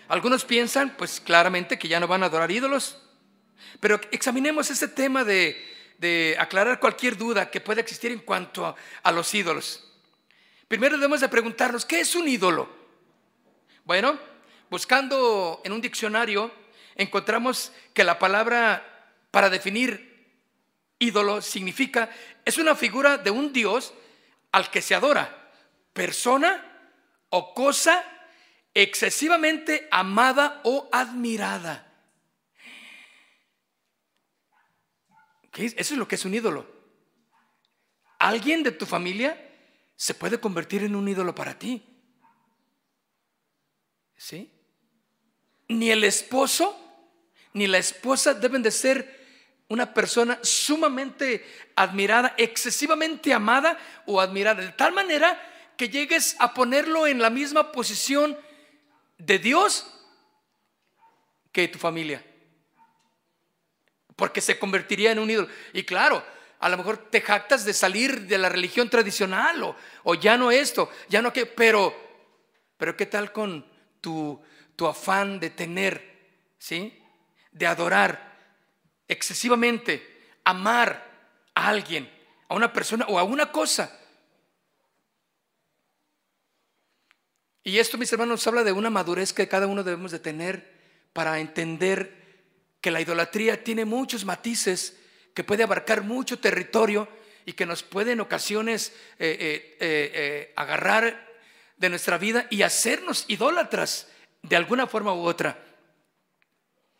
Algunos 0.08 0.44
piensan, 0.44 0.96
pues 0.96 1.20
claramente, 1.20 1.78
que 1.78 1.88
ya 1.88 2.00
no 2.00 2.06
van 2.06 2.22
a 2.22 2.26
adorar 2.26 2.50
ídolos, 2.50 2.98
pero 3.80 4.00
examinemos 4.12 4.70
este 4.70 4.88
tema 4.88 5.24
de, 5.24 5.75
aclarar 6.38 6.80
cualquier 6.80 7.16
duda 7.16 7.50
que 7.50 7.60
pueda 7.60 7.80
existir 7.80 8.12
en 8.12 8.20
cuanto 8.20 8.66
a, 8.66 8.74
a 9.02 9.12
los 9.12 9.32
ídolos. 9.34 9.82
Primero 10.68 10.96
debemos 10.96 11.20
de 11.20 11.28
preguntarnos, 11.28 11.84
¿qué 11.84 12.00
es 12.00 12.14
un 12.14 12.28
ídolo? 12.28 12.68
Bueno, 13.84 14.18
buscando 14.68 15.60
en 15.64 15.72
un 15.72 15.80
diccionario, 15.80 16.50
encontramos 16.96 17.72
que 17.94 18.04
la 18.04 18.18
palabra 18.18 19.12
para 19.30 19.50
definir 19.50 20.16
ídolo 20.98 21.42
significa, 21.42 22.10
es 22.44 22.58
una 22.58 22.74
figura 22.74 23.18
de 23.18 23.30
un 23.30 23.52
Dios 23.52 23.94
al 24.52 24.70
que 24.70 24.82
se 24.82 24.94
adora, 24.94 25.52
persona 25.92 26.64
o 27.30 27.54
cosa 27.54 28.04
excesivamente 28.74 29.88
amada 29.90 30.60
o 30.64 30.88
admirada. 30.92 31.85
Eso 35.56 35.94
es 35.94 35.98
lo 35.98 36.06
que 36.06 36.16
es 36.16 36.24
un 36.24 36.34
ídolo. 36.34 36.66
Alguien 38.18 38.62
de 38.62 38.72
tu 38.72 38.86
familia 38.86 39.42
se 39.96 40.14
puede 40.14 40.38
convertir 40.38 40.82
en 40.82 40.94
un 40.94 41.08
ídolo 41.08 41.34
para 41.34 41.58
ti. 41.58 41.82
¿Sí? 44.16 44.50
Ni 45.68 45.90
el 45.90 46.04
esposo 46.04 46.82
ni 47.56 47.66
la 47.66 47.78
esposa 47.78 48.34
deben 48.34 48.62
de 48.62 48.70
ser 48.70 49.16
una 49.68 49.94
persona 49.94 50.38
sumamente 50.42 51.42
admirada, 51.74 52.34
excesivamente 52.36 53.32
amada 53.32 53.78
o 54.04 54.20
admirada, 54.20 54.60
de 54.60 54.72
tal 54.72 54.92
manera 54.92 55.40
que 55.78 55.88
llegues 55.88 56.36
a 56.38 56.52
ponerlo 56.52 57.06
en 57.06 57.18
la 57.18 57.30
misma 57.30 57.72
posición 57.72 58.38
de 59.16 59.38
Dios 59.38 59.90
que 61.50 61.66
tu 61.66 61.78
familia. 61.78 62.22
Porque 64.16 64.40
se 64.40 64.58
convertiría 64.58 65.12
en 65.12 65.18
un 65.18 65.30
ídolo. 65.30 65.48
Y 65.72 65.84
claro, 65.84 66.24
a 66.58 66.68
lo 66.68 66.76
mejor 66.76 67.10
te 67.10 67.20
jactas 67.20 67.64
de 67.64 67.74
salir 67.74 68.22
de 68.26 68.38
la 68.38 68.48
religión 68.48 68.88
tradicional 68.90 69.76
o, 70.04 70.14
ya 70.14 70.36
no 70.36 70.50
esto, 70.50 70.90
ya 71.08 71.22
no 71.22 71.32
que, 71.32 71.46
pero, 71.46 71.94
pero 72.76 72.96
¿qué 72.96 73.06
tal 73.06 73.30
con 73.32 73.70
tu, 74.00 74.42
tu 74.74 74.86
afán 74.86 75.38
de 75.38 75.50
tener, 75.50 76.48
¿sí? 76.58 77.02
De 77.52 77.66
adorar 77.66 78.34
excesivamente, 79.06 80.34
amar 80.44 81.04
a 81.54 81.68
alguien, 81.68 82.10
a 82.48 82.54
una 82.54 82.72
persona 82.72 83.04
o 83.08 83.18
a 83.18 83.22
una 83.22 83.52
cosa 83.52 84.00
Y 87.66 87.80
esto, 87.80 87.98
mis 87.98 88.12
hermanos, 88.12 88.46
habla 88.46 88.62
de 88.62 88.70
una 88.70 88.90
madurez 88.90 89.32
que 89.32 89.48
cada 89.48 89.66
uno 89.66 89.82
debemos 89.82 90.12
de 90.12 90.20
tener 90.20 90.72
para 91.12 91.40
entender 91.40 92.25
que 92.86 92.92
la 92.92 93.00
idolatría 93.00 93.64
tiene 93.64 93.84
muchos 93.84 94.24
matices, 94.24 94.96
que 95.34 95.42
puede 95.42 95.64
abarcar 95.64 96.04
mucho 96.04 96.38
territorio 96.38 97.08
y 97.44 97.54
que 97.54 97.66
nos 97.66 97.82
puede 97.82 98.12
en 98.12 98.20
ocasiones 98.20 98.92
eh, 99.18 99.36
eh, 99.40 99.76
eh, 99.80 100.52
agarrar 100.54 101.34
de 101.76 101.88
nuestra 101.88 102.16
vida 102.16 102.46
y 102.48 102.62
hacernos 102.62 103.24
idólatras 103.26 104.06
de 104.40 104.54
alguna 104.54 104.86
forma 104.86 105.12
u 105.12 105.22
otra. 105.22 105.60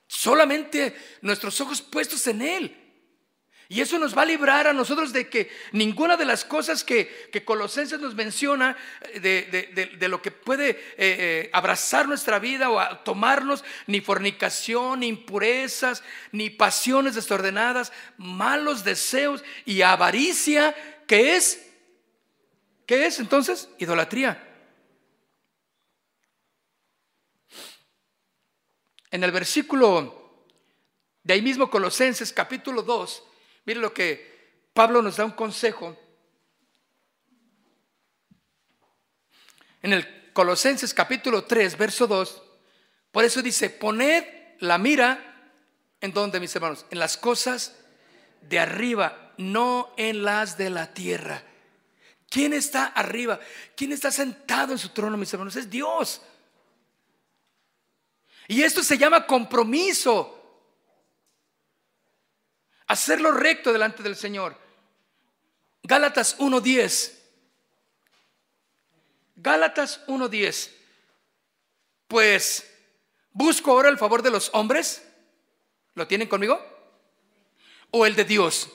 Solamente 0.09 0.97
nuestros 1.21 1.61
ojos 1.61 1.83
puestos 1.83 2.27
en 2.27 2.43
Él 2.43 2.86
y 3.69 3.81
eso 3.81 3.99
nos 3.99 4.17
va 4.17 4.23
a 4.23 4.27
librar 4.27 4.69
a 4.69 4.73
nosotros 4.73 5.13
de 5.13 5.29
que 5.29 5.51
ninguna 5.73 6.17
de 6.17 6.25
las 6.25 6.45
cosas 6.45 6.85
que, 6.85 7.27
Colosenses 7.45 8.01
nos 8.01 8.15
menciona, 8.15 8.77
eh, 9.13 9.97
de, 9.99 10.09
lo 10.09 10.23
que 10.23 10.31
puede 10.31 10.71
eh, 10.71 10.77
eh, 10.99 11.51
abrazar 11.53 12.07
nuestra 12.07 12.39
vida 12.39 12.71
o 12.71 12.99
tomarnos, 12.99 13.65
ni 13.87 14.01
fornicación, 14.01 15.01
ni 15.01 15.09
impurezas, 15.09 16.05
ni 16.31 16.49
pasiones 16.51 17.17
desordenadas, 17.17 17.93
malos 18.19 18.85
deseos 18.85 19.43
y 19.65 19.83
avaricia, 19.83 20.75
¿qué 21.09 21.37
es? 21.37 21.67
¿Qué 22.87 23.07
es 23.07 23.19
entonces? 23.19 23.69
Idolatría. 23.79 24.43
En 29.11 29.25
el 29.25 29.33
versículo 29.33 30.45
de 31.25 31.35
ahí 31.35 31.43
mismo 31.43 31.69
Colosenses 31.69 32.33
capítulo 32.33 32.83
2, 32.83 33.26
Mire 33.67 33.81
lo 33.81 33.93
que 33.93 34.71
Pablo 34.73 35.03
nos 35.03 35.17
da 35.17 35.25
un 35.25 35.33
consejo. 35.33 35.97
En 39.83 39.93
el 39.93 40.33
Colosenses 40.33 40.95
capítulo 40.95 41.45
3, 41.45 41.77
verso 41.77 42.07
2, 42.07 42.43
por 43.11 43.25
eso 43.25 43.43
dice, 43.43 43.71
poned 43.71 44.25
la 44.61 44.79
mira 44.79 45.51
en 46.01 46.13
donde, 46.13 46.41
mis 46.41 46.55
hermanos, 46.55 46.87
en 46.91 46.99
las 46.99 47.17
cosas 47.17 47.77
de 48.43 48.59
arriba, 48.59 49.33
no 49.39 49.93
en 49.97 50.23
las 50.23 50.57
de 50.57 50.71
la 50.71 50.93
tierra. 50.93 51.43
¿Quién 52.29 52.53
está 52.53 52.87
arriba? 52.87 53.41
¿Quién 53.77 53.93
está 53.93 54.11
sentado 54.11 54.73
en 54.73 54.79
su 54.79 54.91
trono, 54.91 55.17
mis 55.17 55.33
hermanos? 55.33 55.57
Es 55.57 55.69
Dios. 55.69 56.23
Y 58.49 58.63
esto 58.63 58.83
se 58.83 58.99
llama 58.99 59.27
compromiso. 59.27 60.36
Hacerlo 62.87 63.33
recto 63.33 63.73
delante 63.73 64.03
del 64.03 64.17
Señor. 64.17 64.57
Gálatas 65.83 66.39
1.10. 66.39 67.13
Gálatas 69.37 70.07
1.10. 70.07 70.71
Pues, 72.09 72.71
¿busco 73.33 73.73
ahora 73.73 73.89
el 73.89 73.99
favor 73.99 74.23
de 74.23 74.31
los 74.31 74.51
hombres? 74.53 75.03
¿Lo 75.95 76.07
tienen 76.07 76.29
conmigo? 76.29 76.61
¿O 77.91 78.07
el 78.07 78.15
de 78.15 78.25
Dios? 78.25 78.69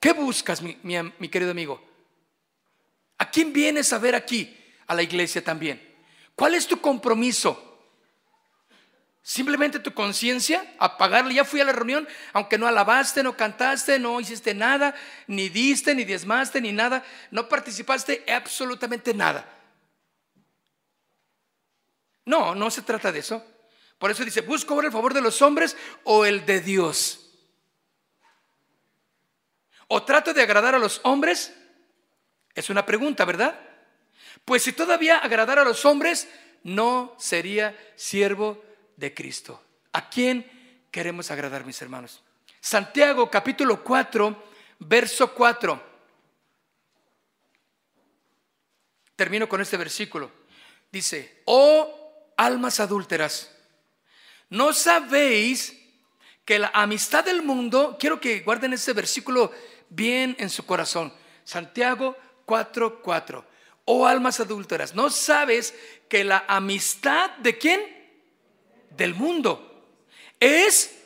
¿Qué 0.00 0.12
buscas, 0.12 0.62
mi, 0.62 0.78
mi 0.82 1.28
querido 1.28 1.50
amigo? 1.50 1.82
¿A 3.18 3.30
quién 3.30 3.52
vienes 3.52 3.92
a 3.92 3.98
ver 3.98 4.14
aquí? 4.14 4.56
A 4.86 4.94
la 4.94 5.02
iglesia 5.02 5.42
también. 5.42 5.96
¿Cuál 6.34 6.54
es 6.54 6.66
tu 6.66 6.80
compromiso? 6.80 7.65
Simplemente 9.28 9.80
tu 9.80 9.92
conciencia, 9.92 10.64
apagarle. 10.78 11.34
Ya 11.34 11.44
fui 11.44 11.60
a 11.60 11.64
la 11.64 11.72
reunión, 11.72 12.06
aunque 12.32 12.58
no 12.58 12.68
alabaste, 12.68 13.24
no 13.24 13.36
cantaste, 13.36 13.98
no 13.98 14.20
hiciste 14.20 14.54
nada, 14.54 14.94
ni 15.26 15.48
diste, 15.48 15.96
ni 15.96 16.04
diezmaste, 16.04 16.60
ni 16.60 16.70
nada. 16.70 17.04
No 17.32 17.48
participaste 17.48 18.24
absolutamente 18.32 19.12
nada. 19.12 19.44
No, 22.24 22.54
no 22.54 22.70
se 22.70 22.82
trata 22.82 23.10
de 23.10 23.18
eso. 23.18 23.44
Por 23.98 24.12
eso 24.12 24.24
dice, 24.24 24.42
busco 24.42 24.74
ahora 24.74 24.86
el 24.86 24.92
favor 24.92 25.12
de 25.12 25.22
los 25.22 25.42
hombres 25.42 25.76
o 26.04 26.24
el 26.24 26.46
de 26.46 26.60
Dios. 26.60 27.28
¿O 29.88 30.04
trato 30.04 30.34
de 30.34 30.42
agradar 30.42 30.76
a 30.76 30.78
los 30.78 31.00
hombres? 31.02 31.52
Es 32.54 32.70
una 32.70 32.86
pregunta, 32.86 33.24
¿verdad? 33.24 33.58
Pues 34.44 34.62
si 34.62 34.72
todavía 34.72 35.18
agradar 35.18 35.58
a 35.58 35.64
los 35.64 35.84
hombres, 35.84 36.28
no 36.62 37.16
sería 37.18 37.76
siervo 37.96 38.64
de 38.96 39.14
Cristo. 39.14 39.62
¿A 39.92 40.08
quién 40.08 40.50
queremos 40.90 41.30
agradar, 41.30 41.64
mis 41.64 41.80
hermanos? 41.82 42.22
Santiago 42.60 43.30
capítulo 43.30 43.82
4, 43.82 44.44
verso 44.80 45.32
4. 45.32 45.96
Termino 49.14 49.48
con 49.48 49.60
este 49.60 49.76
versículo. 49.76 50.30
Dice, 50.90 51.42
oh 51.46 52.32
almas 52.36 52.80
adúlteras, 52.80 53.54
¿no 54.50 54.72
sabéis 54.72 55.76
que 56.44 56.58
la 56.58 56.70
amistad 56.74 57.24
del 57.24 57.42
mundo, 57.42 57.96
quiero 57.98 58.20
que 58.20 58.40
guarden 58.40 58.72
ese 58.72 58.92
versículo 58.92 59.52
bien 59.88 60.36
en 60.38 60.50
su 60.50 60.64
corazón, 60.64 61.12
Santiago 61.44 62.16
4:4, 62.46 63.44
oh 63.84 64.06
almas 64.06 64.40
adúlteras, 64.40 64.94
¿no 64.94 65.10
sabes 65.10 65.74
que 66.08 66.24
la 66.24 66.44
amistad 66.46 67.30
de 67.38 67.58
quién? 67.58 67.95
Del 68.96 69.14
mundo 69.14 69.92
es 70.40 70.96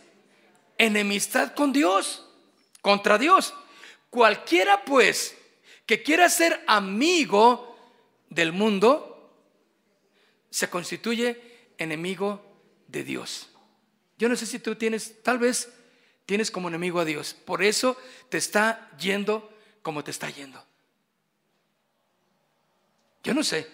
enemistad 0.78 1.54
con 1.54 1.72
Dios, 1.72 2.26
contra 2.80 3.18
Dios. 3.18 3.54
Cualquiera 4.10 4.84
pues 4.84 5.36
que 5.86 6.02
quiera 6.02 6.28
ser 6.28 6.62
amigo 6.66 7.76
del 8.28 8.52
mundo, 8.52 9.06
se 10.50 10.70
constituye 10.70 11.72
enemigo 11.78 12.44
de 12.86 13.04
Dios. 13.04 13.48
Yo 14.18 14.28
no 14.28 14.36
sé 14.36 14.46
si 14.46 14.58
tú 14.58 14.76
tienes, 14.76 15.22
tal 15.22 15.38
vez 15.38 15.72
tienes 16.26 16.50
como 16.50 16.68
enemigo 16.68 17.00
a 17.00 17.04
Dios. 17.04 17.34
Por 17.34 17.62
eso 17.62 17.96
te 18.28 18.38
está 18.38 18.90
yendo 18.98 19.52
como 19.82 20.04
te 20.04 20.10
está 20.10 20.30
yendo. 20.30 20.64
Yo 23.22 23.34
no 23.34 23.42
sé. 23.42 23.66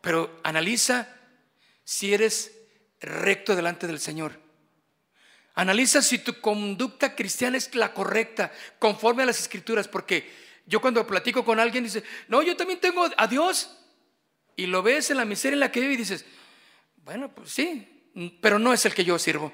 Pero 0.00 0.40
analiza 0.42 1.19
si 1.90 2.14
eres 2.14 2.56
recto 3.00 3.56
delante 3.56 3.88
del 3.88 3.98
Señor. 3.98 4.38
Analiza 5.56 6.00
si 6.02 6.20
tu 6.20 6.40
conducta 6.40 7.16
cristiana 7.16 7.56
es 7.56 7.74
la 7.74 7.92
correcta, 7.92 8.52
conforme 8.78 9.24
a 9.24 9.26
las 9.26 9.40
escrituras, 9.40 9.88
porque 9.88 10.30
yo 10.66 10.80
cuando 10.80 11.04
platico 11.04 11.44
con 11.44 11.58
alguien 11.58 11.82
dice, 11.82 12.04
no, 12.28 12.42
yo 12.42 12.56
también 12.56 12.78
tengo 12.78 13.08
a 13.16 13.26
Dios. 13.26 13.76
Y 14.54 14.66
lo 14.66 14.84
ves 14.84 15.10
en 15.10 15.16
la 15.16 15.24
miseria 15.24 15.54
en 15.54 15.60
la 15.60 15.72
que 15.72 15.80
vive 15.80 15.94
y 15.94 15.96
dices, 15.96 16.24
bueno, 16.98 17.34
pues 17.34 17.50
sí, 17.50 18.08
pero 18.40 18.60
no 18.60 18.72
es 18.72 18.86
el 18.86 18.94
que 18.94 19.04
yo 19.04 19.18
sirvo. 19.18 19.52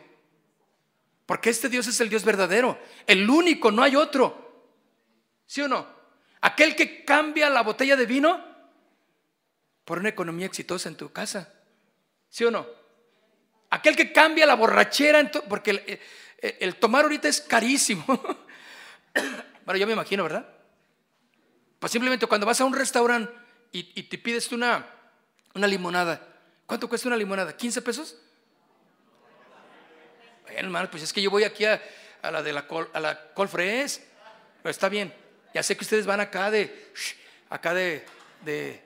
Porque 1.24 1.48
este 1.48 1.70
Dios 1.70 1.86
es 1.86 1.98
el 2.02 2.10
Dios 2.10 2.22
verdadero, 2.22 2.78
el 3.06 3.30
único, 3.30 3.70
no 3.70 3.82
hay 3.82 3.96
otro. 3.96 4.76
¿Sí 5.46 5.62
o 5.62 5.68
no? 5.68 5.86
Aquel 6.42 6.76
que 6.76 7.02
cambia 7.02 7.48
la 7.48 7.62
botella 7.62 7.96
de 7.96 8.04
vino 8.04 8.44
por 9.86 10.00
una 10.00 10.10
economía 10.10 10.44
exitosa 10.44 10.90
en 10.90 10.96
tu 10.96 11.10
casa. 11.12 11.55
¿Sí 12.28 12.44
o 12.44 12.50
no? 12.50 12.66
Aquel 13.70 13.96
que 13.96 14.12
cambia 14.12 14.46
la 14.46 14.54
borrachera, 14.54 15.30
porque 15.48 16.00
el, 16.60 16.76
tomar 16.76 17.04
ahorita 17.04 17.28
es 17.28 17.40
carísimo. 17.40 18.04
bueno, 19.64 19.78
yo 19.78 19.86
me 19.86 19.92
imagino, 19.92 20.22
¿verdad? 20.22 20.46
Pues 21.78 21.92
simplemente 21.92 22.26
cuando 22.26 22.46
vas 22.46 22.60
a 22.60 22.64
un 22.64 22.74
restaurante 22.74 23.32
y, 23.72 24.02
te 24.04 24.18
pides 24.18 24.50
una, 24.52 24.86
una 25.54 25.66
limonada, 25.66 26.26
¿cuánto 26.66 26.88
cuesta 26.88 27.08
una 27.08 27.16
limonada? 27.16 27.56
¿15 27.56 27.82
pesos? 27.82 28.16
hermano, 30.54 30.90
pues 30.90 31.02
es 31.02 31.12
que 31.12 31.20
yo 31.20 31.30
voy 31.30 31.44
aquí 31.44 31.64
a, 31.64 31.80
la 32.22 32.42
de 32.42 32.52
la, 32.52 32.66
a 32.92 33.00
la 33.00 33.32
Colfres. 33.34 34.02
Pero 34.62 34.70
está 34.70 34.88
bien. 34.88 35.12
Ya 35.54 35.62
sé 35.62 35.76
que 35.76 35.84
ustedes 35.84 36.06
van 36.06 36.20
acá 36.20 36.50
de, 36.50 36.92
acá 37.48 37.72
de, 37.72 38.04
de, 38.42 38.82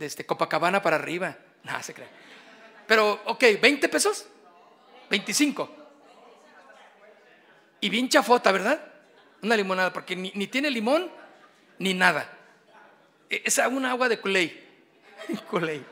de 0.00 0.06
este 0.06 0.24
Copacabana 0.24 0.82
para 0.82 0.96
arriba. 0.96 1.36
Nada, 1.62 1.82
se 1.82 1.92
cree. 1.92 2.08
Pero, 2.86 3.20
ok, 3.26 3.42
¿20 3.42 3.88
pesos? 3.88 4.26
25. 5.10 5.76
Y 7.82 7.90
bien 7.90 8.08
chafota, 8.08 8.50
¿verdad? 8.50 8.82
Una 9.42 9.56
limonada, 9.56 9.92
porque 9.92 10.16
ni, 10.16 10.46
tiene 10.46 10.70
limón 10.70 11.10
ni 11.78 11.92
nada. 11.92 12.32
E, 13.28 13.42
es 13.44 13.58
un 13.58 13.84
agua 13.84 14.08
de 14.08 14.18
culé. 14.18 14.64
culé. 15.50 15.82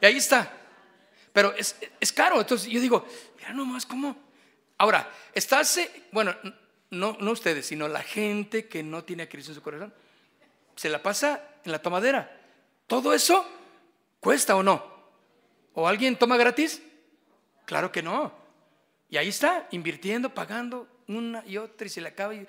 Y 0.00 0.06
ahí 0.06 0.16
está. 0.16 0.52
Pero 1.32 1.54
es, 1.54 1.76
caro. 2.12 2.40
Entonces 2.40 2.68
yo 2.68 2.80
digo, 2.80 3.06
mira 3.38 3.52
nomás 3.52 3.86
cómo. 3.86 4.16
Ahora, 4.78 5.08
estás, 5.32 5.80
bueno, 6.10 6.34
no, 6.90 7.16
no 7.20 7.30
ustedes, 7.30 7.66
sino 7.66 7.86
la 7.86 8.02
gente 8.02 8.66
que 8.66 8.82
no 8.82 9.04
tiene 9.04 9.22
a 9.22 9.28
en 9.32 9.42
su 9.42 9.62
corazón, 9.62 9.94
se 10.74 10.88
la 10.88 11.00
pasa 11.02 11.42
en 11.64 11.70
la 11.70 11.80
tomadera. 11.80 12.45
¿Todo 12.86 13.12
eso 13.12 13.46
cuesta 14.20 14.56
o 14.56 14.62
no? 14.62 14.84
¿O 15.74 15.88
alguien 15.88 16.16
toma 16.16 16.36
gratis? 16.36 16.82
Claro 17.64 17.90
que 17.90 18.02
no. 18.02 18.32
Y 19.08 19.16
ahí 19.16 19.28
está, 19.28 19.68
invirtiendo, 19.70 20.32
pagando 20.34 20.88
una 21.08 21.44
y 21.46 21.56
otra, 21.58 21.86
y 21.86 21.90
se 21.90 22.00
le 22.00 22.08
acaba 22.08 22.34
y 22.34 22.46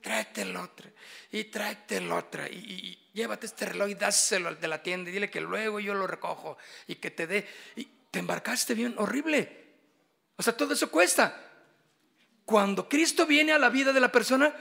tráete 0.00 0.42
el 0.42 0.56
otro, 0.56 0.88
y 1.32 1.44
tráete 1.44 1.96
el 1.96 2.12
otro, 2.12 2.46
y, 2.46 2.98
llévate 3.12 3.46
este 3.46 3.66
reloj 3.66 3.88
y 3.88 3.94
dáselo 3.94 4.48
al 4.48 4.60
de 4.60 4.68
la 4.68 4.82
tienda 4.82 5.08
y 5.08 5.12
dile 5.14 5.30
que 5.30 5.40
luego 5.40 5.80
yo 5.80 5.94
lo 5.94 6.06
recojo 6.06 6.58
y 6.86 6.96
que 6.96 7.10
te 7.10 7.26
dé. 7.26 7.48
Y, 7.76 7.88
te 8.10 8.20
embarcaste 8.20 8.74
bien 8.74 8.94
horrible. 8.98 9.74
O 10.36 10.42
sea, 10.42 10.56
todo 10.56 10.72
eso 10.72 10.90
cuesta. 10.90 11.38
Cuando 12.44 12.88
Cristo 12.88 13.26
viene 13.26 13.52
a 13.52 13.58
la 13.58 13.68
vida 13.68 13.92
de 13.92 14.00
la 14.00 14.12
persona, 14.12 14.54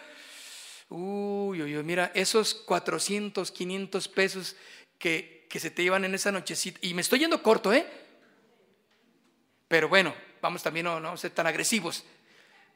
uy, 0.89 1.61
uy, 1.61 1.77
uy, 1.77 1.83
mira, 1.83 2.11
esos 2.15 2.53
400, 2.53 3.51
500 3.51 4.07
pesos 4.07 4.55
que, 4.99 5.47
se 5.55 5.71
te 5.71 5.83
llevan 5.83 6.03
en 6.03 6.13
esa 6.13 6.33
nochecita, 6.33 6.79
y 6.81 6.93
me 6.93 7.01
estoy 7.01 7.19
yendo 7.19 7.41
corto, 7.41 7.71
¿eh? 7.71 7.87
Pero 9.69 9.87
bueno, 9.87 10.13
vamos 10.41 10.61
también 10.61 10.87
a 10.87 10.99
no 10.99 11.15
ser 11.15 11.31
tan 11.31 11.47
agresivos. 11.47 12.03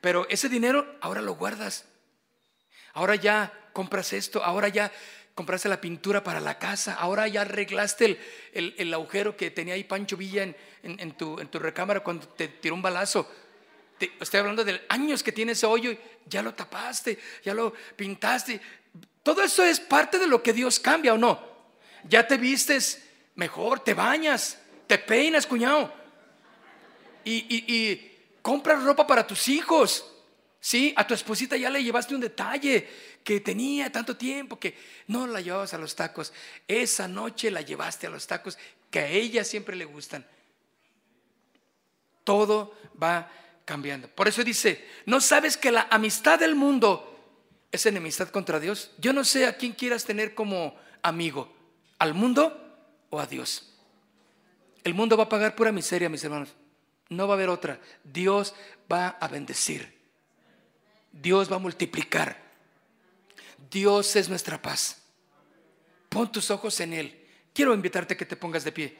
Pero 0.02 0.28
ese 0.30 0.48
dinero 0.48 0.98
ahora 1.02 1.22
lo 1.22 1.36
guardas. 1.36 1.86
Ahora 2.94 3.16
ya 3.16 3.70
compras 3.74 4.14
esto, 4.14 4.44
ahora 4.44 4.70
ya 4.70 4.92
compraste 5.36 5.70
la 5.70 5.80
pintura 5.80 6.24
para 6.24 6.40
la 6.40 6.58
casa, 6.58 6.96
ahora 6.96 7.28
ya 7.28 7.42
arreglaste 7.42 8.20
el, 8.54 8.94
agujero 8.94 9.38
que 9.38 9.52
tenía 9.52 9.76
ahí 9.76 9.84
Pancho 9.84 10.18
Villa 10.18 10.44
en, 10.44 11.12
tu, 11.14 11.40
en, 11.40 11.48
tu, 11.48 11.60
recámara 11.60 12.02
cuando 12.02 12.28
te 12.28 12.48
tiró 12.48 12.76
un 12.76 12.82
balazo. 12.82 13.30
estoy 14.20 14.40
hablando 14.40 14.66
de 14.66 14.82
años 14.90 15.24
que 15.24 15.32
tiene 15.32 15.54
ese 15.54 15.66
hoyo, 15.66 15.96
ya 16.26 16.42
lo 16.42 16.54
tapaste, 16.54 17.20
ya 17.44 17.54
lo 17.54 17.74
pintaste. 17.96 18.60
Todo 19.24 19.44
eso 19.44 19.64
es 19.64 19.80
parte 19.80 20.18
de 20.20 20.28
lo 20.28 20.42
que 20.44 20.52
Dios 20.52 20.80
cambia 20.80 21.14
o 21.14 21.18
no. 21.18 21.49
Ya 22.08 22.28
te 22.28 22.38
vistes 22.38 23.04
mejor, 23.36 23.82
te 23.82 23.94
bañas, 23.94 24.58
te 24.88 24.98
peinas, 24.98 25.46
cuñado. 25.46 25.94
Y, 27.24 27.46
y 27.50 28.38
compras 28.42 28.84
ropa 28.84 29.06
para 29.06 29.26
tus 29.26 29.48
hijos. 29.48 30.06
Sí, 30.62 30.94
a 30.98 31.08
tu 31.08 31.14
esposita 31.14 31.56
ya 31.56 31.70
le 31.70 31.84
llevaste 31.84 32.14
un 32.14 32.22
detalle 32.22 32.88
que 33.24 33.40
tenía 33.40 33.92
tanto 33.92 34.18
tiempo 34.18 34.60
que 34.60 34.78
no 35.08 35.26
la 35.26 35.40
llevabas 35.40 35.74
a 35.74 35.78
los 35.78 35.96
tacos. 35.96 36.34
Esa 36.68 37.08
noche 37.08 37.50
la 37.50 37.62
llevaste 37.62 38.08
a 38.08 38.10
los 38.10 38.28
tacos 38.28 38.58
que 38.92 39.00
a 39.00 39.08
ella 39.08 39.44
siempre 39.44 39.76
le 39.76 39.86
gustan. 39.86 40.26
Todo 42.24 42.76
va 43.02 43.32
cambiando. 43.64 44.08
Por 44.10 44.28
eso 44.28 44.44
dice, 44.44 44.86
¿no 45.06 45.22
sabes 45.22 45.56
que 45.56 45.72
la 45.72 45.88
amistad 45.92 46.40
del 46.40 46.56
mundo 46.56 47.06
es 47.72 47.86
enemistad 47.86 48.30
contra 48.30 48.60
Dios? 48.60 48.92
Yo 48.98 49.14
no 49.14 49.24
sé 49.24 49.46
a 49.46 49.56
quién 49.56 49.74
quieras 49.74 50.04
tener 50.04 50.34
como 50.36 50.76
amigo, 51.02 51.54
al 52.00 52.14
mundo 52.14 52.60
o 53.10 53.20
a 53.20 53.28
Dios. 53.28 53.76
El 54.84 54.94
mundo 54.94 55.18
va 55.18 55.26
a 55.26 55.30
pagar 55.30 55.56
pura 55.56 55.72
miseria, 55.72 56.10
mis 56.10 56.24
hermanos. 56.24 56.56
No 57.10 57.28
va 57.28 57.34
a 57.34 57.38
haber 57.38 57.50
otra. 57.50 57.80
Dios 58.04 58.56
va 58.92 59.10
a 59.10 59.28
bendecir. 59.28 59.94
Dios 61.12 61.52
va 61.52 61.58
a 61.58 61.60
multiplicar. 61.60 62.42
Dios 63.70 64.16
es 64.16 64.30
nuestra 64.30 64.62
paz. 64.62 65.02
Pon 66.08 66.32
tus 66.32 66.50
ojos 66.50 66.80
en 66.80 66.94
Él. 66.94 67.28
Quiero 67.54 67.74
invitarte 67.74 68.14
a 68.14 68.18
que 68.18 68.26
te 68.26 68.36
pongas 68.36 68.64
de 68.64 68.72
pie. 68.72 68.98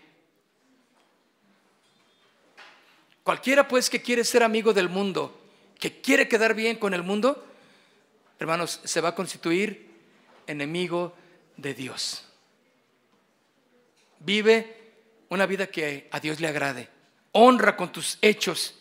Cualquiera 3.24 3.68
pues 3.68 3.90
que 3.90 4.02
quiere 4.02 4.24
ser 4.24 4.44
amigo 4.44 4.74
del 4.74 4.90
mundo, 4.90 5.40
que 5.80 6.02
quiere 6.02 6.28
quedar 6.28 6.56
bien 6.56 6.78
con 6.78 6.94
el 6.94 7.04
mundo, 7.04 7.46
hermanos, 8.40 8.82
se 8.84 9.02
va 9.02 9.10
a 9.10 9.16
constituir 9.16 9.92
enemigo 10.48 11.14
de 11.56 11.74
Dios. 11.74 12.29
Vive 14.20 14.78
una 15.30 15.46
vida 15.46 15.68
que 15.68 16.08
a 16.12 16.20
Dios 16.20 16.40
le 16.40 16.48
agrade. 16.48 16.90
Honra 17.32 17.76
con 17.76 17.92
tus 17.92 18.18
hechos. 18.22 18.76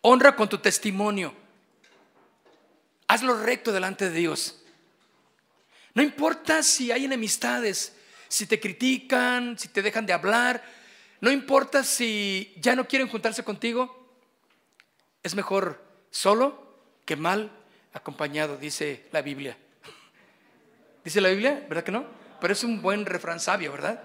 Honra 0.00 0.34
con 0.36 0.48
tu 0.48 0.58
testimonio. 0.58 1.34
Hazlo 3.06 3.42
recto 3.42 3.72
delante 3.72 4.10
de 4.10 4.18
Dios. 4.18 4.60
No 5.94 6.02
importa 6.02 6.62
si 6.62 6.90
hay 6.90 7.04
enemistades, 7.04 7.94
si 8.28 8.46
te 8.46 8.58
critican, 8.58 9.56
si 9.58 9.68
te 9.68 9.82
dejan 9.82 10.06
de 10.06 10.12
hablar, 10.12 10.62
no 11.20 11.30
importa 11.30 11.84
si 11.84 12.52
ya 12.56 12.74
no 12.74 12.88
quieren 12.88 13.08
juntarse 13.08 13.44
contigo, 13.44 14.04
es 15.22 15.34
mejor 15.34 15.82
solo 16.10 16.76
que 17.04 17.16
mal 17.16 17.50
acompañado, 17.92 18.56
dice 18.56 19.06
la 19.12 19.22
Biblia. 19.22 19.56
¿Dice 21.04 21.20
la 21.20 21.28
Biblia? 21.28 21.64
¿Verdad 21.68 21.84
que 21.84 21.92
no? 21.92 22.06
Pero 22.40 22.52
es 22.52 22.64
un 22.64 22.82
buen 22.82 23.06
refrán 23.06 23.38
sabio, 23.38 23.70
¿verdad? 23.70 24.02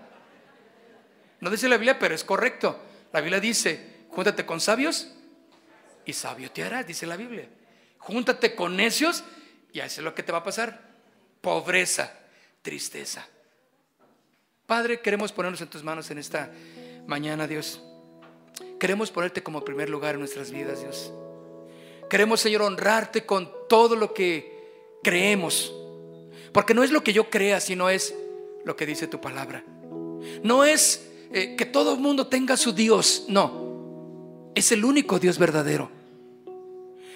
No 1.42 1.50
dice 1.50 1.70
la 1.70 1.78
Biblia, 1.78 1.98
pero 2.00 2.16
es 2.16 2.24
correcto. 2.24 2.80
La 3.12 3.22
Biblia 3.22 3.40
dice, 3.40 4.06
júntate 4.10 4.46
con 4.46 4.60
sabios 4.60 5.12
y 6.06 6.14
sabio 6.14 6.52
te 6.52 6.64
harás, 6.64 6.86
dice 6.86 7.06
la 7.06 7.16
Biblia. 7.16 7.50
Júntate 7.98 8.56
con 8.56 8.76
necios 8.76 9.24
y 9.72 9.80
eso 9.80 10.02
es 10.02 10.06
lo 10.06 10.16
que 10.16 10.24
te 10.24 10.32
va 10.32 10.40
a 10.40 10.44
pasar 10.44 10.90
pobreza, 11.42 12.14
tristeza. 12.62 13.28
Padre, 14.66 15.02
queremos 15.02 15.32
ponernos 15.32 15.62
en 15.62 15.70
tus 15.70 15.84
manos 15.84 16.12
en 16.12 16.18
esta 16.20 16.52
mañana, 17.08 17.48
Dios. 17.48 17.82
Queremos 18.80 19.12
ponerte 19.12 19.42
como 19.42 19.64
primer 19.64 19.90
lugar 19.90 20.16
en 20.16 20.20
nuestras 20.20 20.52
vidas, 20.52 20.82
Dios. 20.82 21.12
Queremos, 22.10 22.40
Señor, 22.40 22.62
honrarte 22.62 23.26
con 23.26 23.52
todo 23.68 23.96
lo 23.96 24.14
que 24.14 25.00
creemos. 25.04 25.74
Porque 26.52 26.74
no 26.74 26.84
es 26.84 26.92
lo 26.92 27.04
que 27.04 27.14
yo 27.14 27.30
crea, 27.30 27.60
sino 27.60 27.90
es 27.90 28.14
lo 28.66 28.76
que 28.76 28.86
dice 28.86 29.08
tu 29.08 29.22
palabra. 29.22 29.64
No 30.44 30.66
es 30.66 31.09
eh, 31.32 31.56
que 31.56 31.66
todo 31.66 31.94
el 31.94 32.00
mundo 32.00 32.28
tenga 32.28 32.58
su 32.58 32.72
Dios, 32.72 33.26
no. 33.28 34.52
Es 34.56 34.72
el 34.72 34.84
único 34.84 35.20
Dios 35.20 35.38
verdadero. 35.38 35.92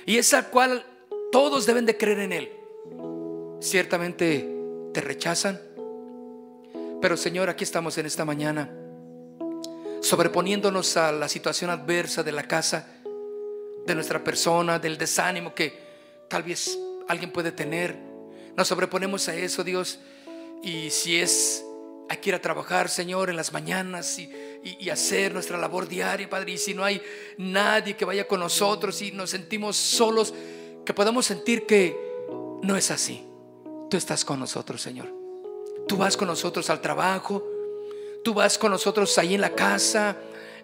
Y 0.06 0.18
es 0.18 0.34
al 0.34 0.50
cual 0.50 0.86
todos 1.32 1.66
deben 1.66 1.86
de 1.86 1.98
creer 1.98 2.20
en 2.20 2.32
Él. 2.32 2.52
Ciertamente 3.60 4.50
te 4.94 5.02
rechazan. 5.02 5.60
Pero 7.02 7.18
Señor, 7.18 7.50
aquí 7.50 7.64
estamos 7.64 7.98
en 7.98 8.06
esta 8.06 8.24
mañana, 8.24 8.70
sobreponiéndonos 10.02 10.96
a 10.96 11.12
la 11.12 11.28
situación 11.28 11.70
adversa 11.70 12.24
de 12.24 12.32
la 12.32 12.44
casa, 12.44 12.88
de 13.86 13.96
nuestra 13.96 14.24
persona, 14.24 14.80
del 14.80 14.98
desánimo 14.98 15.54
que 15.54 15.78
tal 16.30 16.44
vez 16.44 16.78
alguien 17.08 17.32
puede 17.32 17.52
tener. 17.52 17.98
Nos 18.56 18.68
sobreponemos 18.68 19.28
a 19.28 19.36
eso, 19.36 19.64
Dios. 19.64 20.00
Y 20.62 20.90
si 20.92 21.18
es, 21.18 21.66
hay 22.10 22.18
que 22.18 22.30
ir 22.30 22.36
a 22.36 22.42
trabajar, 22.42 22.90
Señor, 22.90 23.30
en 23.30 23.36
las 23.36 23.54
mañanas 23.54 24.20
y, 24.20 24.30
y, 24.80 24.90
hacer 24.90 25.34
nuestra 25.34 25.58
labor 25.58 25.88
diaria, 25.88 26.30
Padre. 26.30 26.54
Y 26.54 26.58
si 26.58 26.74
no 26.74 26.84
hay 26.84 27.02
nadie 27.38 27.96
que 27.96 28.06
vaya 28.06 28.28
con 28.28 28.40
nosotros 28.40 29.02
y 29.02 29.12
nos 29.12 29.30
sentimos 29.30 29.76
solos, 29.78 30.34
que 30.86 30.94
podamos 30.94 31.26
sentir 31.26 31.66
que 31.66 31.98
no 32.62 32.76
es 32.76 32.92
así. 32.92 33.26
Tú 33.90 33.98
estás 33.98 34.26
con 34.26 34.40
nosotros, 34.40 34.82
Señor. 34.82 35.14
Tú 35.88 35.98
vas 35.98 36.18
con 36.18 36.28
nosotros 36.28 36.70
al 36.70 36.82
trabajo. 36.82 37.44
Tú 38.24 38.34
vas 38.34 38.58
con 38.58 38.72
nosotros 38.72 39.18
ahí 39.18 39.36
en 39.36 39.42
la 39.42 39.54
casa, 39.54 40.16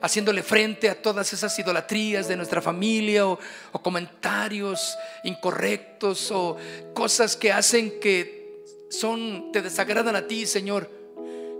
haciéndole 0.01 0.43
frente 0.43 0.89
a 0.89 1.01
todas 1.01 1.33
esas 1.33 1.57
idolatrías 1.59 2.27
de 2.27 2.37
nuestra 2.37 2.61
familia 2.61 3.27
o, 3.27 3.37
comentarios 3.83 4.97
incorrectos 5.25 6.31
o 6.31 6.55
cosas 6.93 7.35
que 7.35 7.51
hacen 7.51 7.99
que 7.99 8.63
son, 8.89 9.51
te 9.51 9.61
desagradan 9.61 10.15
a 10.15 10.25
ti, 10.25 10.45
Señor. 10.45 10.98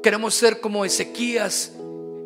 Queremos 0.02 0.34
ser 0.34 0.60
como 0.60 0.86
Ezequías, 0.86 1.74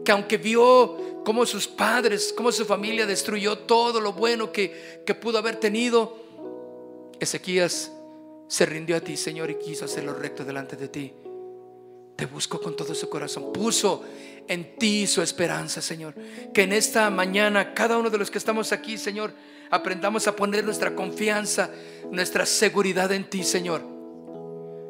que 0.05 0.11
aunque 0.11 0.37
vio 0.37 1.23
cómo 1.23 1.45
sus 1.45 1.67
padres, 1.67 2.33
cómo 2.35 2.51
su 2.51 2.65
familia 2.65 3.05
destruyó 3.05 3.57
todo 3.59 3.99
lo 3.99 4.13
bueno 4.13 4.51
que, 4.51 5.01
que 5.05 5.15
pudo 5.15 5.39
haber 5.39 5.55
tenido, 5.55 6.17
Ezequías 7.19 7.91
se 8.47 8.65
rindió 8.65 8.97
a 8.97 8.99
ti, 9.01 9.17
Señor, 9.17 9.49
y 9.49 9.55
quiso 9.55 9.85
hacer 9.85 10.03
lo 10.03 10.13
recto 10.13 10.45
delante 10.45 10.75
de 10.75 10.87
ti. 10.87 11.13
Te 12.15 12.27
buscó 12.27 12.61
con 12.61 12.75
todo 12.75 12.93
su 12.93 13.09
corazón. 13.09 13.51
Puso 13.51 14.03
en 14.47 14.77
ti 14.77 15.07
su 15.07 15.21
esperanza, 15.23 15.81
Señor. 15.81 16.13
Que 16.53 16.63
en 16.63 16.73
esta 16.73 17.09
mañana, 17.09 17.73
cada 17.73 17.97
uno 17.97 18.11
de 18.11 18.19
los 18.19 18.29
que 18.29 18.37
estamos 18.37 18.71
aquí, 18.71 18.99
Señor, 18.99 19.33
aprendamos 19.71 20.27
a 20.27 20.35
poner 20.35 20.63
nuestra 20.63 20.93
confianza, 20.93 21.71
nuestra 22.11 22.45
seguridad 22.45 23.11
en 23.11 23.27
ti, 23.27 23.43
Señor. 23.43 23.81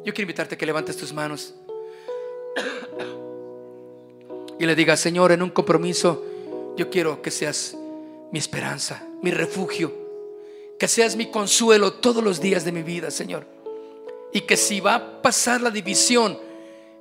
Yo 0.04 0.12
quiero 0.12 0.22
invitarte 0.22 0.56
a 0.56 0.58
que 0.58 0.66
levantes 0.66 0.98
tus 0.98 1.14
manos 1.14 1.54
y 4.58 4.66
le 4.66 4.74
digas, 4.74 5.00
Señor, 5.00 5.32
en 5.32 5.42
un 5.42 5.50
compromiso, 5.50 6.24
yo 6.76 6.90
quiero 6.90 7.22
que 7.22 7.30
seas 7.30 7.76
mi 8.32 8.38
esperanza, 8.38 9.06
mi 9.22 9.30
refugio 9.30 10.04
que 10.78 10.88
seas 10.88 11.16
mi 11.16 11.26
consuelo 11.26 11.94
todos 11.94 12.22
los 12.22 12.40
días 12.40 12.64
de 12.64 12.72
mi 12.72 12.82
vida, 12.82 13.10
Señor. 13.10 13.46
Y 14.32 14.42
que 14.42 14.56
si 14.56 14.80
va 14.80 14.94
a 14.94 15.22
pasar 15.22 15.60
la 15.60 15.70
división 15.70 16.38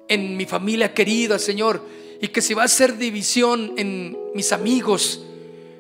en 0.08 0.38
mi 0.38 0.46
familia 0.46 0.94
querida, 0.94 1.40
Señor, 1.40 1.82
y 2.22 2.28
que 2.28 2.42
si 2.42 2.54
va 2.54 2.64
a 2.64 2.68
ser 2.68 2.98
división 2.98 3.74
en 3.78 4.18
mis 4.34 4.52
amigos, 4.52 5.26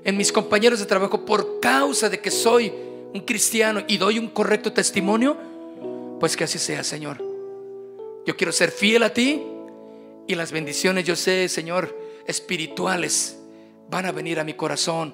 en 0.03 0.17
mis 0.17 0.31
compañeros 0.31 0.79
de 0.79 0.85
trabajo, 0.85 1.23
por 1.25 1.59
causa 1.59 2.09
de 2.09 2.19
que 2.19 2.31
soy 2.31 2.73
un 3.13 3.21
cristiano 3.21 3.83
y 3.87 3.97
doy 3.97 4.17
un 4.17 4.29
correcto 4.29 4.73
testimonio, 4.73 5.37
pues 6.19 6.35
que 6.35 6.45
así 6.45 6.57
sea, 6.57 6.83
Señor. 6.83 7.23
Yo 8.25 8.35
quiero 8.35 8.51
ser 8.51 8.71
fiel 8.71 9.03
a 9.03 9.13
ti 9.13 9.41
y 10.27 10.35
las 10.35 10.51
bendiciones, 10.51 11.05
yo 11.05 11.15
sé, 11.15 11.49
Señor, 11.49 11.97
espirituales 12.27 13.37
van 13.89 14.05
a 14.05 14.11
venir 14.11 14.39
a 14.39 14.43
mi 14.43 14.53
corazón. 14.53 15.13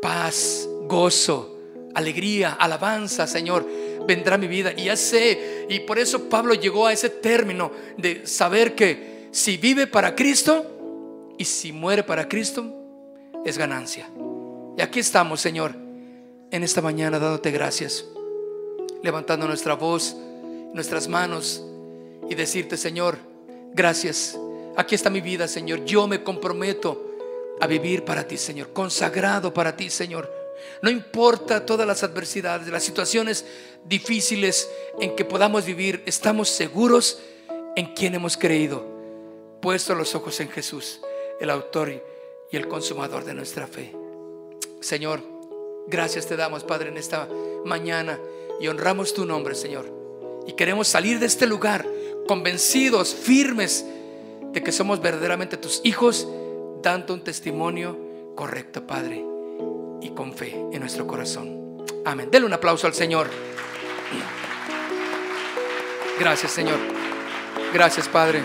Paz, 0.00 0.68
gozo, 0.86 1.58
alegría, 1.94 2.52
alabanza, 2.54 3.26
Señor, 3.26 3.66
vendrá 4.06 4.38
mi 4.38 4.46
vida. 4.46 4.72
Y 4.76 4.84
ya 4.84 4.96
sé, 4.96 5.66
y 5.68 5.80
por 5.80 5.98
eso 5.98 6.28
Pablo 6.28 6.54
llegó 6.54 6.86
a 6.86 6.92
ese 6.92 7.10
término 7.10 7.70
de 7.96 8.26
saber 8.26 8.74
que 8.74 9.28
si 9.30 9.56
vive 9.56 9.86
para 9.86 10.14
Cristo 10.14 11.34
y 11.36 11.44
si 11.44 11.72
muere 11.72 12.02
para 12.02 12.28
Cristo, 12.28 12.74
es 13.44 13.58
ganancia. 13.58 14.08
Y 14.76 14.80
aquí 14.80 15.00
estamos, 15.00 15.40
Señor, 15.40 15.74
en 16.50 16.62
esta 16.62 16.80
mañana 16.80 17.18
dándote 17.18 17.50
gracias, 17.50 18.04
levantando 19.02 19.46
nuestra 19.46 19.74
voz, 19.74 20.16
nuestras 20.72 21.08
manos 21.08 21.62
y 22.28 22.34
decirte, 22.34 22.76
Señor, 22.76 23.18
gracias. 23.72 24.38
Aquí 24.76 24.94
está 24.94 25.10
mi 25.10 25.20
vida, 25.20 25.48
Señor. 25.48 25.84
Yo 25.84 26.06
me 26.06 26.22
comprometo 26.22 27.08
a 27.60 27.66
vivir 27.66 28.04
para 28.04 28.26
ti, 28.26 28.36
Señor, 28.36 28.72
consagrado 28.72 29.52
para 29.52 29.76
ti, 29.76 29.90
Señor. 29.90 30.32
No 30.82 30.90
importa 30.90 31.64
todas 31.64 31.86
las 31.86 32.02
adversidades, 32.02 32.68
las 32.68 32.82
situaciones 32.82 33.44
difíciles 33.84 34.68
en 35.00 35.14
que 35.16 35.24
podamos 35.24 35.64
vivir, 35.64 36.02
estamos 36.06 36.48
seguros 36.48 37.20
en 37.76 37.94
quien 37.94 38.14
hemos 38.14 38.36
creído, 38.36 38.84
puesto 39.60 39.94
los 39.94 40.14
ojos 40.14 40.40
en 40.40 40.50
Jesús, 40.50 41.00
el 41.40 41.50
autor 41.50 42.02
y 42.50 42.56
el 42.56 42.68
consumador 42.68 43.24
de 43.24 43.34
nuestra 43.34 43.66
fe. 43.66 43.94
Señor, 44.80 45.22
gracias 45.86 46.26
te 46.26 46.36
damos, 46.36 46.64
Padre, 46.64 46.88
en 46.88 46.96
esta 46.96 47.28
mañana 47.64 48.18
y 48.60 48.68
honramos 48.68 49.14
tu 49.14 49.24
nombre, 49.24 49.54
Señor. 49.54 49.86
Y 50.46 50.52
queremos 50.52 50.88
salir 50.88 51.18
de 51.18 51.26
este 51.26 51.46
lugar 51.46 51.86
convencidos, 52.28 53.14
firmes 53.14 53.84
de 54.52 54.62
que 54.62 54.70
somos 54.70 55.00
verdaderamente 55.00 55.56
tus 55.56 55.80
hijos, 55.82 56.28
dando 56.80 57.14
un 57.14 57.24
testimonio 57.24 57.98
correcto, 58.36 58.86
Padre 58.86 59.24
y 60.00 60.10
con 60.10 60.32
fe 60.32 60.52
en 60.72 60.78
nuestro 60.78 61.08
corazón. 61.08 61.84
Amén. 62.04 62.28
Denle 62.30 62.46
un 62.46 62.52
aplauso 62.52 62.86
al 62.86 62.94
Señor. 62.94 63.28
Gracias, 66.20 66.52
Señor. 66.52 66.78
Gracias, 67.72 68.06
Padre, 68.08 68.42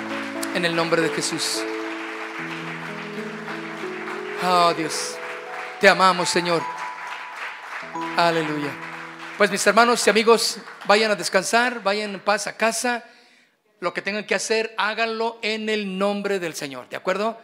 en 0.56 0.66
el 0.66 0.76
nombre 0.76 1.02
de 1.02 1.10
Jesús. 1.10 1.64
Oh, 4.46 4.74
Dios. 4.74 5.16
Te 5.80 5.88
amamos, 5.90 6.30
Señor. 6.30 6.62
Aleluya. 8.18 8.72
Pues 9.38 9.50
mis 9.52 9.66
hermanos 9.66 10.06
y 10.06 10.10
amigos, 10.10 10.58
vayan 10.86 11.12
a 11.12 11.16
descansar, 11.16 11.82
vayan 11.84 12.14
en 12.14 12.20
paz 12.20 12.48
a 12.48 12.56
casa. 12.56 13.04
Lo 13.84 13.94
que 13.94 14.02
tengan 14.02 14.24
que 14.24 14.34
hacer, 14.34 14.74
háganlo 14.78 15.40
en 15.42 15.68
el 15.68 15.98
nombre 15.98 16.40
del 16.40 16.56
Señor. 16.56 16.88
¿De 16.88 16.96
acuerdo? 16.96 17.38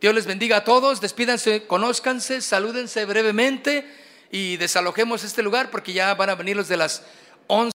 Dios 0.00 0.14
les 0.14 0.24
bendiga 0.24 0.56
a 0.56 0.64
todos, 0.64 1.02
despídanse, 1.02 1.66
conózcanse, 1.66 2.40
salúdense 2.40 3.04
brevemente 3.04 3.86
y 4.30 4.56
desalojemos 4.56 5.22
este 5.22 5.42
lugar 5.42 5.70
porque 5.70 5.92
ya 5.92 6.14
van 6.14 6.30
a 6.30 6.34
venir 6.34 6.56
los 6.56 6.68
de 6.68 6.78
las 6.78 7.02
11. 7.48 7.79